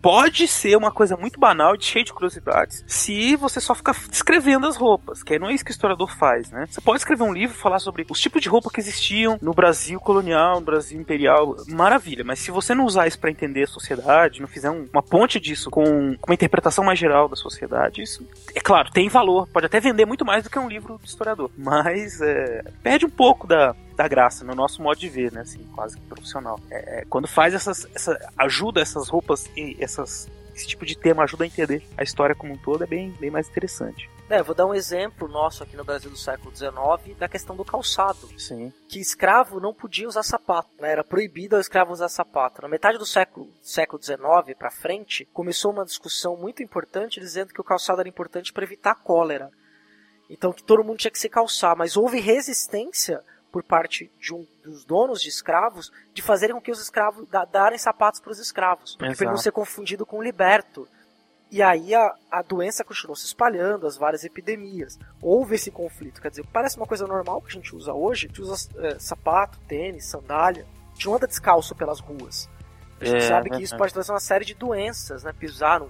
[0.00, 4.66] pode ser uma coisa muito banal e cheia de curiosidades se você só ficar descrevendo
[4.66, 6.66] as roupas, que não é isso que o historiador faz, né?
[6.68, 9.98] Você pode escrever um livro falar sobre os tipos de roupa que existiam no Brasil
[10.00, 14.40] colonial, no Brasil imperial, maravilha, mas se você não usar isso para entender a sociedade,
[14.40, 18.60] não fizer um, uma ponte disso com, uma interpretação mais geral da sociedade, isso, é
[18.60, 22.20] claro, tem valor, pode até vender muito mais do que um livro de historiador, mas
[22.20, 25.40] é, perde um pouco da, da graça, no nosso modo de ver, né?
[25.40, 26.60] Assim, quase que profissional.
[26.70, 27.88] É, é, quando faz essas.
[27.94, 30.28] Essa, ajuda essas roupas e essas.
[30.54, 33.30] Esse tipo de tema ajuda a entender a história como um todo, é bem, bem
[33.30, 34.08] mais interessante.
[34.28, 37.64] É, vou dar um exemplo nosso aqui no Brasil do século XIX da questão do
[37.64, 38.28] calçado.
[38.36, 38.72] Sim.
[38.88, 40.90] Que escravo não podia usar sapato, né?
[40.90, 42.62] Era proibido ao escravo usar sapato.
[42.62, 47.60] Na metade do século, século XIX para frente, começou uma discussão muito importante dizendo que
[47.60, 49.50] o calçado era importante para evitar a cólera.
[50.28, 54.46] Então que todo mundo tinha que se calçar, mas houve resistência por parte de um
[54.62, 58.38] dos donos de escravos de fazerem com que os escravos da, darem sapatos para os
[58.38, 60.88] escravos, para não ser confundido com o liberto.
[61.50, 64.98] E aí a, a doença continuou se espalhando, as várias epidemias.
[65.22, 66.20] Houve esse conflito.
[66.20, 68.26] Quer dizer, parece uma coisa normal que a gente usa hoje.
[68.26, 70.66] A gente usa é, sapato, tênis, sandália.
[70.90, 72.50] A gente não anda descalço pelas ruas.
[73.00, 75.32] A gente é, sabe que isso pode trazer uma série de doenças, né?
[75.32, 75.88] Pisar num...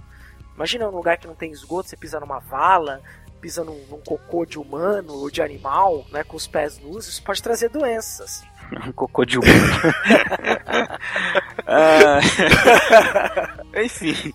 [0.54, 3.02] Imagina um lugar que não tem esgoto, você pisa numa vala,
[3.36, 7.22] pisa num, num cocô de humano ou de animal, né, com os pés nus, isso
[7.22, 8.42] pode trazer doenças.
[8.86, 9.52] Um cocô de humano.
[11.66, 12.20] ah,
[13.82, 14.32] enfim.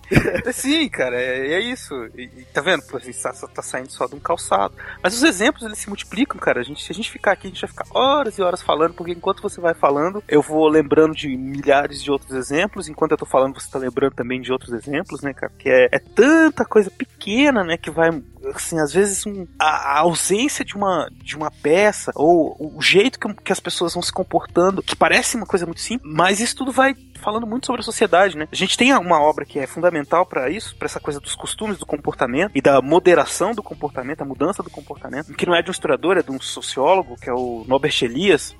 [0.52, 1.94] Sim, cara, é, é isso.
[2.16, 2.82] E, tá vendo?
[2.82, 4.74] Pô, a gente tá, tá, saindo só de um calçado.
[5.02, 6.60] Mas os exemplos, eles se multiplicam, cara.
[6.60, 8.92] A gente, se a gente ficar aqui, a gente vai ficar horas e horas falando,
[8.92, 12.88] porque enquanto você vai falando, eu vou lembrando de milhares de outros exemplos.
[12.88, 15.52] Enquanto eu tô falando, você tá lembrando também de outros exemplos, né, cara?
[15.58, 18.10] Que é, é tanta coisa pequena, né, que vai
[18.54, 23.18] assim, às vezes um, a, a, ausência de uma, de uma peça, ou o jeito
[23.18, 26.56] que, que as pessoas vão se comportando, que parece uma coisa muito simples, mas isso
[26.56, 28.48] tudo vai falando muito sobre a sociedade, né?
[28.50, 31.78] A gente tem uma obra que é fundamental para isso, para essa coisa dos costumes,
[31.78, 35.70] do comportamento e da moderação do comportamento, a mudança do comportamento, que não é de
[35.70, 38.54] um historiador, é de um sociólogo, que é o Norbert Elias,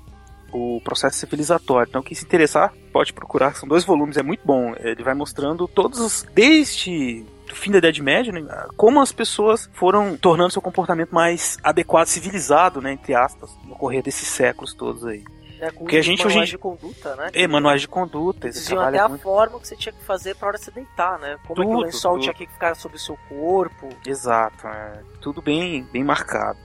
[0.51, 1.89] o processo civilizatório.
[1.89, 3.55] Então, quem se interessar, pode procurar.
[3.55, 4.73] São dois volumes, é muito bom.
[4.79, 6.23] Ele vai mostrando todos os.
[6.33, 8.41] Desde o fim da Idade Média, né,
[8.77, 14.01] como as pessoas foram tornando seu comportamento mais adequado, civilizado, né, entre aspas, no correr
[14.01, 15.23] desses séculos todos aí.
[15.63, 16.51] É, com Porque a gente manuais hoje...
[16.51, 17.29] de conduta, né?
[17.33, 18.49] É, manuais de conduta.
[18.49, 19.21] Diziam até a muito...
[19.21, 21.37] forma que você tinha que fazer pra hora de se deitar, né?
[21.47, 22.21] Como tudo, é que o lençol tudo.
[22.23, 23.87] tinha que ficar sobre o seu corpo.
[24.05, 24.99] Exato, é.
[25.21, 26.59] Tudo bem, bem marcado.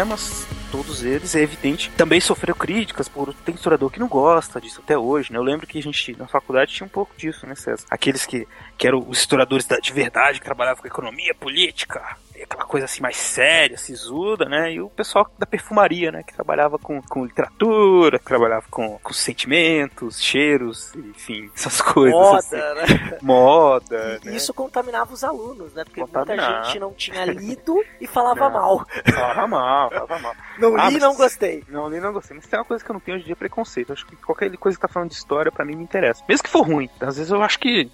[0.00, 1.90] Temas, todos eles, é evidente.
[1.90, 5.38] Também sofreu críticas por tem historiador que não gosta disso até hoje, né?
[5.38, 7.84] Eu lembro que a gente na faculdade tinha um pouco disso, né, César?
[7.90, 8.48] Aqueles que,
[8.78, 13.16] que eram os historiadores de verdade, que trabalhavam com economia, política, aquela coisa assim mais
[13.16, 14.72] séria, sisuda, né?
[14.72, 16.22] E o pessoal da perfumaria, né?
[16.22, 22.18] Que trabalhava com, com literatura, que trabalhava com, com sentimentos, cheiros, enfim, essas coisas.
[22.18, 22.56] Moda, assim.
[22.56, 23.18] né?
[23.22, 24.20] Moda.
[24.22, 24.36] E né?
[24.36, 25.84] isso contaminava os alunos, né?
[25.84, 28.86] Porque muita gente não tinha lido e falava não, mal.
[29.04, 30.34] Falava mal, falava mal.
[30.58, 31.64] Não li e ah, não gostei.
[31.68, 32.36] Não li não gostei.
[32.36, 33.90] Mas tem uma coisa que eu não tenho hoje em dia preconceito.
[33.90, 36.24] Eu acho que qualquer coisa que tá falando de história, para mim, me interessa.
[36.28, 36.88] Mesmo que for ruim.
[37.00, 37.90] Às vezes eu acho que.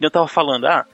[0.00, 0.86] Eu tava falando, ah,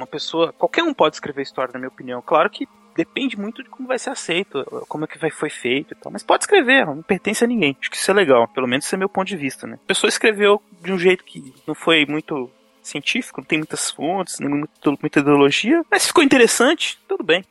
[0.00, 0.52] uma pessoa.
[0.52, 2.22] Qualquer um pode escrever história, na minha opinião.
[2.22, 5.94] Claro que depende muito de como vai ser aceito, como é que vai, foi feito
[5.94, 6.12] e tal.
[6.12, 7.76] Mas pode escrever, não pertence a ninguém.
[7.80, 9.78] Acho que isso é legal, pelo menos esse é meu ponto de vista, né?
[9.84, 12.50] A pessoa escreveu de um jeito que não foi muito
[12.82, 17.44] científico, não tem muitas fontes, nem muita, muita ideologia, mas ficou interessante, tudo bem.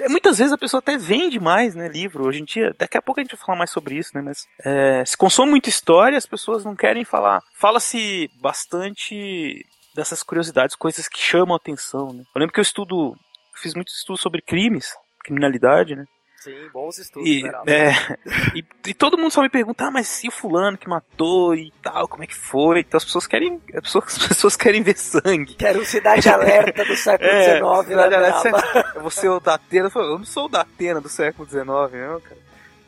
[0.00, 2.26] É, muitas vezes a pessoa até vende mais, né, livro.
[2.26, 4.46] Hoje em dia, daqui a pouco a gente vai falar mais sobre isso, né, mas
[4.64, 7.42] é, se consome muita história, as pessoas não querem falar.
[7.54, 12.24] Fala-se bastante dessas curiosidades, coisas que chamam a atenção, né?
[12.34, 13.14] Eu lembro que eu estudo,
[13.56, 16.04] fiz muito estudo sobre crimes, criminalidade, né?
[16.42, 17.92] Sim, bons estudos, e, é,
[18.52, 21.72] e, e, todo mundo só me pergunta, ah, mas e o fulano que matou e
[21.80, 22.80] tal, como é que foi?
[22.80, 23.62] Então as pessoas querem.
[23.72, 25.54] As pessoas, as pessoas querem ver sangue.
[25.54, 30.18] Quero cidade alerta do século XIX, é, cidade alerta, Você é o da Atena, eu
[30.18, 32.42] não sou o da Atena do século XIX, não, cara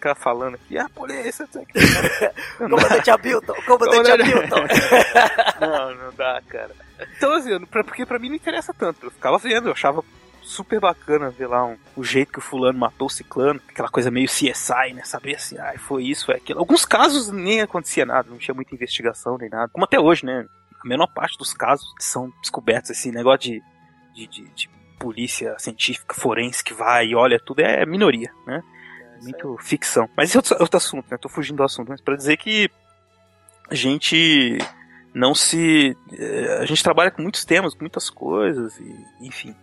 [0.04, 1.48] ficar falando aqui, ah, polícia,
[2.58, 4.66] Comandante Hamilton, comandante Hamilton.
[5.60, 6.83] não, não dá, cara.
[7.16, 9.06] Então, assim, porque pra mim não interessa tanto.
[9.06, 10.04] Eu ficava vendo, eu achava
[10.42, 14.10] super bacana ver lá um, o jeito que o fulano matou o ciclano, aquela coisa
[14.10, 15.02] meio CSI, né?
[15.04, 16.60] Saber assim, ah, foi isso, foi aquilo.
[16.60, 19.68] Alguns casos nem acontecia nada, não tinha muita investigação nem nada.
[19.72, 20.46] Como até hoje, né?
[20.82, 23.62] A menor parte dos casos são descobertos, assim, negócio de,
[24.14, 28.62] de, de, de polícia científica, forense que vai e olha tudo, é minoria, né?
[29.24, 30.08] muito ficção.
[30.16, 31.16] Mas esse é outro, outro assunto, né?
[31.16, 32.70] Tô fugindo do assunto, mas pra dizer que
[33.70, 34.58] a gente
[35.14, 35.96] não se.
[36.12, 39.54] Eh, a gente trabalha com muitos temas, com muitas coisas, e, enfim.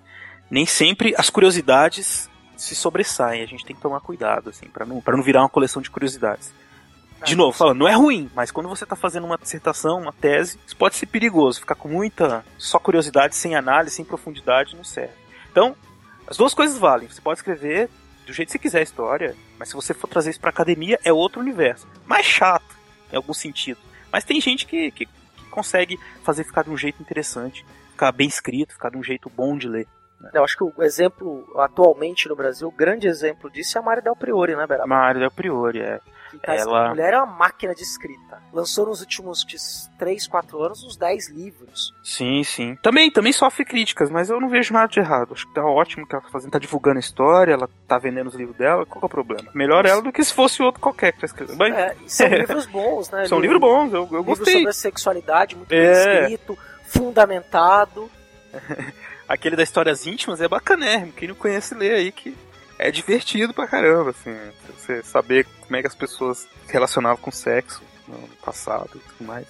[0.49, 3.43] Nem sempre as curiosidades se sobressaem.
[3.43, 5.89] A gente tem que tomar cuidado, assim, para não, pra não virar uma coleção de
[5.89, 6.53] curiosidades.
[7.23, 10.57] De novo, falando, não é ruim, mas quando você está fazendo uma dissertação, uma tese,
[10.65, 11.59] isso pode ser perigoso.
[11.59, 15.13] Ficar com muita só curiosidade, sem análise, sem profundidade, não serve.
[15.51, 15.75] Então,
[16.25, 17.07] as duas coisas valem.
[17.07, 17.89] Você pode escrever
[18.25, 20.99] do jeito que você quiser a história, mas se você for trazer isso pra academia,
[21.03, 21.87] é outro universo.
[22.07, 22.75] Mais chato,
[23.11, 23.79] em algum sentido.
[24.11, 25.07] Mas tem gente que, que
[25.51, 29.57] consegue fazer ficar de um jeito interessante, ficar bem escrito, ficar de um jeito bom
[29.57, 29.87] de ler.
[30.19, 30.31] Né?
[30.33, 34.03] Eu acho que o exemplo, atualmente no Brasil, o grande exemplo disso é a Mário
[34.03, 34.87] Del Priori, né, Beraba?
[34.87, 35.99] Mário Del Priori, é.
[36.39, 36.87] Tá ela...
[36.87, 38.41] A mulher é uma máquina de escrita.
[38.53, 39.45] Lançou nos últimos
[39.97, 41.93] 3, 4 anos uns 10 livros.
[42.03, 42.75] Sim, sim.
[42.81, 45.33] Também, também sofre críticas, mas eu não vejo nada de errado.
[45.33, 48.27] Acho que tá ótimo que ela tá fazendo, tá divulgando a história, ela tá vendendo
[48.27, 48.85] os livros dela.
[48.85, 49.49] Qual é o problema?
[49.53, 51.57] Melhor ela do que se fosse outro qualquer que tá escrevendo.
[51.57, 51.73] Mas...
[51.73, 53.25] É, são livros bons, né?
[53.25, 54.53] São livros bons, eu, eu gostei.
[54.53, 55.77] sobre a sexualidade, muito é.
[55.77, 58.09] bem escrito, fundamentado.
[59.27, 61.13] Aquele das histórias íntimas é bacanérrimo.
[61.13, 62.35] Quem não conhece, lê aí que
[62.81, 64.35] é divertido pra caramba, assim.
[64.75, 69.27] Você saber como é que as pessoas se relacionavam com sexo no passado e tudo
[69.27, 69.45] mais.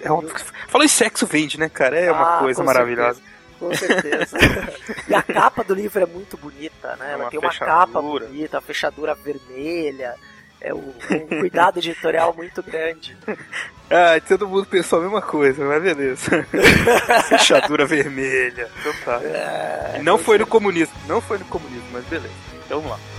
[0.00, 0.32] É óbvio.
[0.68, 1.98] Falou em sexo vende, né, cara?
[1.98, 3.20] É uma ah, coisa maravilhosa.
[3.58, 4.36] Com certeza.
[5.08, 7.08] e a capa do livro é muito bonita, né?
[7.08, 7.76] É Ela uma tem uma fechadura.
[7.76, 10.14] capa bonita, a fechadura vermelha.
[10.66, 13.16] É um, um cuidado editorial muito grande.
[13.88, 16.44] Ah, todo mundo pensou a mesma coisa, mas beleza.
[17.28, 18.68] Fechadura vermelha.
[18.80, 19.20] Então tá.
[19.22, 22.34] É, não foi no comunismo, não foi no comunismo, mas beleza.
[22.64, 23.15] Então vamos lá.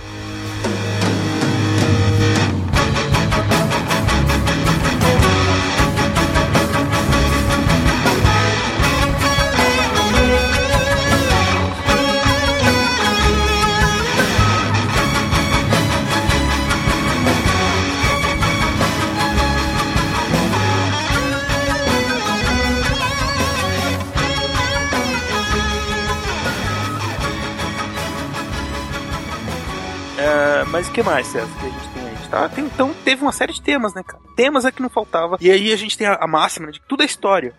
[30.60, 32.28] É, mas o que mais, César, que a gente tem aí?
[32.30, 32.48] Tá?
[32.48, 34.22] Tem- então teve uma série de temas, né, cara?
[34.36, 35.36] Temas é que não faltava.
[35.40, 37.54] E aí a gente tem a, a máxima né, de que tudo é história.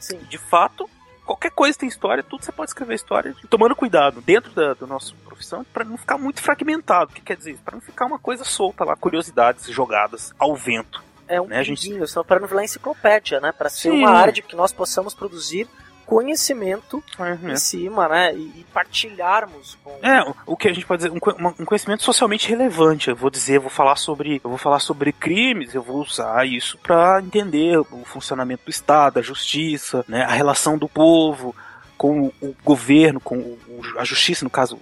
[0.00, 0.18] Sim.
[0.28, 0.88] De fato,
[1.24, 5.12] qualquer coisa tem história, tudo você pode escrever história, tomando cuidado dentro da, da nossa
[5.24, 7.12] profissão para não ficar muito fragmentado.
[7.12, 7.56] O que quer dizer?
[7.64, 11.02] Para não ficar uma coisa solta lá, curiosidades jogadas ao vento.
[11.28, 13.52] É um Né, gente- só para não virar enciclopédia, né?
[13.52, 13.98] Para ser Sim.
[14.00, 15.68] uma área de que nós possamos produzir
[16.06, 17.52] conhecimento É.
[17.52, 18.34] em cima, né?
[18.34, 19.90] E, partilharmos com.
[20.02, 23.10] É, o- que a gente pode dizer, um, um conhecimento socialmente relevante.
[23.10, 26.46] Eu vou dizer, eu vou falar sobre, eu vou falar sobre crimes, eu vou usar
[26.46, 31.54] isso para entender o funcionamento do Estado, a justiça, né, a relação do povo
[31.98, 33.58] com o, governo, com o-
[33.98, 34.78] a justiça, no caso,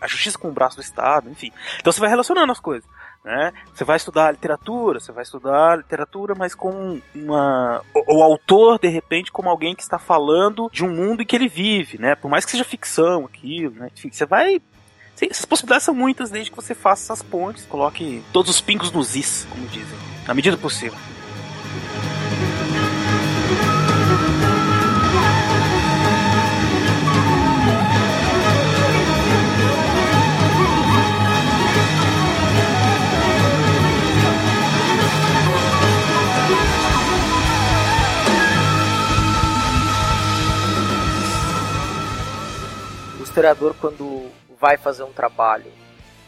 [0.00, 1.50] a justiça com o braço do Estado, enfim.
[1.80, 2.88] Então você vai relacionando as coisas.
[3.28, 3.52] Né?
[3.74, 7.82] Você vai estudar literatura, você vai estudar literatura, mas com uma.
[7.92, 11.36] O, o autor, de repente, como alguém que está falando de um mundo em que
[11.36, 12.14] ele vive, né?
[12.14, 13.90] Por mais que seja ficção aquilo, né?
[13.94, 14.62] Enfim, você vai.
[15.20, 19.14] Essas possibilidades são muitas desde que você faça essas pontes, coloque todos os pingos nos
[19.14, 20.98] is, como dizem, na medida possível.
[43.38, 44.30] Historiador, quando
[44.60, 45.70] vai fazer um trabalho,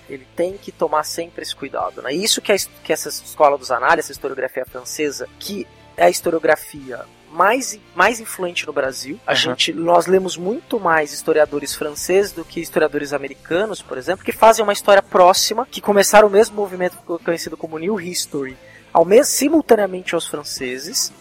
[0.08, 2.02] ele tem que tomar sempre esse cuidado.
[2.02, 2.12] Né?
[2.12, 7.04] Isso que, a, que essa escola dos análises, essa historiografia francesa, que é a historiografia
[7.32, 9.18] mais, mais influente no Brasil.
[9.26, 9.40] A Aham.
[9.40, 14.62] gente, nós lemos muito mais historiadores franceses do que historiadores americanos, por exemplo, que fazem
[14.62, 18.56] uma história próxima, que começaram o mesmo movimento conhecido como New History,
[18.92, 21.12] ao mesmo, simultaneamente aos franceses.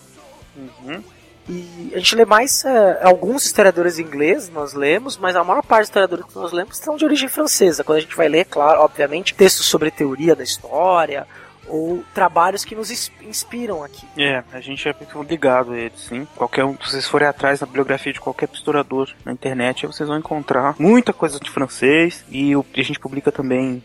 [0.55, 1.03] Uhum.
[1.49, 5.81] E a gente lê mais é, alguns historiadores ingleses, nós lemos, mas a maior parte
[5.81, 7.83] dos historiadores que nós lemos são de origem francesa.
[7.83, 11.25] Quando a gente vai ler, claro, obviamente, textos sobre teoria da história
[11.67, 14.05] ou trabalhos que nos ins- inspiram aqui.
[14.17, 16.27] É, a gente é muito ligado a eles, sim.
[16.35, 20.17] Qualquer um, se vocês forem atrás da bibliografia de qualquer historiador na internet, vocês vão
[20.17, 23.83] encontrar muita coisa de francês e e a gente publica também,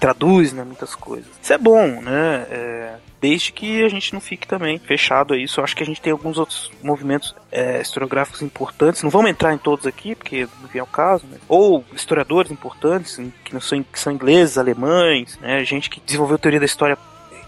[0.00, 1.30] traduz, né, muitas coisas.
[1.40, 2.46] Isso é bom, né?
[2.50, 5.60] é, desde que a gente não fique também fechado a isso.
[5.60, 9.00] Eu acho que a gente tem alguns outros movimentos é, historiográficos importantes.
[9.04, 11.38] Não vamos entrar em todos aqui, porque não vem ao caso, né?
[11.48, 15.64] Ou historiadores importantes, que, não são, que são ingleses, alemães, né?
[15.64, 16.98] Gente que desenvolveu teoria da história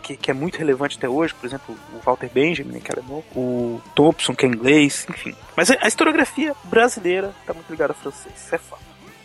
[0.01, 3.25] que, que é muito relevante até hoje, por exemplo, o Walter Benjamin, que é alemão,
[3.35, 5.35] o Thompson, que é inglês, enfim.
[5.57, 8.83] Mas a, a historiografia brasileira está muito ligada ao francês, isso é fato.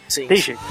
[0.08, 0.26] Sim.
[0.26, 0.62] Tem jeito.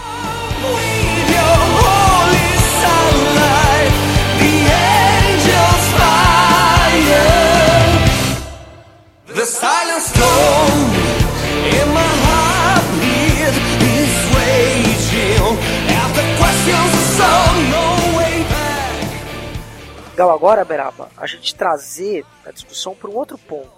[9.39, 10.91] The silent storm
[11.81, 13.55] in my heartbeat
[13.87, 15.55] is raging.
[15.95, 20.11] After questions of soul, no way back.
[20.11, 23.71] Legal, agora, Beraba, a gente trazer a discussão para um outro ponto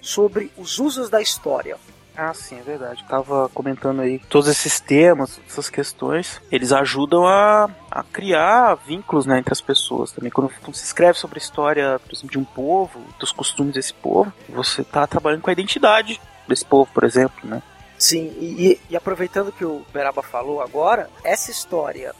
[0.00, 1.76] sobre os usos da história.
[2.16, 3.02] Ah, sim, é verdade.
[3.08, 9.38] Tava comentando aí todos esses temas, essas questões, eles ajudam a, a criar vínculos né,
[9.38, 10.30] entre as pessoas também.
[10.30, 13.94] Quando, quando se escreve sobre a história, por exemplo, de um povo, dos costumes desse
[13.94, 17.62] povo, você tá trabalhando com a identidade desse povo, por exemplo, né?
[17.98, 22.12] Sim, e, e- aproveitando que o Beraba falou agora, essa história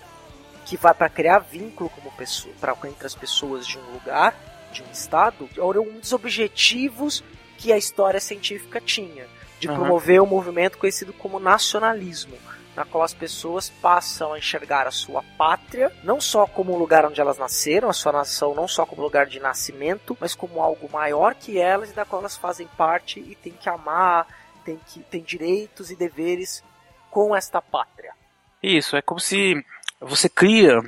[0.65, 4.35] que vai para criar vínculo como pessoa, pra, entre as pessoas de um lugar,
[4.73, 7.23] de um estado, era um dos objetivos
[7.59, 9.27] que a história científica tinha,
[9.63, 9.77] de Aham.
[9.77, 12.37] promover um movimento conhecido como nacionalismo,
[12.75, 17.07] na qual as pessoas passam a enxergar a sua pátria não só como o lugar
[17.07, 20.91] onde elas nasceram, a sua nação não só como lugar de nascimento, mas como algo
[20.91, 24.27] maior que elas e da qual elas fazem parte e tem que amar,
[24.65, 26.65] que tem direitos e deveres
[27.09, 28.13] com esta pátria.
[28.61, 29.65] Isso, é como se
[30.01, 30.83] você cria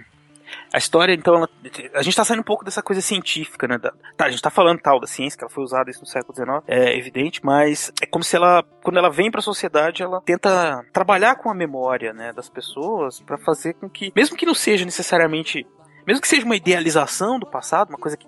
[0.75, 1.49] A história, então, ela-
[1.95, 3.79] a gente tá saindo um pouco dessa coisa científica, né?
[3.79, 6.07] da- tá, a gente tá falando tal da ciência, que ela foi usada isso no
[6.07, 10.21] século XIX, é evidente, mas é como se ela, quando ela vem pra sociedade, ela
[10.21, 14.55] tenta trabalhar com a memória, né, das pessoas pra fazer com que, mesmo que não
[14.55, 15.65] seja necessariamente,
[16.05, 18.27] mesmo que seja uma idealização do passado, uma coisa que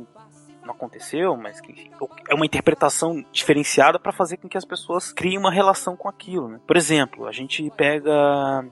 [0.65, 1.91] não aconteceu, mas que enfim,
[2.29, 6.49] é uma interpretação diferenciada pra fazer com que as pessoas criem uma relação com aquilo.
[6.49, 6.61] Né?
[6.67, 8.65] Por exemplo, a gente pega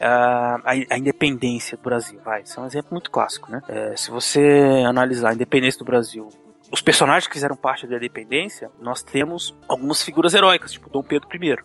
[0.00, 3.62] a, a independência do Brasil, vai, isso é um exemplo muito clássico, né?
[3.68, 6.28] É, se você analisar a independência do Brasil,
[6.70, 11.28] os personagens que fizeram parte da independência, nós temos algumas figuras heróicas, tipo Dom Pedro
[11.32, 11.56] I.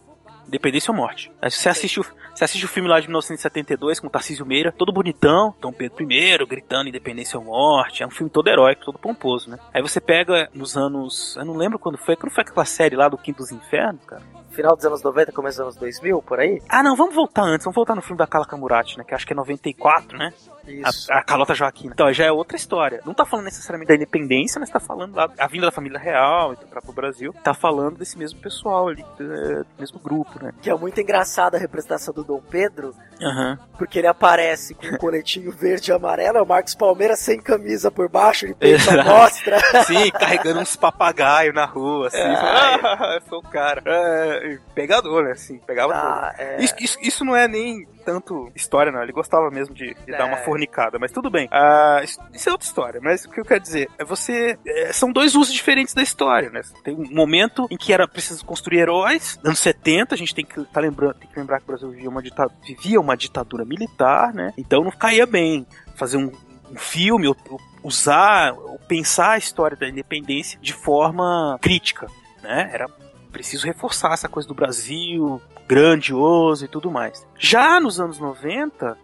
[0.48, 1.32] Independência ou morte.
[1.40, 4.92] Aí você assiste, o, você assiste o filme lá de 1972 com Tarcísio Meira, todo
[4.92, 8.02] bonitão, Dom Pedro I, gritando independência ou morte.
[8.02, 9.60] É um filme todo heróico, todo pomposo, né?
[9.72, 11.36] Aí você pega nos anos.
[11.36, 12.16] Eu não lembro quando foi.
[12.16, 14.24] Quando foi aquela série lá do Quinto dos Infernos, cara?
[14.60, 16.62] Final dos anos 90, começo dos anos 2000, por aí?
[16.68, 17.64] Ah, não, vamos voltar antes.
[17.64, 19.06] Vamos voltar no filme da Carla Camurati, né?
[19.06, 20.34] Que acho que é 94, né?
[20.70, 21.12] Isso.
[21.12, 21.94] A, a Carlota Joaquina.
[21.94, 23.02] Então, já é outra história.
[23.06, 26.54] Não tá falando necessariamente da independência, mas tá falando lá a vinda da família real
[26.54, 27.34] então, pra pro Brasil.
[27.44, 30.52] Tá falando desse mesmo pessoal ali, é, do mesmo grupo, né?
[30.62, 33.60] Que é muito engraçada a representação do Dom Pedro, Aham.
[33.78, 37.92] porque ele aparece com um coletinho verde e amarelo, é o Marcos Palmeira sem camisa
[37.92, 39.08] por baixo, ele Exato.
[39.08, 39.60] mostra.
[39.86, 42.18] Sim, carregando uns papagaios na rua, assim.
[42.20, 43.82] Ah, eu sou o cara.
[43.86, 45.32] É, pegador, né?
[45.32, 46.06] Assim, pegava tudo.
[46.08, 46.64] Ah, é.
[46.64, 49.04] Isso, isso, isso não é nem tanto história, não.
[49.04, 50.44] Ele gostava mesmo de, de dar uma É.
[50.44, 51.48] fornicada, mas tudo bem.
[51.52, 54.58] Ah, isso, é outra história, mas o que eu quero dizer é você.
[54.66, 56.62] é, são dois usos diferentes da história, né?
[56.84, 60.64] Tem um momento em que era preciso construir heróis, anos 70, a gente tem que,
[60.66, 64.34] tá lembrando, tem que lembrar que o Brasil vivia uma, dita- vivia uma ditadura militar,
[64.34, 64.54] né?
[64.58, 66.32] Então não caía bem fazer um,
[66.72, 72.08] um filme, ou, ou usar, ou pensar a história da independência de forma crítica,
[72.42, 72.70] né?
[72.74, 72.88] Era
[73.32, 77.26] preciso reforçar essa coisa do Brasil grandioso e tudo mais.
[77.38, 78.98] Já nos anos 90,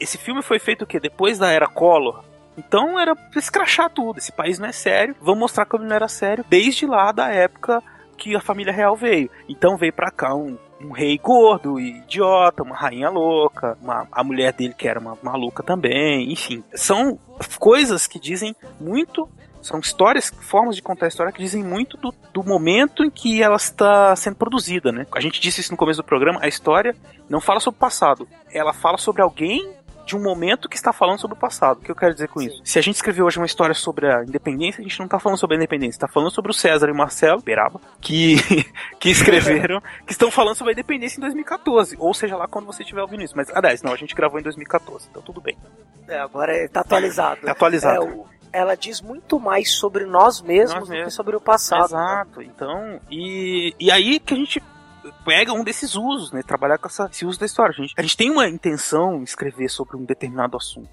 [0.00, 0.98] esse filme foi feito o quê?
[0.98, 2.24] Depois da era Collor.
[2.56, 4.18] Então era escrachar tudo.
[4.18, 5.14] Esse país não é sério.
[5.20, 7.82] Vamos mostrar como não era sério desde lá da época
[8.16, 9.30] que a família real veio.
[9.46, 14.24] Então veio pra cá um, um rei gordo e idiota, uma rainha louca, uma, a
[14.24, 16.64] mulher dele que era uma maluca também, enfim.
[16.74, 17.18] São
[17.58, 19.28] coisas que dizem muito
[19.66, 23.42] são histórias, formas de contar a história que dizem muito do, do momento em que
[23.42, 25.06] ela está sendo produzida, né?
[25.12, 26.94] A gente disse isso no começo do programa, a história
[27.28, 29.74] não fala sobre o passado, ela fala sobre alguém
[30.06, 31.78] de um momento que está falando sobre o passado.
[31.78, 32.60] O que eu quero dizer com isso?
[32.64, 35.36] Se a gente escreveu hoje uma história sobre a independência, a gente não está falando
[35.36, 38.36] sobre a independência, está falando sobre o César e o Marcelo Beraba, que,
[39.00, 42.84] que escreveram, que estão falando sobre a independência em 2014, ou seja lá quando você
[42.84, 43.34] estiver ouvindo isso.
[43.36, 45.58] Mas, aliás, não, a gente gravou em 2014, então tudo bem.
[46.06, 47.40] É, agora é- tá atualizado.
[47.40, 48.04] Tá atualizado.
[48.06, 48.26] É, o-
[48.56, 51.14] ela diz muito mais sobre nós mesmos Nós do que mesmos.
[51.14, 51.80] sobre o passado.
[51.80, 51.86] né?
[51.86, 52.42] Exato.
[52.42, 54.62] Então, e, e aí que a gente
[55.24, 56.42] pega um desses usos, né?
[56.42, 57.72] Trabalhar com essa, esse uso da história.
[57.76, 60.88] A gente, a gente tem uma intenção em escrever sobre um determinado assunto.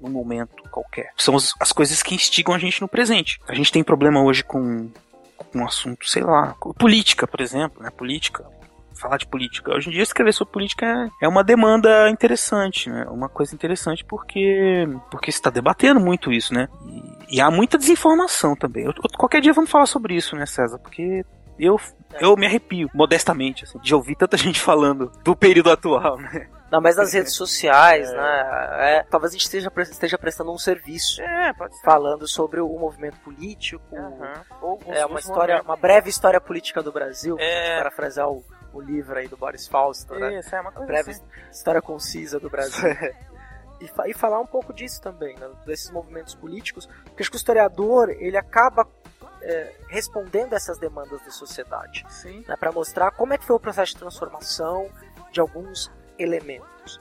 [0.00, 1.12] Num momento qualquer.
[1.16, 3.40] São as, as coisas que instigam a gente no presente.
[3.48, 4.90] A gente tem problema hoje com,
[5.36, 7.90] com um assunto, sei lá, política, por exemplo, né?
[7.90, 8.44] Política.
[9.00, 9.72] Falar de política.
[9.74, 10.86] Hoje em dia, escrever sobre política
[11.20, 13.04] é, é uma demanda interessante, né?
[13.10, 16.68] Uma coisa interessante porque porque se está debatendo muito isso, né?
[17.28, 18.84] E, e há muita desinformação também.
[18.84, 20.78] Eu- qualquer dia vamos falar sobre isso, né, César?
[20.78, 21.24] Porque
[21.58, 21.78] eu,
[22.20, 26.48] eu me arrepio, modestamente, assim, de ouvir tanta gente falando do período atual, né?
[26.70, 28.48] Não, mas nas redes sociais, né?
[28.80, 31.22] é, talvez a gente esteja, esteja prestando um serviço.
[31.22, 31.84] É, pode ser.
[31.84, 33.84] Falando sobre o movimento político,
[34.60, 37.66] Ou, é uma história, uma breve história política do Brasil, É.
[37.74, 38.42] para parafrasear o,
[38.74, 40.38] o livro aí do Boris Fausto, né?
[40.38, 41.22] Isso, é uma coisa Breve assim.
[41.50, 42.82] história concisa do Brasil.
[43.80, 47.36] E, fa- e falar um pouco disso também, né, desses movimentos políticos, porque acho que
[47.36, 48.86] o historiador ele acaba
[49.42, 52.06] é, respondendo essas demandas da sociedade,
[52.48, 54.88] né, para mostrar como é que foi o processo de transformação
[55.32, 57.00] de alguns elementos.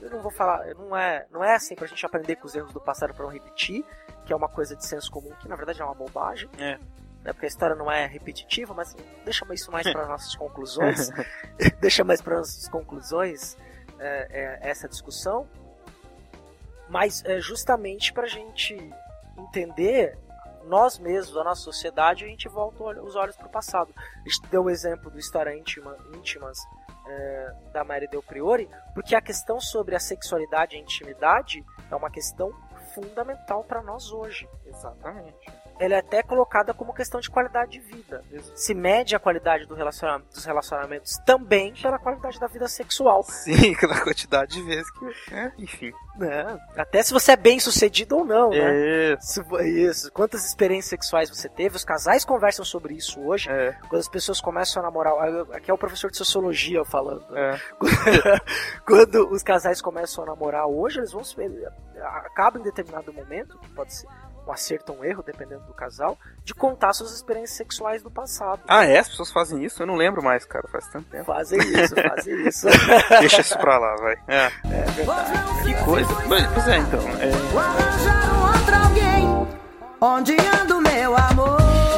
[0.00, 2.54] Eu não vou falar, não é, não é assim para a gente aprender com os
[2.54, 3.84] erros do passado para não repetir,
[4.24, 6.48] que é uma coisa de senso comum que na verdade é uma bobagem.
[6.56, 6.78] É.
[7.26, 11.10] Né, porque a história não é repetitiva, mas deixa isso mais para nossas conclusões.
[11.80, 13.56] deixa mais para nossas conclusões
[13.98, 15.48] é, é, essa discussão.
[16.88, 18.76] Mas é justamente para a gente
[19.36, 20.16] entender
[20.66, 23.92] nós mesmos, a nossa sociedade, a gente volta os olhos para o passado.
[23.98, 26.58] A gente deu o exemplo do História Íntima, Íntimas
[27.08, 31.96] é, da Mary Del Priori, porque a questão sobre a sexualidade e a intimidade é
[31.96, 32.52] uma questão
[32.94, 34.48] fundamental para nós hoje.
[34.64, 35.65] Exatamente.
[35.78, 38.22] Ela é até colocada como questão de qualidade de vida.
[38.54, 43.22] Se mede a qualidade do relaciona dos relacionamentos também pela qualidade da vida sexual.
[43.24, 45.34] Sim, pela quantidade de vezes que.
[45.34, 45.92] É, enfim.
[46.16, 46.58] né?
[46.76, 49.12] Até se você é bem sucedido ou não, né?
[49.12, 49.16] É.
[49.20, 50.10] Se- Isso.
[50.12, 51.76] Quantas experiências sexuais você teve?
[51.76, 53.50] Os casais conversam sobre isso hoje.
[53.50, 53.72] É.
[53.88, 55.14] Quando as pessoas começam a namorar.
[55.52, 57.24] Aqui é o professor de sociologia falando.
[57.36, 57.58] É.
[58.86, 61.36] Quando os casais começam a namorar hoje, eles vão se.
[62.02, 64.06] Acaba em determinado momento, pode ser
[64.46, 68.60] um acerto ou um erro, dependendo do casal, de contar suas experiências sexuais do passado.
[68.68, 68.98] Ah, é?
[68.98, 69.82] As pessoas fazem isso?
[69.82, 70.68] Eu não lembro mais, cara.
[70.68, 71.24] Faz tanto tempo.
[71.24, 72.66] Fazem isso, fazem isso.
[73.20, 74.16] Deixa isso pra lá, vai.
[74.28, 74.50] É.
[75.64, 76.08] Que coisa.
[76.28, 77.00] Pois pois é, então.
[77.20, 77.30] É.
[77.50, 79.56] Vou arranjar um outro alguém.
[80.00, 81.95] Onde anda o meu amor?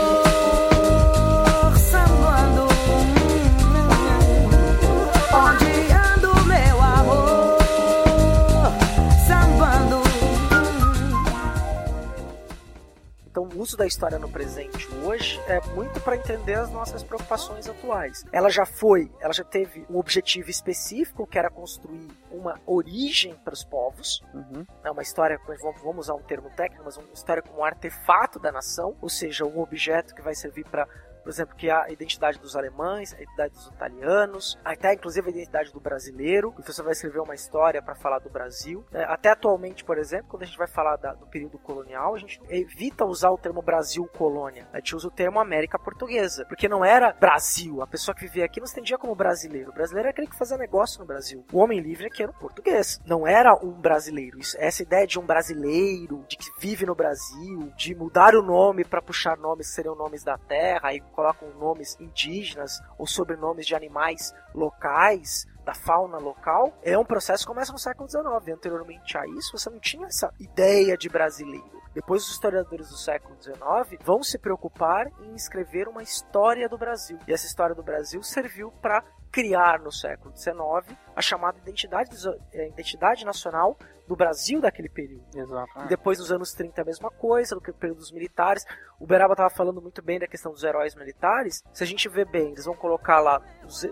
[13.39, 17.69] Então, o uso da história no presente hoje é muito para entender as nossas preocupações
[17.69, 18.25] atuais.
[18.33, 23.55] Ela já foi, ela já teve um objetivo específico, que era construir uma origem para
[23.55, 24.25] os povos.
[24.35, 24.67] Uhum.
[24.83, 25.39] É uma história,
[25.85, 29.45] vamos usar um termo técnico, mas uma história como um artefato da nação, ou seja,
[29.45, 30.89] um objeto que vai servir para
[31.29, 35.71] por exemplo, que a identidade dos alemães, a identidade dos italianos, até inclusive a identidade
[35.71, 36.55] do brasileiro.
[36.59, 38.83] Então você vai escrever uma história para falar do Brasil.
[38.91, 42.19] É, Até atualmente, por exemplo, quando a gente vai falar da- do período colonial, a
[42.19, 44.67] gente evita usar o termo Brasil colônia.
[44.73, 47.83] A gente usa o termo América Portuguesa, porque não era Brasil.
[47.83, 49.71] A pessoa que vivia aqui não se entendia como brasileiro.
[49.71, 51.45] O brasileiro era aquele que fazia negócio no Brasil.
[51.53, 53.03] O homem livre aqui era um português.
[53.05, 54.39] Não era um brasileiro.
[54.39, 58.83] Isso, essa ideia de um brasileiro, de que vive no Brasil, de mudar o nome
[58.83, 63.75] para puxar nomes que seriam nomes da terra e colocam nomes indígenas ou sobrenomes de
[63.75, 68.57] animais locais da fauna local, é um processo que começa no século XIX.
[68.57, 71.83] Anteriormente a isso, você não tinha essa ideia de brasileiro.
[71.93, 77.19] Depois, os historiadores do século XIX vão se preocupar em escrever uma história do Brasil.
[77.27, 79.03] E essa história do Brasil serviu para
[79.39, 82.11] criar no século XIX a chamada identidade,
[82.53, 83.77] eh, identidade nacional
[84.09, 85.23] do Brasil daquele período.
[85.35, 85.71] Exato.
[85.85, 88.65] E depois nos anos 30 a mesma coisa, no período dos militares.
[88.99, 91.63] O Beraba estava falando muito bem da questão dos heróis militares.
[91.75, 93.43] Se a gente vê bem, eles vão colocar lá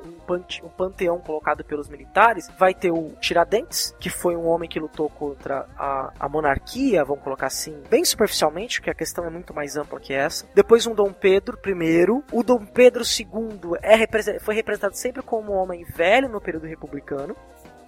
[0.04, 2.48] um, pante- panteão colocado pelos militares.
[2.58, 7.22] Vai ter o Tiradentes, que foi um homem que lutou contra a, a monarquia, vamos
[7.22, 10.48] colocar assim, bem superficialmente, porque a questão é muito mais ampla que essa.
[10.54, 12.06] Depois um Dom Pedro I.
[12.32, 17.36] O Dom Pedro II é, foi representado sempre como um homem velho no período republicano.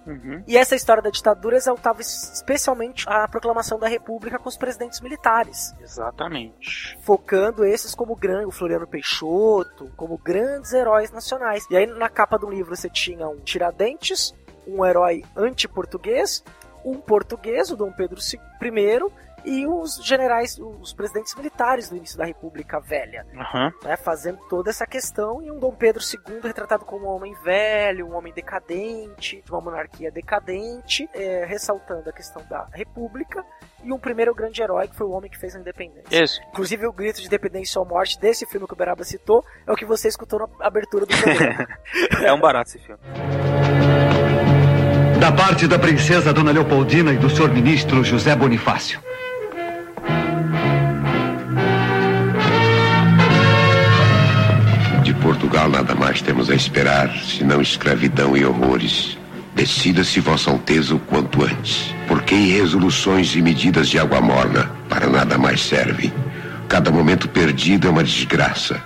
[0.05, 0.43] Uhum.
[0.47, 5.75] E essa história da ditadura exaltava especialmente a proclamação da república com os presidentes militares,
[5.81, 6.97] Exatamente.
[7.01, 11.65] focando esses como grande, o Floriano Peixoto, como grandes heróis nacionais.
[11.69, 14.33] E aí na capa do livro você tinha um Tiradentes,
[14.65, 16.43] um herói anti-português,
[16.83, 19.11] um português, o Dom Pedro I,
[19.45, 23.71] e os generais, os presidentes militares do início da República Velha Aham.
[23.83, 28.07] né, fazendo toda essa questão e um Dom Pedro II retratado como um homem velho,
[28.07, 33.43] um homem decadente, de uma monarquia decadente, é, ressaltando a questão da república
[33.83, 36.23] e um primeiro grande herói que foi o homem que fez a independência.
[36.23, 36.41] Isso.
[36.49, 39.75] Inclusive o grito de independência ou morte desse filme que o Beraba citou é o
[39.75, 41.67] que você escutou na abertura do programa.
[42.23, 42.99] É um barato esse filme.
[45.19, 49.01] Da parte da princesa Dona Leopoldina e do senhor ministro José Bonifácio.
[55.29, 59.15] Portugal nada mais temos a esperar, senão escravidão e horrores.
[59.53, 61.93] Decida-se, Vossa Alteza, o quanto antes.
[62.07, 66.11] Porque resoluções e medidas de água morna para nada mais servem.
[66.67, 68.81] Cada momento perdido é uma desgraça.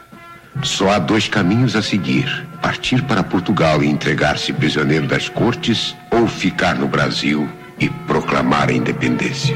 [0.63, 6.27] Só há dois caminhos a seguir: partir para Portugal e entregar-se prisioneiro das cortes, ou
[6.27, 7.47] ficar no Brasil
[7.79, 9.55] e proclamar a independência.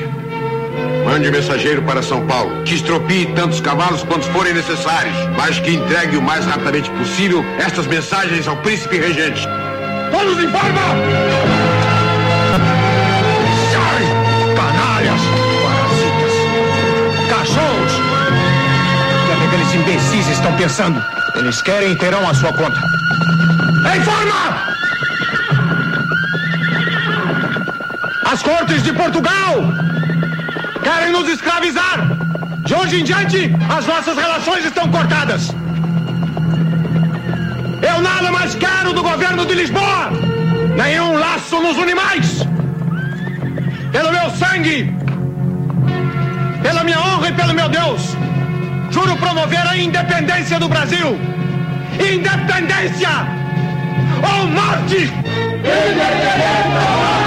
[1.05, 6.17] Mande mensageiro para São Paulo, que estropie tantos cavalos quantos forem necessários, mas que entregue
[6.17, 9.47] o mais rapidamente possível estas mensagens ao príncipe regente.
[10.11, 10.81] Todos em forma!
[13.71, 14.03] Sai!
[14.55, 15.21] Canalhas!
[15.63, 16.33] Parasitas!
[17.29, 17.93] Cachorros!
[17.93, 21.01] O que que aqueles imbecis estão pensando?
[21.35, 22.79] Eles querem e terão a sua conta.
[23.95, 24.67] Em forma!
[28.25, 29.73] As cortes de Portugal
[30.87, 31.97] querem nos escravizar!
[32.65, 35.53] De hoje em diante, as nossas relações estão cortadas!
[37.81, 40.11] Eu nada mais quero do governo de Lisboa!
[40.77, 42.25] Nenhum laço nos une mais!
[43.91, 44.95] Pelo meu sangue!
[46.61, 48.15] Pela minha honra e pelo meu Deus!
[48.89, 51.19] Juro promover a independência do Brasil!
[51.99, 53.09] Independência!
[54.23, 54.99] Ou morte!
[55.83, 57.26] Independência!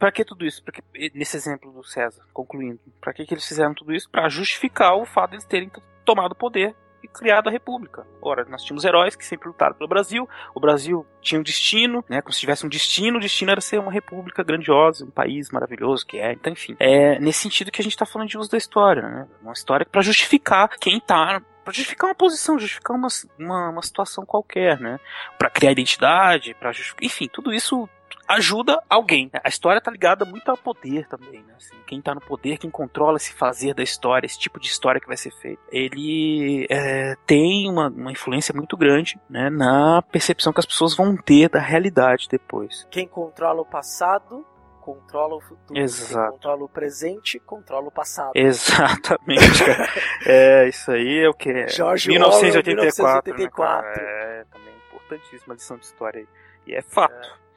[0.00, 0.64] Pra que tudo isso?
[0.64, 0.82] Porque,
[1.14, 4.08] nesse exemplo do César, concluindo, pra que, que eles fizeram tudo isso?
[4.08, 5.70] Pra justificar o fato de eles terem
[6.06, 8.06] tomado o poder e criado a República.
[8.22, 12.22] Ora, nós tínhamos heróis que sempre lutaram pelo Brasil, o Brasil tinha um destino, né?
[12.22, 16.06] Como se tivesse um destino, o destino era ser uma república grandiosa, um país maravilhoso
[16.06, 16.32] que é.
[16.32, 19.28] Então, enfim, é nesse sentido que a gente está falando de uso da história, né?
[19.42, 23.08] Uma história para justificar quem tá para justificar uma posição, justificar uma,
[23.38, 24.98] uma, uma situação qualquer, né?
[25.38, 27.86] Para criar identidade, para justificar, enfim, tudo isso
[28.28, 29.30] ajuda alguém.
[29.42, 31.54] A história tá ligada muito ao poder também, né?
[31.56, 35.00] Assim, quem tá no poder, quem controla esse fazer da história, esse tipo de história
[35.00, 40.52] que vai ser feita, ele é, tem uma, uma influência muito grande né, na percepção
[40.52, 42.86] que as pessoas vão ter da realidade depois.
[42.90, 44.46] Quem controla o passado
[44.80, 45.78] controla o futuro.
[45.78, 46.22] Exato.
[46.22, 48.32] Quem controla o presente, controla o passado.
[48.34, 49.88] Exatamente, cara.
[50.26, 51.68] é, isso aí é o que?
[51.68, 53.34] George 1984.
[53.34, 54.02] 1984.
[54.02, 54.70] Né, é, também
[55.10, 56.28] importantíssima lição de história aí.
[56.66, 57.14] E é fato.
[57.14, 57.49] É.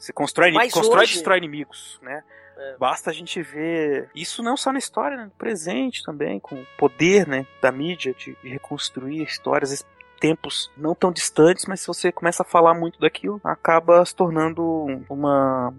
[0.00, 2.24] Você constrói, Mas constrói hoje- e destrói inimigos, né?
[2.56, 2.76] É.
[2.78, 5.24] Basta a gente ver isso não só na história, né?
[5.24, 9.84] no presente também, com o poder né, da mídia de, de reconstruir histórias,
[10.18, 14.62] tempos não tão distantes, mas se você começa a falar muito daquilo, acaba se tornando
[15.08, 15.72] uma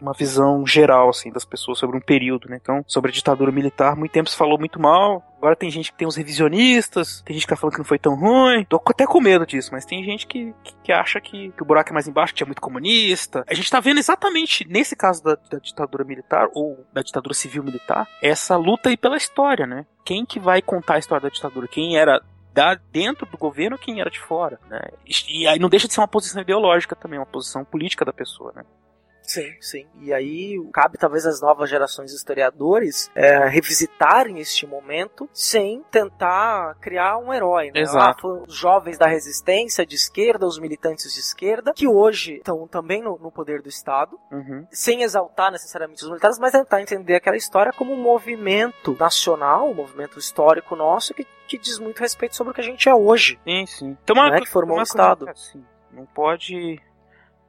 [0.00, 2.58] uma visão geral assim das pessoas sobre um período, né?
[2.60, 5.22] Então, sobre a ditadura militar, muito tempo se falou muito mal.
[5.38, 7.98] Agora tem gente que tem os revisionistas, tem gente que tá falando que não foi
[7.98, 8.64] tão ruim.
[8.64, 11.66] Tô até com medo disso, mas tem gente que, que, que acha que, que o
[11.66, 13.44] buraco é mais embaixo, que tinha muito comunista.
[13.48, 17.62] A gente tá vendo exatamente nesse caso da, da ditadura militar ou da ditadura civil
[17.62, 19.86] militar, essa luta aí pela história, né?
[20.04, 21.68] Quem que vai contar a história da ditadura?
[21.68, 22.22] Quem era
[22.90, 24.80] dentro do governo, quem era de fora, né?
[25.28, 28.52] E aí não deixa de ser uma posição ideológica também, uma posição política da pessoa,
[28.56, 28.62] né?
[29.26, 29.86] Sim, sim.
[30.00, 36.76] E aí cabe talvez às novas gerações de historiadores é, revisitarem este momento sem tentar
[36.80, 37.80] criar um herói, né?
[37.80, 38.06] Exato.
[38.06, 42.66] Ah, foram os jovens da resistência de esquerda, os militantes de esquerda, que hoje estão
[42.68, 44.66] também no, no poder do Estado, Uhum.
[44.70, 49.74] sem exaltar necessariamente os militares, mas tentar entender aquela história como um movimento nacional, um
[49.74, 53.38] movimento histórico nosso que, que diz muito respeito sobre o que a gente é hoje.
[53.44, 53.96] Sim, sim.
[54.02, 55.24] Então, uma, Né, que formou uma o Estado.
[55.24, 56.80] que, assim, não pode.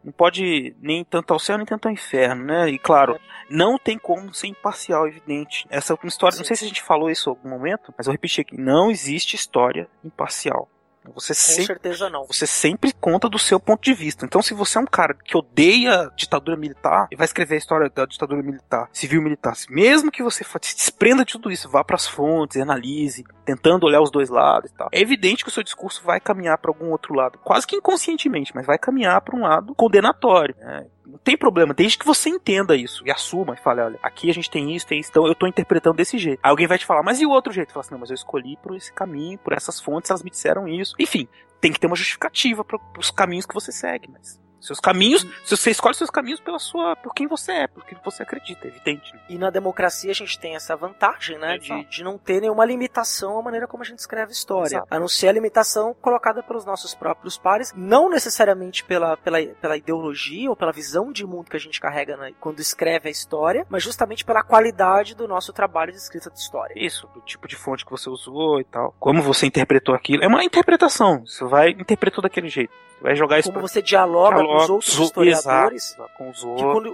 [0.08, 2.70] Não pode nem tanto ao céu nem tanto ao inferno, né?
[2.70, 3.20] E claro,
[3.50, 5.68] não tem como ser imparcial, evidente.
[5.70, 6.38] Essa é uma história.
[6.38, 8.90] Não sei se a gente falou isso em algum momento, mas eu repeti aqui: não
[8.90, 10.70] existe história imparcial.
[11.14, 12.26] Você Com sempre certeza não.
[12.26, 14.26] você sempre conta do seu ponto de vista.
[14.26, 17.58] Então, se você é um cara que odeia a ditadura militar e vai escrever a
[17.58, 21.84] história da ditadura militar, civil militar, mesmo que você se desprenda de tudo isso, vá
[21.84, 25.54] para as fontes, analise, tentando olhar os dois lados e tal, é evidente que o
[25.54, 29.36] seu discurso vai caminhar para algum outro lado, quase que inconscientemente, mas vai caminhar para
[29.36, 30.56] um lado condenatório.
[30.60, 30.86] né?
[31.08, 34.34] Não tem problema, desde que você entenda isso e assuma e fale, olha, aqui a
[34.34, 36.40] gente tem isso, tem isso, então eu tô interpretando desse jeito.
[36.44, 37.72] Aí alguém vai te falar, mas e o outro jeito?
[37.72, 40.68] Fala assim, não, mas eu escolhi por esse caminho, por essas fontes, elas me disseram
[40.68, 40.96] isso.
[41.00, 41.26] Enfim,
[41.62, 45.56] tem que ter uma justificativa para os caminhos que você segue, mas seus caminhos, se
[45.56, 48.70] você escolhe seus caminhos pela sua, por quem você é, por quem você acredita, é
[48.70, 49.14] evidente.
[49.14, 49.20] né?
[49.30, 51.58] E na democracia a gente tem essa vantagem, né?
[51.58, 54.78] De, de não ter nenhuma limitação à maneira como a gente escreve história.
[54.78, 54.88] Exato.
[54.90, 59.78] A não ser a limitação colocada pelos nossos próprios pares, não necessariamente pela, pela, pela
[59.78, 63.66] ideologia ou pela visão de mundo que a gente carrega né, quando escreve a história,
[63.70, 66.74] mas justamente pela qualidade do nosso trabalho de escrita de história.
[66.76, 68.94] Isso, do tipo de fonte que você usou e tal.
[69.00, 70.24] Como você interpretou aquilo.
[70.24, 71.26] É uma interpretação.
[71.26, 72.72] Você vai interpretou daquele jeito.
[72.98, 75.94] Você vai jogar isso Como pra- você dialoga os outros historiadores.
[75.94, 76.72] exato, com os Que outros.
[76.74, 76.90] quando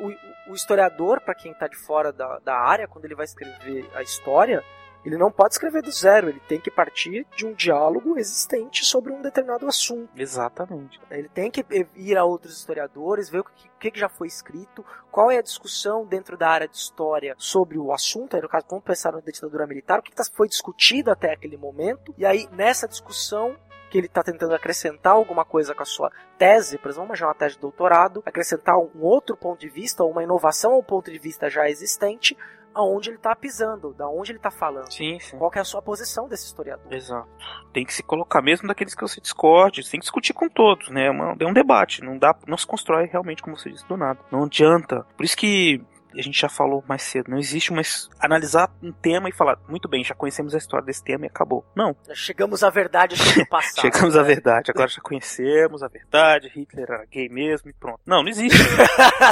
[0.47, 3.89] o, o historiador, para quem tá de fora da, da área, quando ele vai escrever
[3.95, 4.63] a história,
[5.05, 9.11] ele não pode escrever do zero, ele tem que partir de um diálogo existente sobre
[9.11, 10.09] um determinado assunto.
[10.15, 10.97] Exatamente.
[11.11, 11.65] Ele tem que
[11.95, 15.39] ir a outros historiadores, ver o que, o que que já foi escrito, qual é
[15.39, 19.11] a discussão dentro da área de história sobre o assunto, aí no caso, vamos pensar
[19.11, 23.57] na ditadura militar, o que tá- foi discutido até aquele momento, e aí nessa discussão
[23.93, 27.27] que ele está tentando acrescentar alguma coisa com a sua tese, por exemplo, vamos imaginar
[27.27, 31.11] uma tese de doutorado, acrescentar um outro ponto de vista, ou uma inovação ao ponto
[31.11, 32.35] de vista já existente,
[32.73, 34.91] aonde ele está pisando, da onde ele está falando.
[34.91, 35.37] Sim, sim.
[35.37, 36.91] Qual é a sua posição desse historiador?
[36.91, 37.29] Exato.
[37.71, 41.05] Tem que se colocar mesmo daqueles que você discorde, tem que discutir com todos, né?
[41.05, 43.95] É, uma- é um debate, não dá, não se constrói realmente como você disse do
[43.95, 44.19] nada.
[44.31, 45.05] Não adianta.
[45.15, 45.83] Por isso que
[46.19, 47.81] a gente já falou mais cedo, não existe uma
[48.19, 51.65] analisar um tema e falar, muito bem, já conhecemos a história desse tema e acabou.
[51.75, 53.81] Não, Chegamos à verdade do passado.
[53.81, 54.27] chegamos à né?
[54.27, 57.99] verdade, agora já conhecemos a verdade, Hitler era gay mesmo e pronto.
[58.05, 58.57] Não, não existe.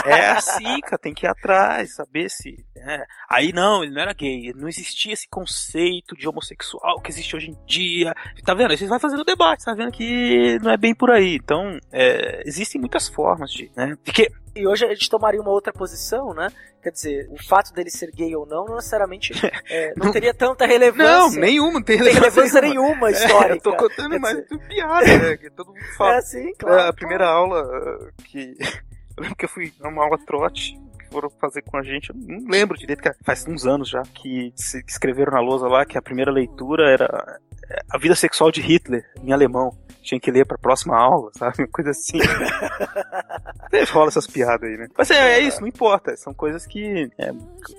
[0.05, 2.65] é assim, cara, tem que ir atrás, saber se.
[2.77, 3.03] é.
[3.29, 7.51] Aí não, ele não era gay, não existia esse conceito de homossexual que existe hoje
[7.51, 8.13] em dia.
[8.43, 8.71] Tá vendo?
[8.71, 11.35] Aí Vocês vão fazendo debate, tá vendo que não é bem por aí.
[11.35, 13.71] Então, é, existem muitas formas de.
[13.75, 13.95] Né?
[14.03, 16.49] Porque E hoje a gente tomaria uma outra posição, né?
[16.83, 19.31] Quer dizer, o fato dele ser gay ou não, não necessariamente
[19.69, 21.39] é, não teria tanta Não, relevância.
[21.39, 22.87] nenhuma, não tem Não tem relevância nenhuma.
[22.89, 23.53] nenhuma É, histórica.
[23.55, 25.37] eu tô contando mais dizer, de piada, né?
[25.37, 26.15] Que todo mundo fala.
[26.17, 26.75] É, sim, claro.
[26.79, 28.55] É, a primeira aula uh, que.
[29.17, 32.09] Eu lembro que eu fui numa aula trote, que foram fazer com a gente.
[32.09, 34.53] Eu não lembro direito, que faz uns anos já, que
[34.87, 37.50] escreveram na lousa lá que a primeira leitura era é,
[37.89, 39.75] a vida sexual de Hitler, em alemão.
[40.01, 41.67] Tinha que ler pra próxima aula, sabe?
[41.67, 42.19] Coisa assim.
[43.91, 44.87] Rola essas piadas aí, né?
[44.97, 46.15] Mas é, é isso, não importa.
[46.17, 47.09] São coisas que.
[47.17, 47.31] É,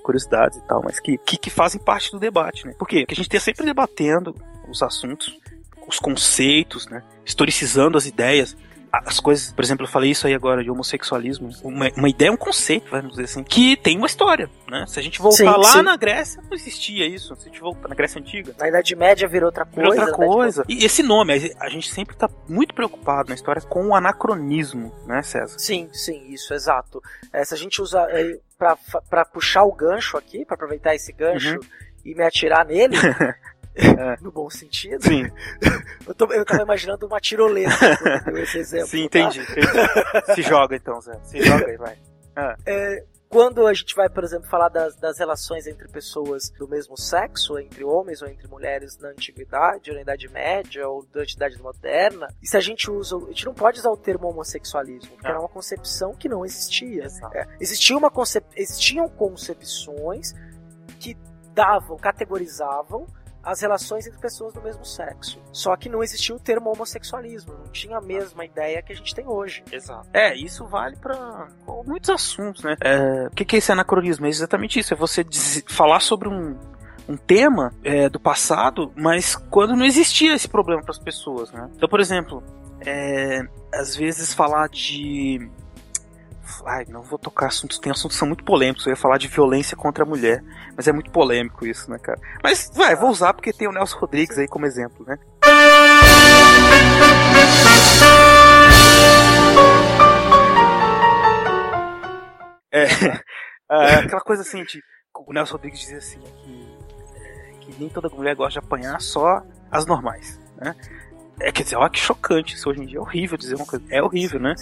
[0.03, 2.75] curiosidades e tal, mas que, que, que fazem parte do debate, né?
[2.79, 3.01] Por quê?
[3.01, 4.35] Porque a gente tá sempre debatendo
[4.69, 5.39] os assuntos,
[5.87, 7.03] os conceitos, né?
[7.25, 8.57] Historicizando as ideias.
[8.93, 11.49] As coisas, por exemplo, eu falei isso aí agora de homossexualismo.
[11.65, 14.85] Uma, uma ideia é um conceito, vamos dizer assim, que tem uma história, né?
[14.87, 15.83] Se a gente voltar Sim, lá sim.
[15.83, 17.35] na Grécia, não existia isso.
[17.37, 19.81] Se a gente voltar na Grécia Antiga, Na Idade Média virou outra coisa.
[19.81, 20.65] Virou outra na Idade coisa.
[20.69, 25.23] E esse nome, a gente sempre tá muito preocupado na história com o anacronismo, né,
[25.23, 25.59] César?
[25.59, 27.03] Sim, sim, isso, exato.
[27.33, 28.39] É, se a gente usa é,
[29.09, 31.61] pra puxar o gancho aqui, pra aproveitar esse gancho Uhum.
[32.05, 32.95] e me atirar nele,
[33.75, 34.21] É.
[34.21, 35.31] no bom sentido, Sim,
[36.07, 37.75] eu, tô, eu tava imaginando uma tirolesa
[38.23, 38.89] quando esse exemplo.
[38.89, 39.19] sim, tá?
[39.21, 40.35] entendi, entendi.
[40.35, 41.19] Se joga então, Zé.
[41.25, 41.97] Se joga aí, vai.
[43.33, 47.59] Quando a gente vai, por exemplo, falar das, das relações entre pessoas do mesmo sexo,
[47.59, 51.63] entre homens ou entre mulheres na antiguidade, ou na Idade Média, ou durante a Idade
[51.63, 53.17] Moderna, e se a gente usa.
[53.17, 55.31] A gente não pode usar o termo homossexualismo, porque Ah.
[55.31, 57.07] era uma concepção que não existia.
[57.33, 58.45] É, existia uma concep...
[58.55, 60.35] Existiam concepções
[61.01, 61.17] que
[61.55, 63.07] davam, categorizavam
[63.43, 65.41] as relações entre pessoas do mesmo sexo.
[65.53, 69.15] Só que não existia o termo homossexualismo, não tinha a mesma ideia que a gente
[69.15, 69.65] tem hoje.
[69.71, 70.09] Exato.
[70.13, 71.49] É, isso vale pra
[71.85, 72.77] muitos assuntos, né?
[72.81, 74.27] É, o que, que é esse anacronismo?
[74.27, 75.25] É exatamente isso, é você
[75.67, 76.57] falar sobre um,
[77.09, 81.69] um tema é, do passado, mas quando não existia esse problema para as pessoas, né?
[81.75, 82.43] Então, por exemplo,
[82.81, 83.43] é,
[83.75, 85.51] às vezes falar de
[86.67, 88.87] Ai, não vou tocar assuntos, tem assuntos que são muito polêmicos.
[88.87, 90.43] Eu ia falar de violência contra a mulher,
[90.77, 92.21] mas é muito polêmico isso, né, cara?
[92.43, 95.19] Mas, vai, vou usar porque tem o Nelson Rodrigues aí como exemplo, né?
[102.71, 102.85] É,
[103.71, 104.83] é, aquela coisa assim, de,
[105.15, 106.79] o Nelson Rodrigues dizia assim, que,
[107.17, 110.75] é, que nem toda mulher gosta de apanhar, só as normais, né?
[111.41, 113.85] É, quer dizer, olha que chocante isso hoje em dia, é horrível dizer uma coisa,
[113.91, 114.55] é horrível, né?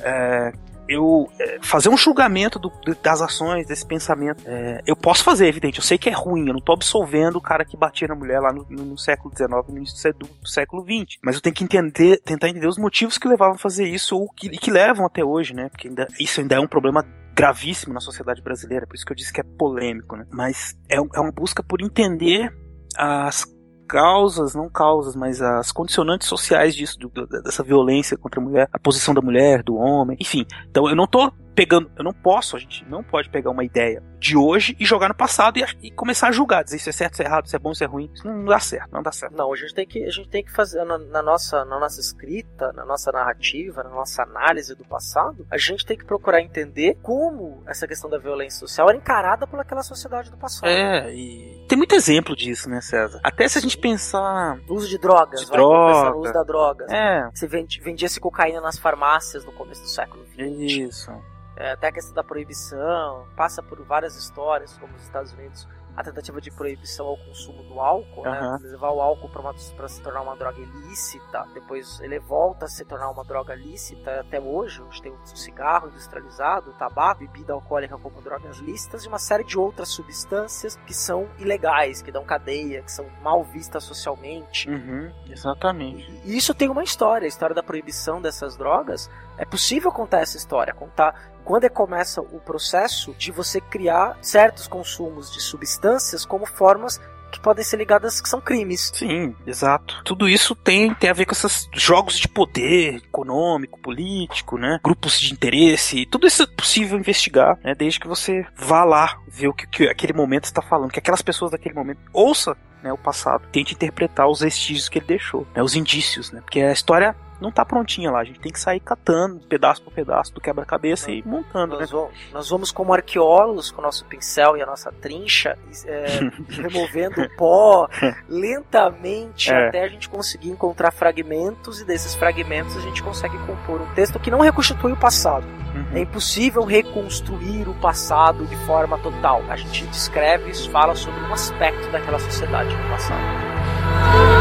[0.00, 0.52] É,
[0.88, 4.42] eu é, fazer um julgamento do- das ações, desse pensamento.
[4.46, 5.78] é, eu posso fazer, é evidente.
[5.78, 6.46] Eu sei que é ruim.
[6.48, 9.32] Eu não tô absolvendo o cara que batia na mulher lá no, no- no século
[9.36, 11.18] XIX, no início do do, século XX.
[11.22, 14.28] Mas eu tenho que entender, tentar entender os motivos que levavam a fazer isso ou
[14.30, 15.68] que, e que levam até hoje, né?
[15.68, 17.04] Porque ainda, isso ainda é um problema
[17.34, 18.86] gravíssimo na sociedade brasileira.
[18.86, 20.24] Por isso que eu disse que é polêmico, né?
[20.32, 22.52] Mas é, é uma busca por entender
[22.96, 23.44] as
[23.88, 28.78] causas, não causas, mas as condicionantes sociais disso, do- dessa violência contra a mulher, a
[28.78, 30.44] posição da mulher, do homem, enfim.
[30.70, 34.00] Então eu não tô pegando, eu não posso, a gente não pode pegar uma ideia
[34.20, 37.14] de hoje e jogar no passado e, e começar a julgar, dizer isso é certo,
[37.14, 38.08] isso é errado, isso é bom, isso é ruim.
[38.14, 39.36] Isso não dá certo, não dá certo.
[39.36, 42.00] Não, a gente tem que, a gente tem que fazer na, na nossa, na nossa
[42.00, 46.96] escrita, na nossa narrativa, na nossa análise do passado, a gente tem que procurar entender
[47.02, 50.68] como essa questão da violência social era encarada por aquela sociedade do passado.
[50.68, 53.20] É, e tem muito exemplo disso, né, César?
[53.24, 54.60] Até se a gente pensar.
[54.68, 56.16] O uso de drogas, De vai droga.
[56.16, 56.86] o uso da droga.
[56.88, 60.38] É, Você vendia-se cocaína nas farmácias no começo do século XX.
[60.60, 61.10] isso.
[61.58, 65.66] É, até a questão da proibição, passa por várias histórias, como os Estados Unidos,
[65.98, 68.58] a tentativa de proibição ao consumo do álcool, Aham.
[68.62, 68.68] né?
[68.70, 73.10] levar o álcool para se tornar uma droga ilícita, depois ele volta a se tornar
[73.10, 78.22] uma droga lícita até hoje, hoje tem o cigarro industrializado, o tabaco, bebida alcoólica como
[78.22, 82.92] drogas lícitas e uma série de outras substâncias que são ilegais, que dão cadeia, que
[82.92, 84.70] são mal vistas socialmente.
[84.70, 86.08] Uhum, exatamente.
[86.24, 89.10] E isso tem uma história, a história da proibição dessas drogas.
[89.36, 94.68] É possível contar essa história, contar quando é começa o processo de você criar certos
[94.68, 97.00] consumos de substâncias como formas
[97.32, 98.92] que podem ser ligadas que são crimes.
[98.94, 100.02] Sim, exato.
[100.04, 104.78] Tudo isso tem, tem a ver com esses jogos de poder econômico, político, né?
[104.84, 106.04] Grupos de interesse.
[106.04, 107.74] Tudo isso é possível investigar, né?
[107.74, 111.22] Desde que você vá lá ver o que, que aquele momento está falando, que aquelas
[111.22, 115.62] pessoas daquele momento ouça né, o passado, tente interpretar os vestígios que ele deixou, né,
[115.62, 116.40] os indícios, né?
[116.42, 119.92] Porque a história não tá prontinha lá, a gente tem que sair catando pedaço por
[119.92, 121.80] pedaço do quebra-cabeça e montando, né?
[121.80, 125.56] Nós vamos, nós vamos como arqueólogos com o nosso pincel e a nossa trincha,
[125.86, 126.06] é,
[126.60, 127.88] removendo o pó
[128.28, 129.68] lentamente É.
[129.68, 134.18] até a gente conseguir encontrar fragmentos e desses fragmentos a gente consegue compor um texto
[134.18, 135.44] que não reconstitui o passado.
[135.74, 135.86] Uhum.
[135.96, 139.42] É impossível reconstruir o passado de forma total.
[139.48, 144.37] A gente descreve, fala sobre um aspecto daquela sociedade no passado.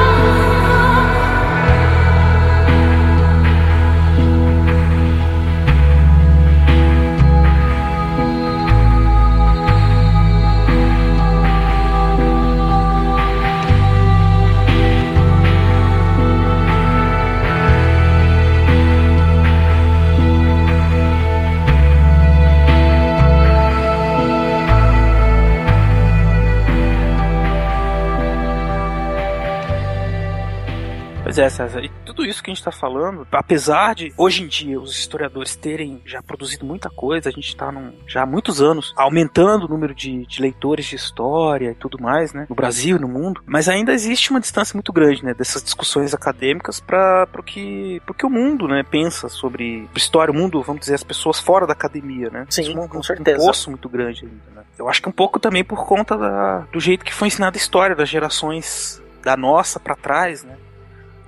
[31.37, 34.47] Pois é, César, e tudo isso que a gente está falando, apesar de hoje em
[34.47, 37.71] dia os historiadores terem já produzido muita coisa, a gente está
[38.07, 42.33] já há muitos anos aumentando o número de, de, leitores de história e tudo mais,
[42.33, 45.63] né, no Brasil e no mundo, mas ainda existe uma distância muito grande, né, dessas
[45.63, 50.79] discussões acadêmicas para o que, que o mundo, né, pensa sobre história, o mundo, vamos
[50.79, 52.47] dizer, as pessoas fora da academia, né.
[52.49, 53.43] Sim, um, com certeza.
[53.43, 54.63] Um poço muito grande ainda, né.
[54.79, 57.61] Eu acho que um pouco também por conta da, do jeito que foi ensinada a
[57.61, 60.57] história das gerações da nossa para trás, né?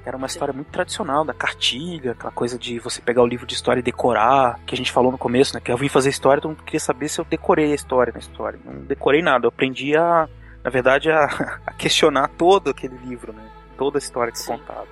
[0.10, 3.54] Era uma história muito tradicional, da cartilha, aquela coisa de você pegar o livro de
[3.54, 5.62] história e decorar, que a gente falou no começo, né?
[5.64, 8.18] Que eu vim fazer história, todo mundo queria saber se eu decorei a história na
[8.18, 8.60] história.
[8.66, 10.28] Não decorei nada, eu aprendi a,
[10.64, 11.26] na verdade, a,
[11.64, 13.52] a questionar todo aquele livro, né?
[13.78, 14.88] Toda a história que é contada.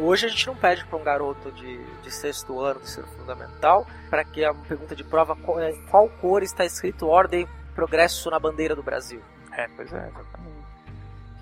[0.00, 3.86] Hoje a gente não pede para um garoto de, de sexto ano do ensino fundamental
[4.08, 8.38] para que a pergunta de prova qual, é, qual cor está escrito ordem progresso na
[8.38, 9.20] bandeira do Brasil.
[9.52, 10.55] É, pois é, exatamente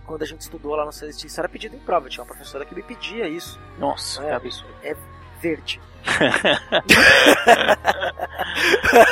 [0.07, 2.09] quando a gente estudou lá no Celestino, isso era pedido em prova.
[2.09, 3.59] Tinha uma professora que me pedia isso.
[3.79, 4.75] Nossa, é, que absurdo.
[4.83, 4.97] É
[5.41, 5.81] verde.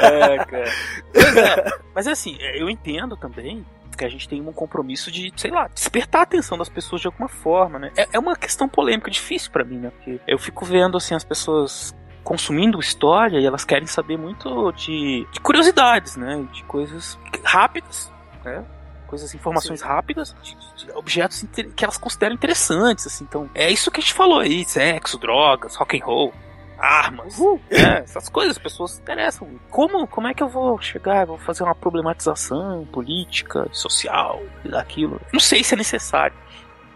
[0.02, 0.68] é, cara.
[1.14, 3.64] É, mas assim, eu entendo também
[3.96, 7.06] que a gente tem um compromisso de, sei lá, despertar a atenção das pessoas de
[7.06, 7.92] alguma forma, né?
[7.96, 9.90] É, é uma questão polêmica, difícil para mim, né?
[9.90, 11.94] Porque eu fico vendo, assim, as pessoas
[12.24, 16.46] consumindo história e elas querem saber muito de, de curiosidades, né?
[16.52, 18.12] De coisas rápidas,
[18.44, 18.64] né?
[19.12, 19.86] Coisas, informações Sim.
[19.86, 21.44] rápidas, de, de objetos
[21.76, 23.24] que elas consideram interessantes, assim.
[23.24, 26.32] Então, é isso que a gente falou aí: sexo, drogas, rock and roll
[26.78, 27.38] armas,
[27.70, 28.00] né?
[28.02, 29.48] essas coisas, as pessoas se interessam.
[29.70, 35.20] Como, como é que eu vou chegar, vou fazer uma problematização política, social, daquilo?
[35.32, 36.34] Não sei se é necessário.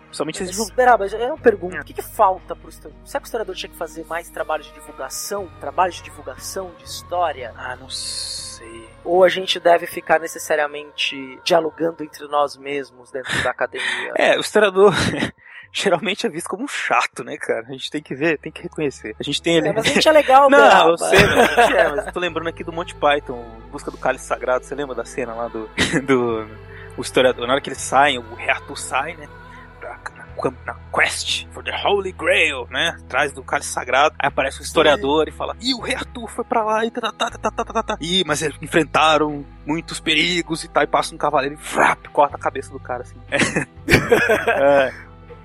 [0.07, 3.07] Principalmente mas, Esperar, mas eu pergunto, o que, que falta pro historiador?
[3.07, 5.49] Será que o historiador tinha que fazer mais trabalho de divulgação?
[5.61, 7.53] Trabalho de divulgação de história?
[7.57, 8.46] Ah, não sei
[9.05, 14.13] Ou a gente deve ficar necessariamente dialogando entre nós mesmos dentro da academia?
[14.17, 14.93] É, o historiador.
[15.73, 17.67] geralmente é visto como um chato, né, cara?
[17.69, 19.15] A gente tem que ver, tem que reconhecer.
[19.21, 19.69] A gente tem ele.
[19.69, 22.13] É, mas a gente é legal, Não, eu sei, mas a gente é, mas eu
[22.13, 24.65] tô lembrando aqui do Monty Python, Busca do Cálice Sagrado.
[24.65, 25.69] Você lembra da cena lá do.
[26.07, 26.47] do
[26.97, 29.29] o historiador, na hora que eles saem, o rei Arthur sai, né?
[30.65, 32.97] Na quest for the Holy Grail, né?
[33.01, 34.15] Atrás do cálice sagrado.
[34.19, 37.13] Aí aparece um historiador e fala: Ih, o rei Arthur foi pra lá e tá,
[37.13, 37.97] tá, tá, tá, tá, tá.
[38.01, 40.83] Ih, mas eles enfrentaram muitos perigos e tal.
[40.83, 43.17] E passa um cavaleiro e frap, corta a cabeça do cara assim.
[44.49, 44.93] é.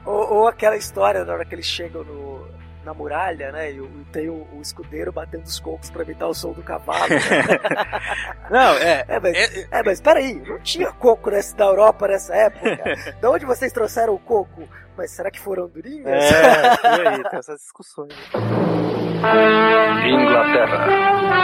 [0.05, 2.47] Ou, ou, aquela história na hora que eles chegam no,
[2.83, 3.71] na muralha, né?
[3.71, 3.81] E,
[4.11, 7.09] tem o, o, escudeiro batendo os cocos para evitar o som do cavalo.
[7.09, 7.19] Né?
[8.49, 9.05] não, é.
[9.07, 12.77] É mas, é, é, mas peraí, não tinha coco nessa, da Europa nessa época.
[13.19, 14.67] de onde vocês trouxeram o coco?
[14.97, 16.07] Mas será que foram andorinhas?
[16.07, 18.13] É, e aí, tem essas discussões.
[20.05, 20.87] Inglaterra,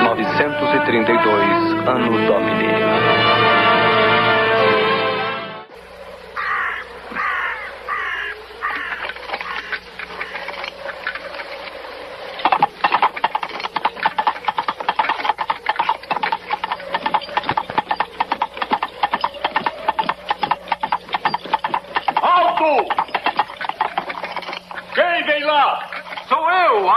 [0.03, 3.37] 932, ano Domini.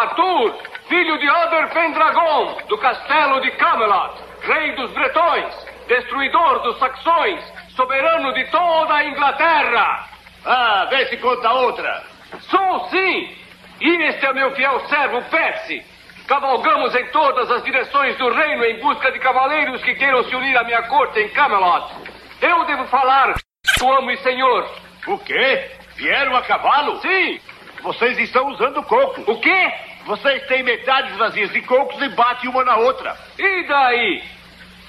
[0.00, 0.56] Arthur,
[0.88, 7.44] filho de Other Pendragon, do castelo de Camelot, rei dos bretões, destruidor dos saxões,
[7.76, 10.06] soberano de toda a Inglaterra.
[11.10, 12.04] Ah, vê se conta outra.
[12.48, 13.36] Sou sim,
[13.80, 15.82] e este é meu fiel servo Percy.
[16.26, 20.56] Cavalgamos em todas as direções do reino em busca de cavaleiros que queiram se unir
[20.56, 21.92] à minha corte em Camelot.
[22.40, 23.34] Eu devo falar,
[23.82, 24.70] o amo e senhor.
[25.08, 25.70] O quê?
[25.96, 27.00] Vieram a cavalo?
[27.00, 27.40] Sim.
[27.82, 29.30] Vocês estão usando coco.
[29.30, 29.72] O quê?
[30.06, 33.16] Vocês têm metades vazias de cocos e batem uma na outra.
[33.38, 34.22] E daí?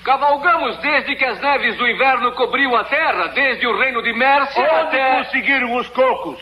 [0.03, 4.63] Cavalgamos desde que as neves do inverno cobriam a terra, desde o reino de Mércia
[4.63, 5.17] Onde até...
[5.17, 6.41] conseguiram os cocos?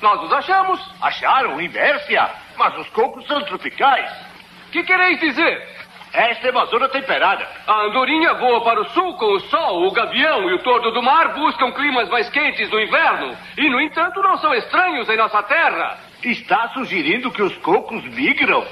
[0.00, 0.80] Nós os achamos.
[1.00, 2.28] Acharam em Mércia?
[2.56, 4.10] Mas os cocos são tropicais.
[4.72, 5.68] Que quereis dizer?
[6.12, 7.48] Esta é uma zona temperada.
[7.66, 11.02] A andorinha voa para o sul com o sol, o gavião e o tordo do
[11.02, 13.36] mar buscam climas mais quentes no inverno.
[13.56, 15.98] E, no entanto, não são estranhos em nossa terra.
[16.22, 18.66] Está sugerindo que os cocos migram?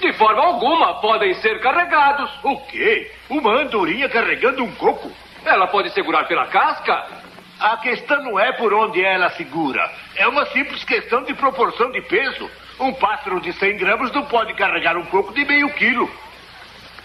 [0.00, 2.30] De forma alguma, podem ser carregados.
[2.42, 3.10] O quê?
[3.28, 5.10] Uma andorinha carregando um coco?
[5.44, 7.06] Ela pode segurar pela casca.
[7.60, 9.90] A questão não é por onde ela segura.
[10.16, 12.50] É uma simples questão de proporção de peso.
[12.80, 16.10] Um pássaro de 100 gramas não pode carregar um coco de meio quilo.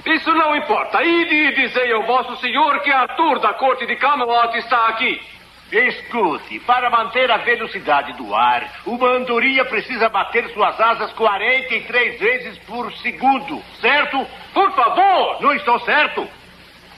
[0.06, 1.04] Isso não importa.
[1.04, 5.22] Ide e dizei ao vosso senhor que Arthur da corte de Camelot está aqui.
[5.72, 12.58] Escute, para manter a velocidade do ar, uma andorinha precisa bater suas asas 43 vezes
[12.60, 14.26] por segundo, certo?
[14.54, 15.42] Por favor!
[15.42, 16.28] Não estou certo?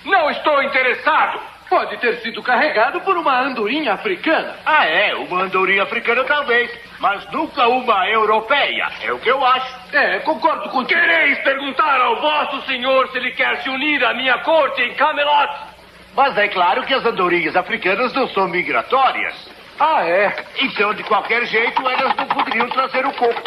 [0.05, 1.41] Não estou interessado!
[1.71, 4.57] Pode ter sido carregado por uma andorinha africana.
[4.65, 6.69] Ah, é, uma andorinha africana talvez,
[6.99, 9.73] mas nunca uma europeia, é o que eu acho.
[9.93, 14.37] É, concordo com Quereis perguntar ao vosso senhor se ele quer se unir à minha
[14.39, 15.70] corte em Camelot?
[16.15, 19.49] Mas é claro que as andorinhas africanas não são migratórias.
[19.79, 20.45] Ah, é?
[20.59, 23.41] Então, de qualquer jeito, elas não poderiam trazer o coco.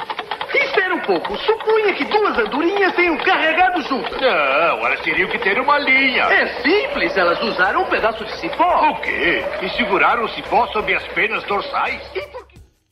[0.53, 1.36] Espera um pouco.
[1.39, 4.20] Supunha que duas andorinhas tenham carregado juntas.
[4.20, 6.24] Não, elas teriam que ter uma linha.
[6.24, 8.91] É simples, elas usaram um pedaço de cipó.
[8.91, 9.45] O quê?
[9.62, 12.01] E seguraram o cipó sob as penas dorsais?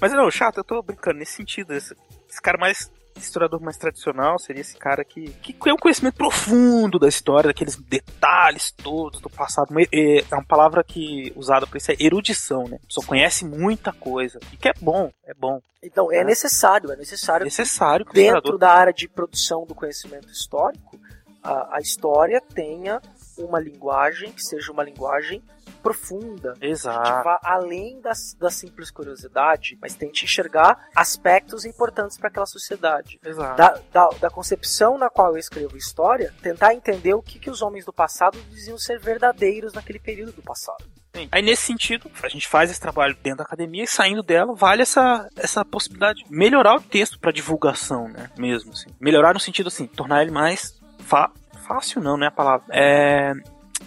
[0.01, 1.73] Mas não, chato, eu tô brincando nesse sentido.
[1.73, 1.94] Esse,
[2.28, 6.98] esse cara mais historiador mais tradicional seria esse cara que, que tem um conhecimento profundo
[6.98, 9.68] da história, daqueles detalhes todos do passado.
[9.93, 12.78] É, é uma palavra que usada para isso é erudição, né?
[12.89, 14.39] Só conhece muita coisa.
[14.52, 15.60] E que é bom, é bom.
[15.82, 17.44] Então, é, necessário, é necessário.
[17.44, 20.98] necessário que dentro da área de produção do conhecimento histórico,
[21.43, 23.01] a, a história tenha
[23.36, 25.43] uma linguagem que seja uma linguagem
[25.82, 27.02] profunda, Exato.
[27.02, 33.18] que vá além da, da simples curiosidade, mas tente enxergar aspectos importantes para aquela sociedade.
[33.24, 33.56] Exato.
[33.56, 37.60] Da, da, da, concepção na qual eu escrevo história, tentar entender o que, que os
[37.60, 40.84] homens do passado diziam ser verdadeiros naquele período do passado.
[41.14, 41.28] Sim.
[41.30, 44.82] Aí nesse sentido, a gente faz esse trabalho dentro da academia e saindo dela, vale
[44.82, 48.30] essa, essa possibilidade de melhorar o texto para divulgação, né?
[48.38, 48.88] Mesmo assim.
[48.98, 51.30] Melhorar no sentido assim, tornar ele mais fa
[51.66, 52.66] fácil não, né a palavra.
[52.70, 53.32] É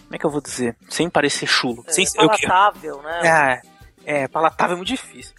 [0.03, 0.75] como é que eu vou dizer?
[0.89, 1.83] Sem parecer chulo.
[1.87, 3.61] É, Sem, palatável, eu, né?
[4.05, 5.35] É, é, palatável é muito difícil.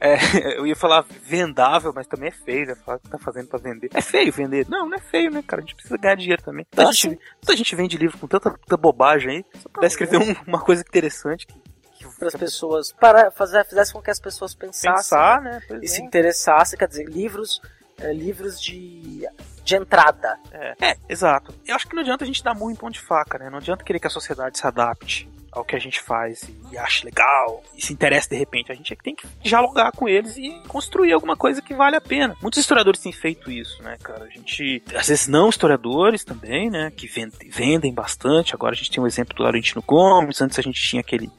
[0.00, 0.16] É,
[0.58, 2.74] eu ia falar vendável, mas também é feio, né?
[2.74, 3.90] Falar que tá fazendo pra vender.
[3.92, 4.66] É feio vender.
[4.68, 5.60] Não, não é feio, né, cara?
[5.60, 6.66] A gente precisa ganhar dinheiro também.
[6.70, 9.44] Tanta, gente, tanta gente vende livro com tanta, tanta bobagem aí.
[9.60, 14.00] Se pudesse escrever um, uma coisa interessante que para as pessoas para fazer fizesse com
[14.00, 15.60] que as pessoas pensassem Pensar, né?
[15.82, 15.88] e é.
[15.88, 17.60] se interessassem quer dizer livros
[18.00, 19.26] é, livros de
[19.68, 20.38] de entrada.
[20.50, 20.74] É.
[20.80, 21.54] é, exato.
[21.66, 23.50] Eu acho que não adianta a gente dar muito pão de faca né?
[23.50, 27.04] Não adianta querer que a sociedade se adapte ao que a gente faz e ache
[27.04, 28.72] legal e se interesse de repente.
[28.72, 31.96] A gente é que tem que dialogar com eles e construir alguma coisa que vale
[31.96, 32.34] a pena.
[32.40, 34.24] Muitos historiadores têm feito isso né cara?
[34.24, 38.54] A gente às vezes não historiadores também né que vendem, vendem bastante.
[38.54, 40.40] Agora a gente tem o um exemplo do Laurentino Gomes.
[40.40, 41.30] Antes a gente tinha aquele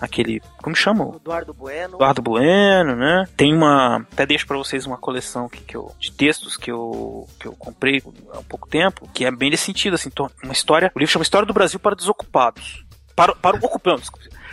[0.00, 0.40] aquele.
[0.62, 1.14] Como chama?
[1.16, 1.96] Eduardo Bueno.
[1.96, 3.24] Eduardo Bueno, né?
[3.36, 4.06] Tem uma.
[4.12, 7.52] Até deixo para vocês uma coleção que, que eu, de textos que eu, que eu
[7.52, 8.02] comprei
[8.32, 10.10] há pouco tempo, que é bem nesse sentido, assim,
[10.42, 10.90] uma história.
[10.94, 12.84] O livro chama História do Brasil para Desocupados.
[13.14, 14.10] Para, para ocupados,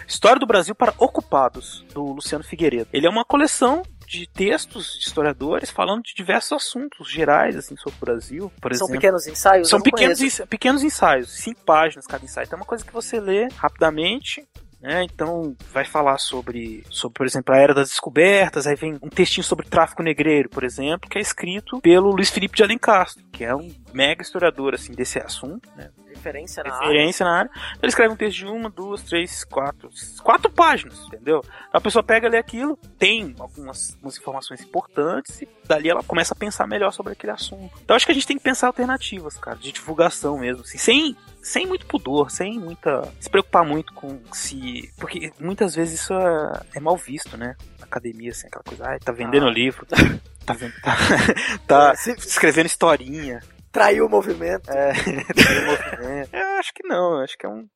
[0.07, 2.89] História do Brasil para Ocupados, do Luciano Figueiredo.
[2.91, 7.97] Ele é uma coleção de textos de historiadores falando de diversos assuntos gerais assim sobre
[7.97, 9.01] o Brasil, por São exemplo.
[9.01, 9.69] pequenos ensaios?
[9.69, 10.19] São pequenos,
[10.49, 12.45] pequenos ensaios, cinco páginas cada ensaio.
[12.45, 14.47] Então é uma coisa que você lê rapidamente
[14.81, 15.03] né?
[15.03, 19.43] Então vai falar sobre, sobre, por exemplo, a era das descobertas, aí vem um textinho
[19.43, 23.55] sobre tráfico negreiro, por exemplo, que é escrito pelo Luiz Felipe de Alencastro, que é
[23.55, 25.89] um mega historiador assim desse assunto, né?
[26.25, 27.33] Referência na Referência área.
[27.33, 27.51] na área.
[27.81, 29.89] Ele escreve um texto de uma, duas, três, quatro,
[30.23, 31.43] quatro páginas, entendeu?
[31.71, 36.37] A pessoa pega ali aquilo, tem algumas, algumas informações importantes e dali ela começa a
[36.37, 37.71] pensar melhor sobre aquele assunto.
[37.83, 41.15] Então acho que a gente tem que pensar alternativas, cara, de divulgação mesmo, assim, sem
[41.41, 43.07] sem muito pudor, sem muita.
[43.19, 44.91] se preocupar muito com se.
[44.97, 47.55] Porque muitas vezes isso é, é mal visto, né?
[47.77, 49.51] Na academia, assim, aquela coisa, ai, tá vendendo ah.
[49.51, 49.95] livro, tá,
[50.43, 50.97] tá, tá,
[51.67, 53.41] tá escrevendo historinha.
[53.75, 54.71] Traiu o movimento.
[54.71, 54.93] É,
[55.35, 56.33] traiu o movimento.
[56.33, 57.67] Eu acho que não, eu acho que é um.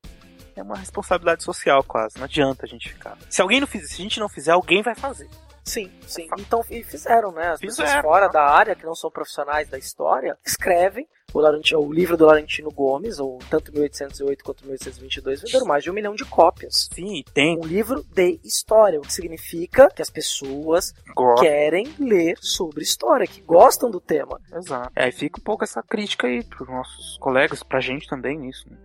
[0.56, 2.16] É uma responsabilidade social quase.
[2.16, 3.18] Não adianta a gente ficar.
[3.28, 5.28] Se alguém não fizer, se a gente não fizer, alguém vai fazer.
[5.70, 6.28] Sim, sim.
[6.36, 7.50] Então, e fizeram, né?
[7.50, 7.86] As fizeram.
[7.86, 12.16] pessoas fora da área, que não são profissionais da história, escrevem o, Laurentino, o livro
[12.16, 16.88] do Laurentino Gomes, ou tanto 1808 quanto 1822, venderam mais de um milhão de cópias.
[16.92, 17.56] Sim, tem.
[17.56, 21.46] Um livro de história, o que significa que as pessoas Gosta.
[21.46, 24.40] querem ler sobre história, que gostam do tema.
[24.52, 24.90] Exato.
[24.96, 28.68] É, aí fica um pouco essa crítica aí pros nossos colegas, pra gente também nisso,
[28.68, 28.76] né?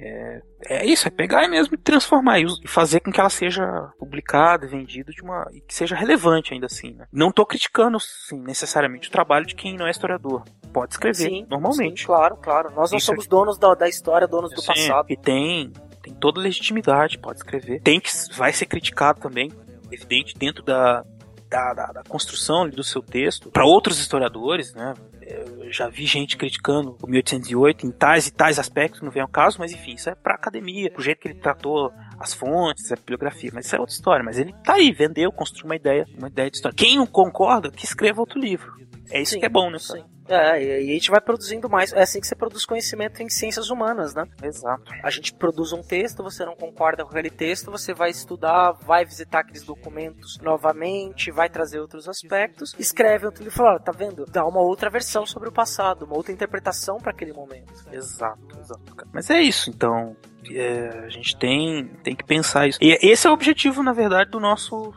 [0.00, 4.64] É, é isso, é pegar e mesmo transformar e fazer com que ela seja publicada
[4.64, 5.48] e vendida de uma.
[5.52, 6.94] e que seja relevante ainda assim.
[6.94, 7.06] Né?
[7.12, 10.44] Não estou criticando sim, necessariamente o trabalho de quem não é historiador.
[10.72, 12.00] Pode escrever, sim, normalmente.
[12.00, 12.70] Sim, claro, claro.
[12.74, 13.28] Nós não isso somos é...
[13.28, 15.06] donos da, da história, donos do sim, passado.
[15.10, 15.72] E tem,
[16.02, 17.80] tem toda legitimidade, pode escrever.
[17.82, 18.10] Tem que.
[18.36, 19.50] vai ser criticado também,
[19.90, 21.04] evidente, dentro da,
[21.48, 24.94] da, da, da, construção do seu texto para outros historiadores, né?
[25.22, 29.28] Eu já vi gente criticando o 1808 em tais e tais aspectos, não vem ao
[29.28, 32.96] caso, mas enfim, isso é para academia, o jeito que ele tratou as fontes, a
[32.96, 34.24] bibliografia, mas isso é outra história.
[34.24, 36.76] Mas ele tá aí, vendeu, construiu uma ideia, uma ideia de história.
[36.76, 38.72] Quem não concorda, que escreva outro livro.
[39.10, 39.78] É isso sim, que é bom, né?
[39.78, 40.04] Sim.
[40.28, 41.92] É, e a gente vai produzindo mais.
[41.92, 44.24] É assim que você produz conhecimento em ciências humanas, né?
[44.42, 44.92] Exato.
[45.02, 49.04] A gente produz um texto, você não concorda com aquele texto, você vai estudar, vai
[49.04, 54.26] visitar aqueles documentos novamente, vai trazer outros aspectos, escreve outro livro e fala, tá vendo?
[54.26, 57.72] Dá uma outra versão sobre o passado, uma outra interpretação para aquele momento.
[57.90, 58.94] Exato, exato.
[58.94, 59.08] Cara.
[59.12, 60.16] Mas é isso, então.
[60.50, 62.78] É, a gente tem, tem que pensar isso.
[62.80, 64.94] E esse é o objetivo, na verdade, do nosso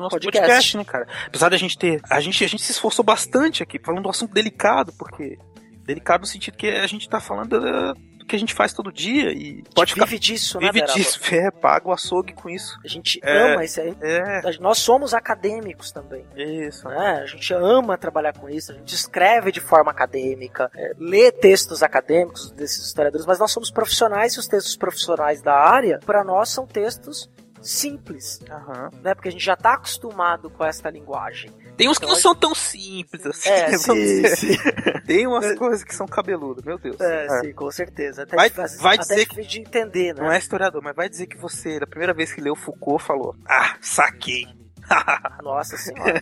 [0.00, 0.40] do nosso podcast.
[0.40, 1.06] podcast, né, cara?
[1.26, 2.00] Apesar da gente ter.
[2.08, 5.38] A gente, a gente se esforçou bastante aqui, falando do assunto delicado, porque.
[5.84, 7.96] Delicado no sentido que a gente tá falando do
[8.30, 10.06] que a gente faz todo dia e pode ficar.
[10.06, 12.78] Vive disso, vive né, Vive disso, é, paga o açougue com isso.
[12.84, 13.94] A gente é, ama isso aí.
[14.00, 14.58] É.
[14.60, 16.24] Nós somos acadêmicos também.
[16.36, 16.88] Isso.
[16.88, 17.20] Né?
[17.22, 21.82] A gente ama trabalhar com isso, a gente escreve de forma acadêmica, é, lê textos
[21.82, 26.50] acadêmicos desses historiadores, mas nós somos profissionais e os textos profissionais da área, para nós,
[26.50, 27.28] são textos
[27.62, 29.00] simples, uhum.
[29.02, 29.14] né?
[29.14, 31.50] Porque a gente já está acostumado com essa linguagem.
[31.76, 33.48] Tem uns então, que não são tão simples assim.
[33.48, 34.56] É, sim, sim.
[35.06, 37.00] Tem umas coisas que são cabeludas, meu Deus.
[37.00, 37.40] É, é.
[37.40, 38.22] sim, com certeza.
[38.22, 40.22] Até vai, de, vai dizer que de entender, né?
[40.22, 43.34] Não é historiador, mas vai dizer que você, da primeira vez que leu Foucault, falou:
[43.48, 44.46] Ah, saquei.
[45.42, 46.20] Nossa senhora.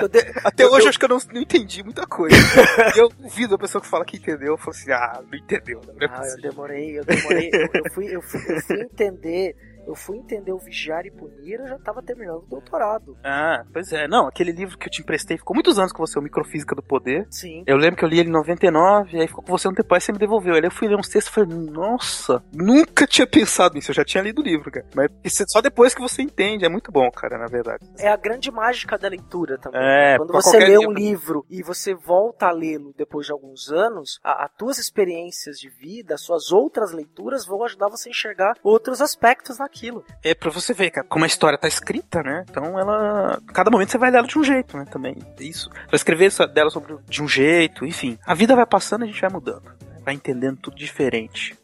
[0.00, 0.18] Eu, de...
[0.44, 0.88] Até eu, hoje eu...
[0.90, 2.36] acho que eu não, não entendi muita coisa.
[2.96, 5.80] eu ouvido a pessoa que fala que entendeu, eu falo assim, ah, não entendeu.
[5.86, 7.50] Não é ah, eu demorei, eu demorei.
[7.52, 9.56] eu, eu, fui, eu, fui, eu fui entender
[9.86, 13.16] eu fui entender o Vigiar e Punir, eu já tava terminando o doutorado.
[13.24, 14.06] Ah, pois é.
[14.06, 16.82] Não, aquele livro que eu te emprestei ficou muitos anos com você, o Microfísica do
[16.82, 17.26] Poder.
[17.30, 17.64] Sim.
[17.66, 20.00] Eu lembro que eu li ele em 99, aí ficou com você um tempo, aí
[20.00, 20.54] você me devolveu.
[20.54, 24.04] Aí eu fui ler uns textos e falei, nossa, nunca tinha pensado nisso, eu já
[24.04, 24.86] tinha lido o livro, cara.
[24.94, 25.10] Mas
[25.48, 27.84] só depois que você entende, é muito bom, cara, na verdade.
[27.98, 29.80] É a grande mágica da leitura também.
[29.82, 30.88] É, Quando você lê livro.
[30.88, 35.68] um livro e você volta a lê-lo depois de alguns anos, as tuas experiências de
[35.68, 40.04] vida, as suas outras leituras vão ajudar você a enxergar outros aspectos naquilo.
[40.22, 42.44] É, pra você ver, cara, como a história tá escrita, né?
[42.48, 43.40] Então ela.
[43.52, 44.84] Cada momento você vai ler ela de um jeito, né?
[44.84, 45.16] Também.
[45.40, 45.70] Isso.
[45.70, 48.18] Vai escrever dela sobre, de um jeito, enfim.
[48.26, 49.72] A vida vai passando e a gente vai mudando.
[50.04, 51.58] Vai entendendo tudo diferente.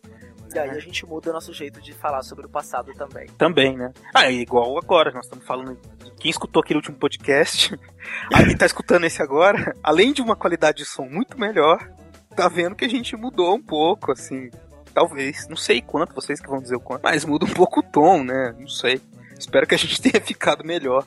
[0.54, 3.26] E aí a gente muda o nosso jeito de falar sobre o passado também.
[3.36, 3.92] Também, né?
[4.14, 5.78] Ah, é igual agora, nós estamos falando.
[6.18, 7.78] Quem escutou aquele último podcast,
[8.32, 11.86] aí tá escutando esse agora, além de uma qualidade de som muito melhor,
[12.34, 14.50] tá vendo que a gente mudou um pouco, assim.
[14.94, 17.82] Talvez, não sei quanto, vocês que vão dizer o quanto, mas muda um pouco o
[17.82, 18.54] tom, né?
[18.58, 19.00] Não sei.
[19.38, 21.06] Espero que a gente tenha ficado melhor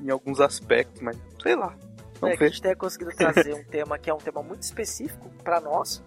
[0.00, 1.74] em alguns aspectos, mas sei lá.
[2.20, 2.38] Vamos é, ver.
[2.38, 5.60] que a gente tenha conseguido trazer um tema que é um tema muito específico para
[5.60, 6.02] nós,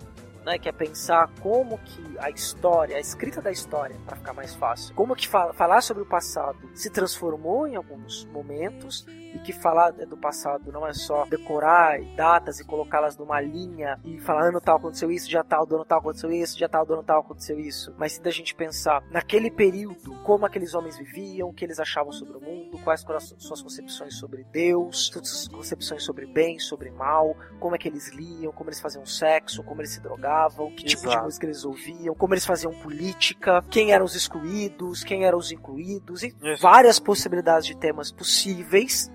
[0.45, 4.53] né, que é pensar como que a história, a escrita da história, para ficar mais
[4.56, 9.91] fácil, como que falar sobre o passado se transformou em alguns momentos e que falar
[9.91, 14.78] do passado não é só decorar datas e colocá-las numa linha e falar ano tal
[14.78, 17.60] aconteceu isso, dia tal, do ano tal aconteceu isso, dia tal, do ano tal aconteceu
[17.60, 21.80] isso, mas sim da gente pensar naquele período, como aqueles homens viviam, o que eles
[21.80, 26.60] achavam sobre o mundo, quais foram as suas concepções sobre Deus, suas concepções sobre bem,
[26.60, 30.32] sobre mal, como é que eles liam, como eles faziam sexo, como eles se drogavam,
[30.76, 35.26] que tipo de música eles ouviam, como eles faziam política, quem eram os excluídos, quem
[35.26, 36.61] eram os incluídos, e Isso.
[36.61, 39.11] várias possibilidades de temas possíveis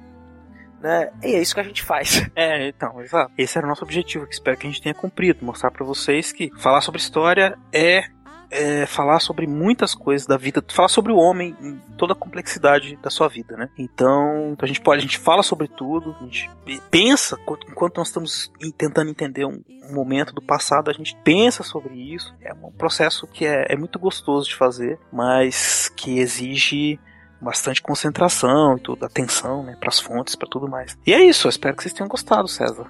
[0.80, 1.10] né?
[1.22, 2.22] E é isso que a gente faz.
[2.38, 3.32] É, então, exato.
[3.36, 6.30] Esse era o nosso objetivo, que espero que a gente tenha cumprido, mostrar para vocês
[6.30, 8.04] que falar sobre história é
[8.50, 12.96] é, falar sobre muitas coisas da vida, falar sobre o homem em toda a complexidade
[12.96, 13.68] da sua vida, né?
[13.78, 16.50] Então, a gente pode, a gente fala sobre tudo, a gente
[16.90, 17.38] pensa
[17.68, 22.34] enquanto nós estamos tentando entender um, momento do passado, a gente pensa sobre isso.
[22.42, 27.00] É um processo que é, é muito gostoso de fazer, mas que exige
[27.40, 30.98] bastante concentração e tudo, atenção, né, para as fontes, para tudo mais.
[31.06, 32.86] E é isso, eu espero que vocês tenham gostado, César.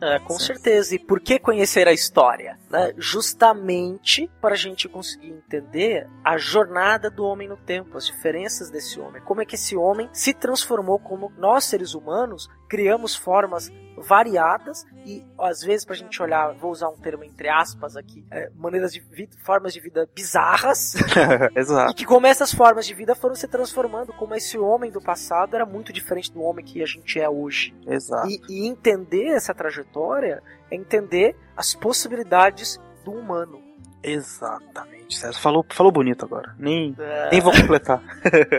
[0.00, 0.94] É, com certeza.
[0.94, 2.58] E por que conhecer a história?
[2.70, 2.94] Né?
[2.96, 9.00] Justamente para a gente conseguir entender a jornada do homem no tempo, as diferenças desse
[9.00, 13.70] homem, como é que esse homem se transformou como nós seres humanos criamos formas
[14.02, 18.24] variadas e às vezes para a gente olhar, vou usar um termo entre aspas aqui,
[18.30, 20.94] é, maneiras de vida, formas de vida bizarras.
[21.54, 21.92] Exato.
[21.92, 25.54] E que como essas formas de vida foram se transformando, como esse homem do passado
[25.54, 27.74] era muito diferente do homem que a gente é hoje.
[27.86, 28.28] Exato.
[28.28, 33.62] E, e entender essa trajetória é entender as possibilidades do humano.
[34.02, 35.18] Exatamente.
[35.18, 36.54] César falou, falou bonito agora.
[36.58, 37.30] Nem, é...
[37.30, 38.02] nem vou completar.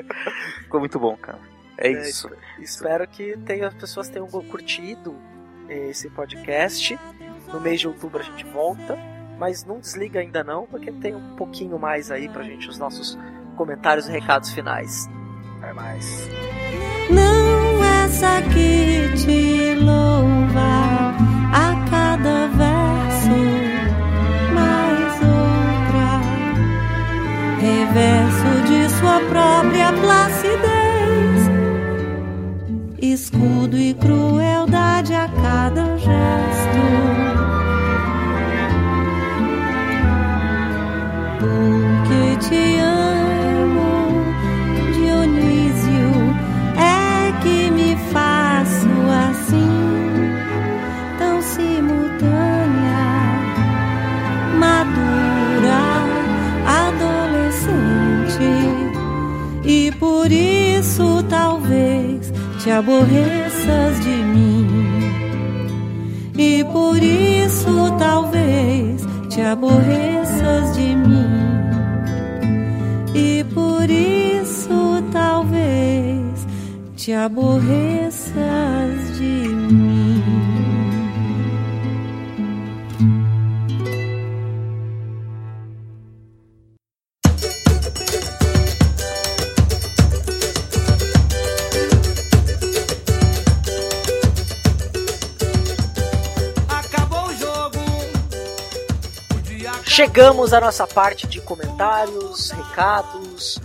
[0.64, 1.40] Ficou muito bom, cara.
[1.80, 2.30] É, é isso.
[2.60, 5.15] Espero que tenha, as pessoas tenham curtido
[5.69, 6.99] esse podcast.
[7.51, 8.97] No mês de outubro a gente volta,
[9.39, 13.18] mas não desliga ainda não, porque tem um pouquinho mais aí pra gente os nossos
[13.56, 15.10] comentários e recados finais.
[15.57, 16.27] Até mais.
[17.10, 21.15] Não essa que te louva
[21.53, 23.30] a cada verso,
[24.53, 26.22] mais outra,
[27.60, 30.68] reverso de sua própria placidez
[33.19, 35.97] escudo e crueldade a cada
[62.80, 64.65] aborreças de mim.
[66.38, 71.27] E por isso talvez te aborreças de mim.
[73.14, 76.47] E por isso talvez
[76.95, 78.38] te aborreças
[79.18, 79.98] de mim.
[99.99, 103.59] Chegamos à nossa parte de comentários, recados,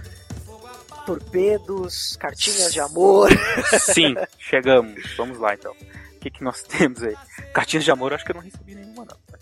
[1.06, 3.30] torpedos, cartinhas de amor.
[3.78, 5.14] Sim, chegamos.
[5.16, 5.70] Vamos lá então.
[5.70, 7.14] O que, que nós temos aí?
[7.52, 8.93] Cartinhas de amor, acho que eu não recebi nenhuma, não.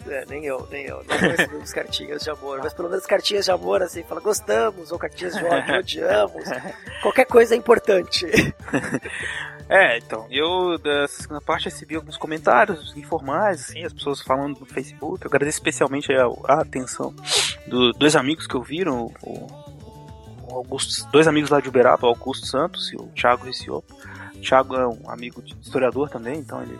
[0.09, 1.05] É, nem eu, nem eu.
[1.05, 4.99] Não recebemos cartinhas de amor, mas pelo menos cartinhas de amor, assim, fala gostamos, ou
[4.99, 6.45] cartinhas de ódio, odiamos.
[7.03, 8.27] Qualquer coisa é importante.
[9.69, 14.67] É, então, eu da segunda parte recebi alguns comentários informais, assim, as pessoas falando no
[14.67, 15.25] Facebook.
[15.25, 17.15] Eu agradeço especialmente a, a atenção
[17.67, 19.47] dos dois amigos que ouviram, o,
[20.47, 23.97] o Augusto, dois amigos lá de Uberaba, o Augusto Santos e o Thiago Riciopo.
[24.35, 26.79] O Thiago é um amigo de historiador também, então ele,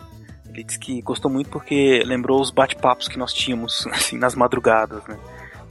[0.53, 5.03] ele disse que gostou muito porque lembrou os bate-papos que nós tínhamos, assim, nas madrugadas,
[5.07, 5.17] né?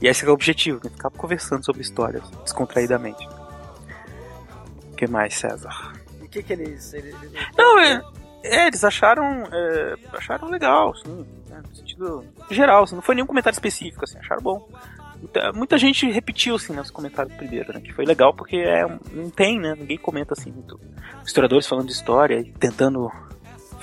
[0.01, 0.89] E esse é o objetivo, né?
[0.89, 3.25] Ficar conversando sobre histórias descontraídamente.
[4.91, 5.93] O que mais, César?
[6.21, 6.93] E o que que eles...
[6.93, 8.03] eles, eles- Não, é,
[8.43, 13.27] é, eles acharam, é, acharam legal, assim, né, no sentido geral, assim, não foi nenhum
[13.27, 14.67] comentário específico, assim, acharam bom.
[15.19, 19.29] Muita, muita gente repetiu, assim, nos comentários primeiro, né, que foi legal porque é, não
[19.29, 20.77] tem, né, ninguém comenta, assim, muito.
[21.25, 23.09] Historiadores falando de história e tentando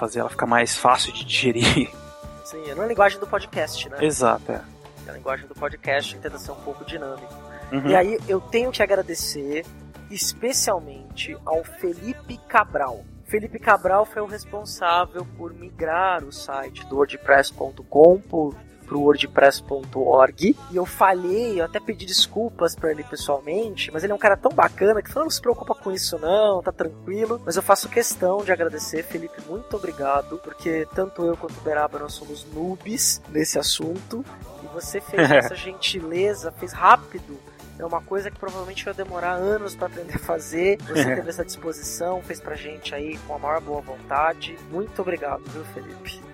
[0.01, 1.91] fazer ela ficar mais fácil de digerir.
[2.45, 3.99] Sim, é na linguagem do podcast, né?
[4.01, 4.63] Exato, é.
[5.07, 7.33] A linguagem do podcast tenta ser um pouco dinâmico.
[7.71, 7.89] Uhum.
[7.89, 9.65] E aí eu tenho que agradecer
[10.11, 13.05] especialmente ao Felipe Cabral.
[13.27, 18.57] Felipe Cabral foi o responsável por migrar o site do wordpress.com por
[18.91, 24.17] pro wordpress.org e eu falhei, eu até pedi desculpas para ele pessoalmente, mas ele é
[24.17, 27.55] um cara tão bacana que falou, não se preocupa com isso não, tá tranquilo, mas
[27.55, 32.15] eu faço questão de agradecer, Felipe, muito obrigado, porque tanto eu quanto o Beraba nós
[32.15, 34.25] somos noobs nesse assunto
[34.65, 37.39] e você fez essa gentileza, fez rápido
[37.79, 40.77] é uma coisa que provavelmente vai demorar anos para aprender a fazer.
[40.83, 44.55] Você teve essa disposição, fez pra gente aí com a maior boa vontade.
[44.71, 46.30] Muito obrigado, viu, Felipe?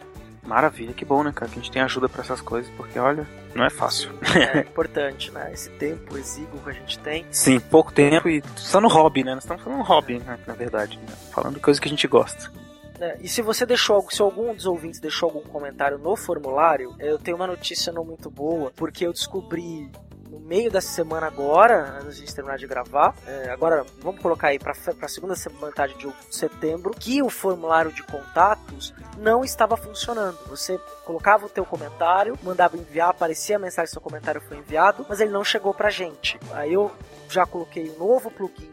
[0.47, 3.27] Maravilha, que bom, né, cara, que a gente tem ajuda pra essas coisas, porque olha,
[3.55, 4.11] não é fácil.
[4.55, 5.51] É importante, né?
[5.53, 7.27] Esse tempo exíguo que a gente tem.
[7.31, 9.35] Sim, pouco tempo e só no hobby, né?
[9.35, 11.15] Nós estamos falando hobby, né, na verdade, né?
[11.33, 12.51] falando coisa que a gente gosta.
[13.01, 17.19] É, e se você deixou se algum dos ouvintes deixou algum comentário no formulário, eu
[17.19, 19.91] tenho uma notícia não muito boa, porque eu descobri
[20.37, 24.21] no meio dessa semana agora, antes de a gente terminar de gravar, é, agora vamos
[24.21, 29.77] colocar aí para a segunda metade de setembro, que o formulário de contatos não estava
[29.77, 30.39] funcionando.
[30.49, 35.07] Você colocava o teu comentário, mandava enviar, aparecia a mensagem que seu comentário foi enviado,
[35.09, 36.39] mas ele não chegou pra gente.
[36.53, 36.93] Aí eu
[37.29, 38.71] já coloquei um novo plugin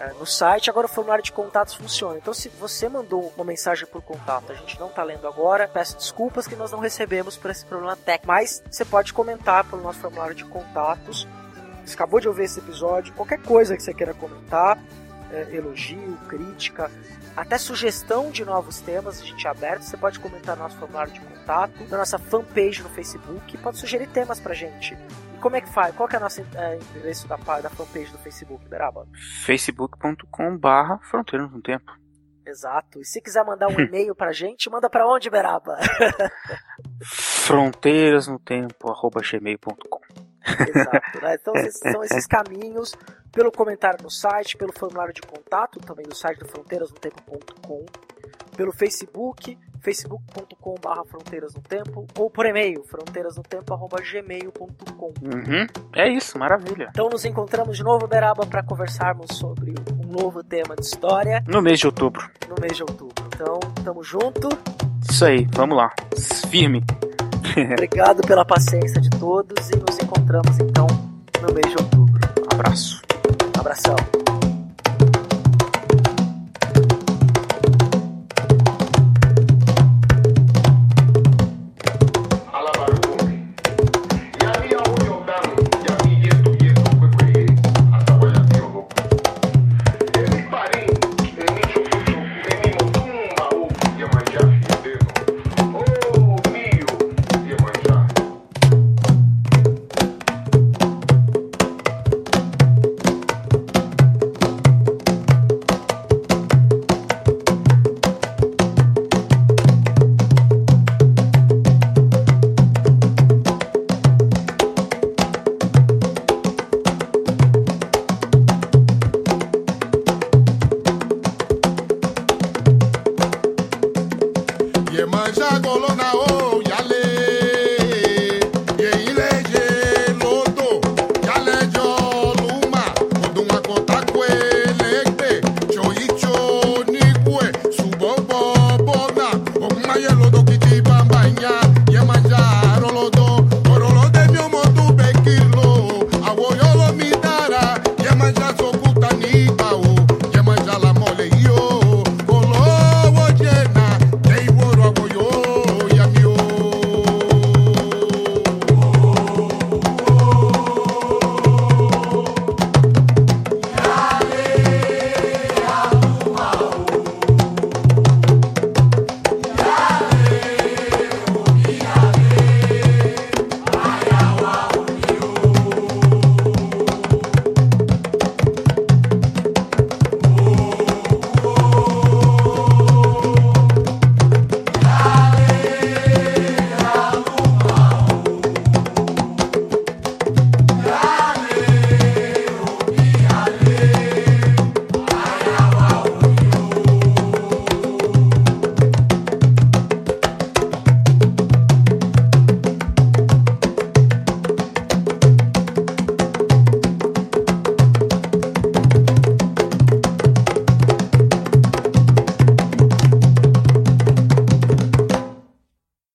[0.00, 2.16] é, no site, agora o formulário de contatos funciona.
[2.16, 5.96] Então, se você mandou uma mensagem por contato, a gente não está lendo agora, peço
[5.98, 9.98] desculpas que nós não recebemos por esse problema técnico, mas você pode comentar pelo nosso
[9.98, 11.28] formulário de contatos.
[11.84, 14.78] Você acabou de ouvir esse episódio, qualquer coisa que você queira comentar,
[15.30, 16.90] é, elogio, crítica,
[17.36, 19.82] até sugestão de novos temas, a gente é aberto.
[19.82, 24.08] Você pode comentar no nosso formulário de contato, na nossa fanpage no Facebook, pode sugerir
[24.08, 24.96] temas pra gente.
[25.40, 25.94] Como é que faz?
[25.94, 29.06] Qual que é o nosso é, endereço da, da fanpage do Facebook, Beraba?
[29.44, 31.90] facebook.com barra fronteiras no tempo.
[32.46, 33.00] Exato.
[33.00, 35.78] E se quiser mandar um e-mail pra gente, manda pra onde, Beraba?
[37.02, 40.00] fronteiras no tempo, arroba gmail.com.
[40.42, 41.36] Exato, né?
[41.40, 41.54] Então
[41.92, 42.94] são esses caminhos
[43.32, 47.86] pelo comentário no site, pelo formulário de contato também do site do fronteirasnotempo.com,
[48.60, 55.14] pelo Facebook, facebook.com barra fronteiras no tempo, ou por e-mail, fronteirasnotempo.gmail.com.
[55.22, 55.66] Uhum.
[55.94, 56.90] É isso, maravilha.
[56.90, 61.42] Então nos encontramos de novo, Beraba, para conversarmos sobre um novo tema de história.
[61.48, 62.30] No mês de outubro.
[62.46, 63.14] No mês de outubro.
[63.34, 64.50] Então, tamo junto.
[65.10, 65.90] Isso aí, vamos lá.
[66.50, 66.84] Firme.
[67.72, 70.86] Obrigado pela paciência de todos e nos encontramos então
[71.40, 72.20] no mês de outubro.
[72.52, 73.00] Abraço.
[73.58, 73.96] Abração.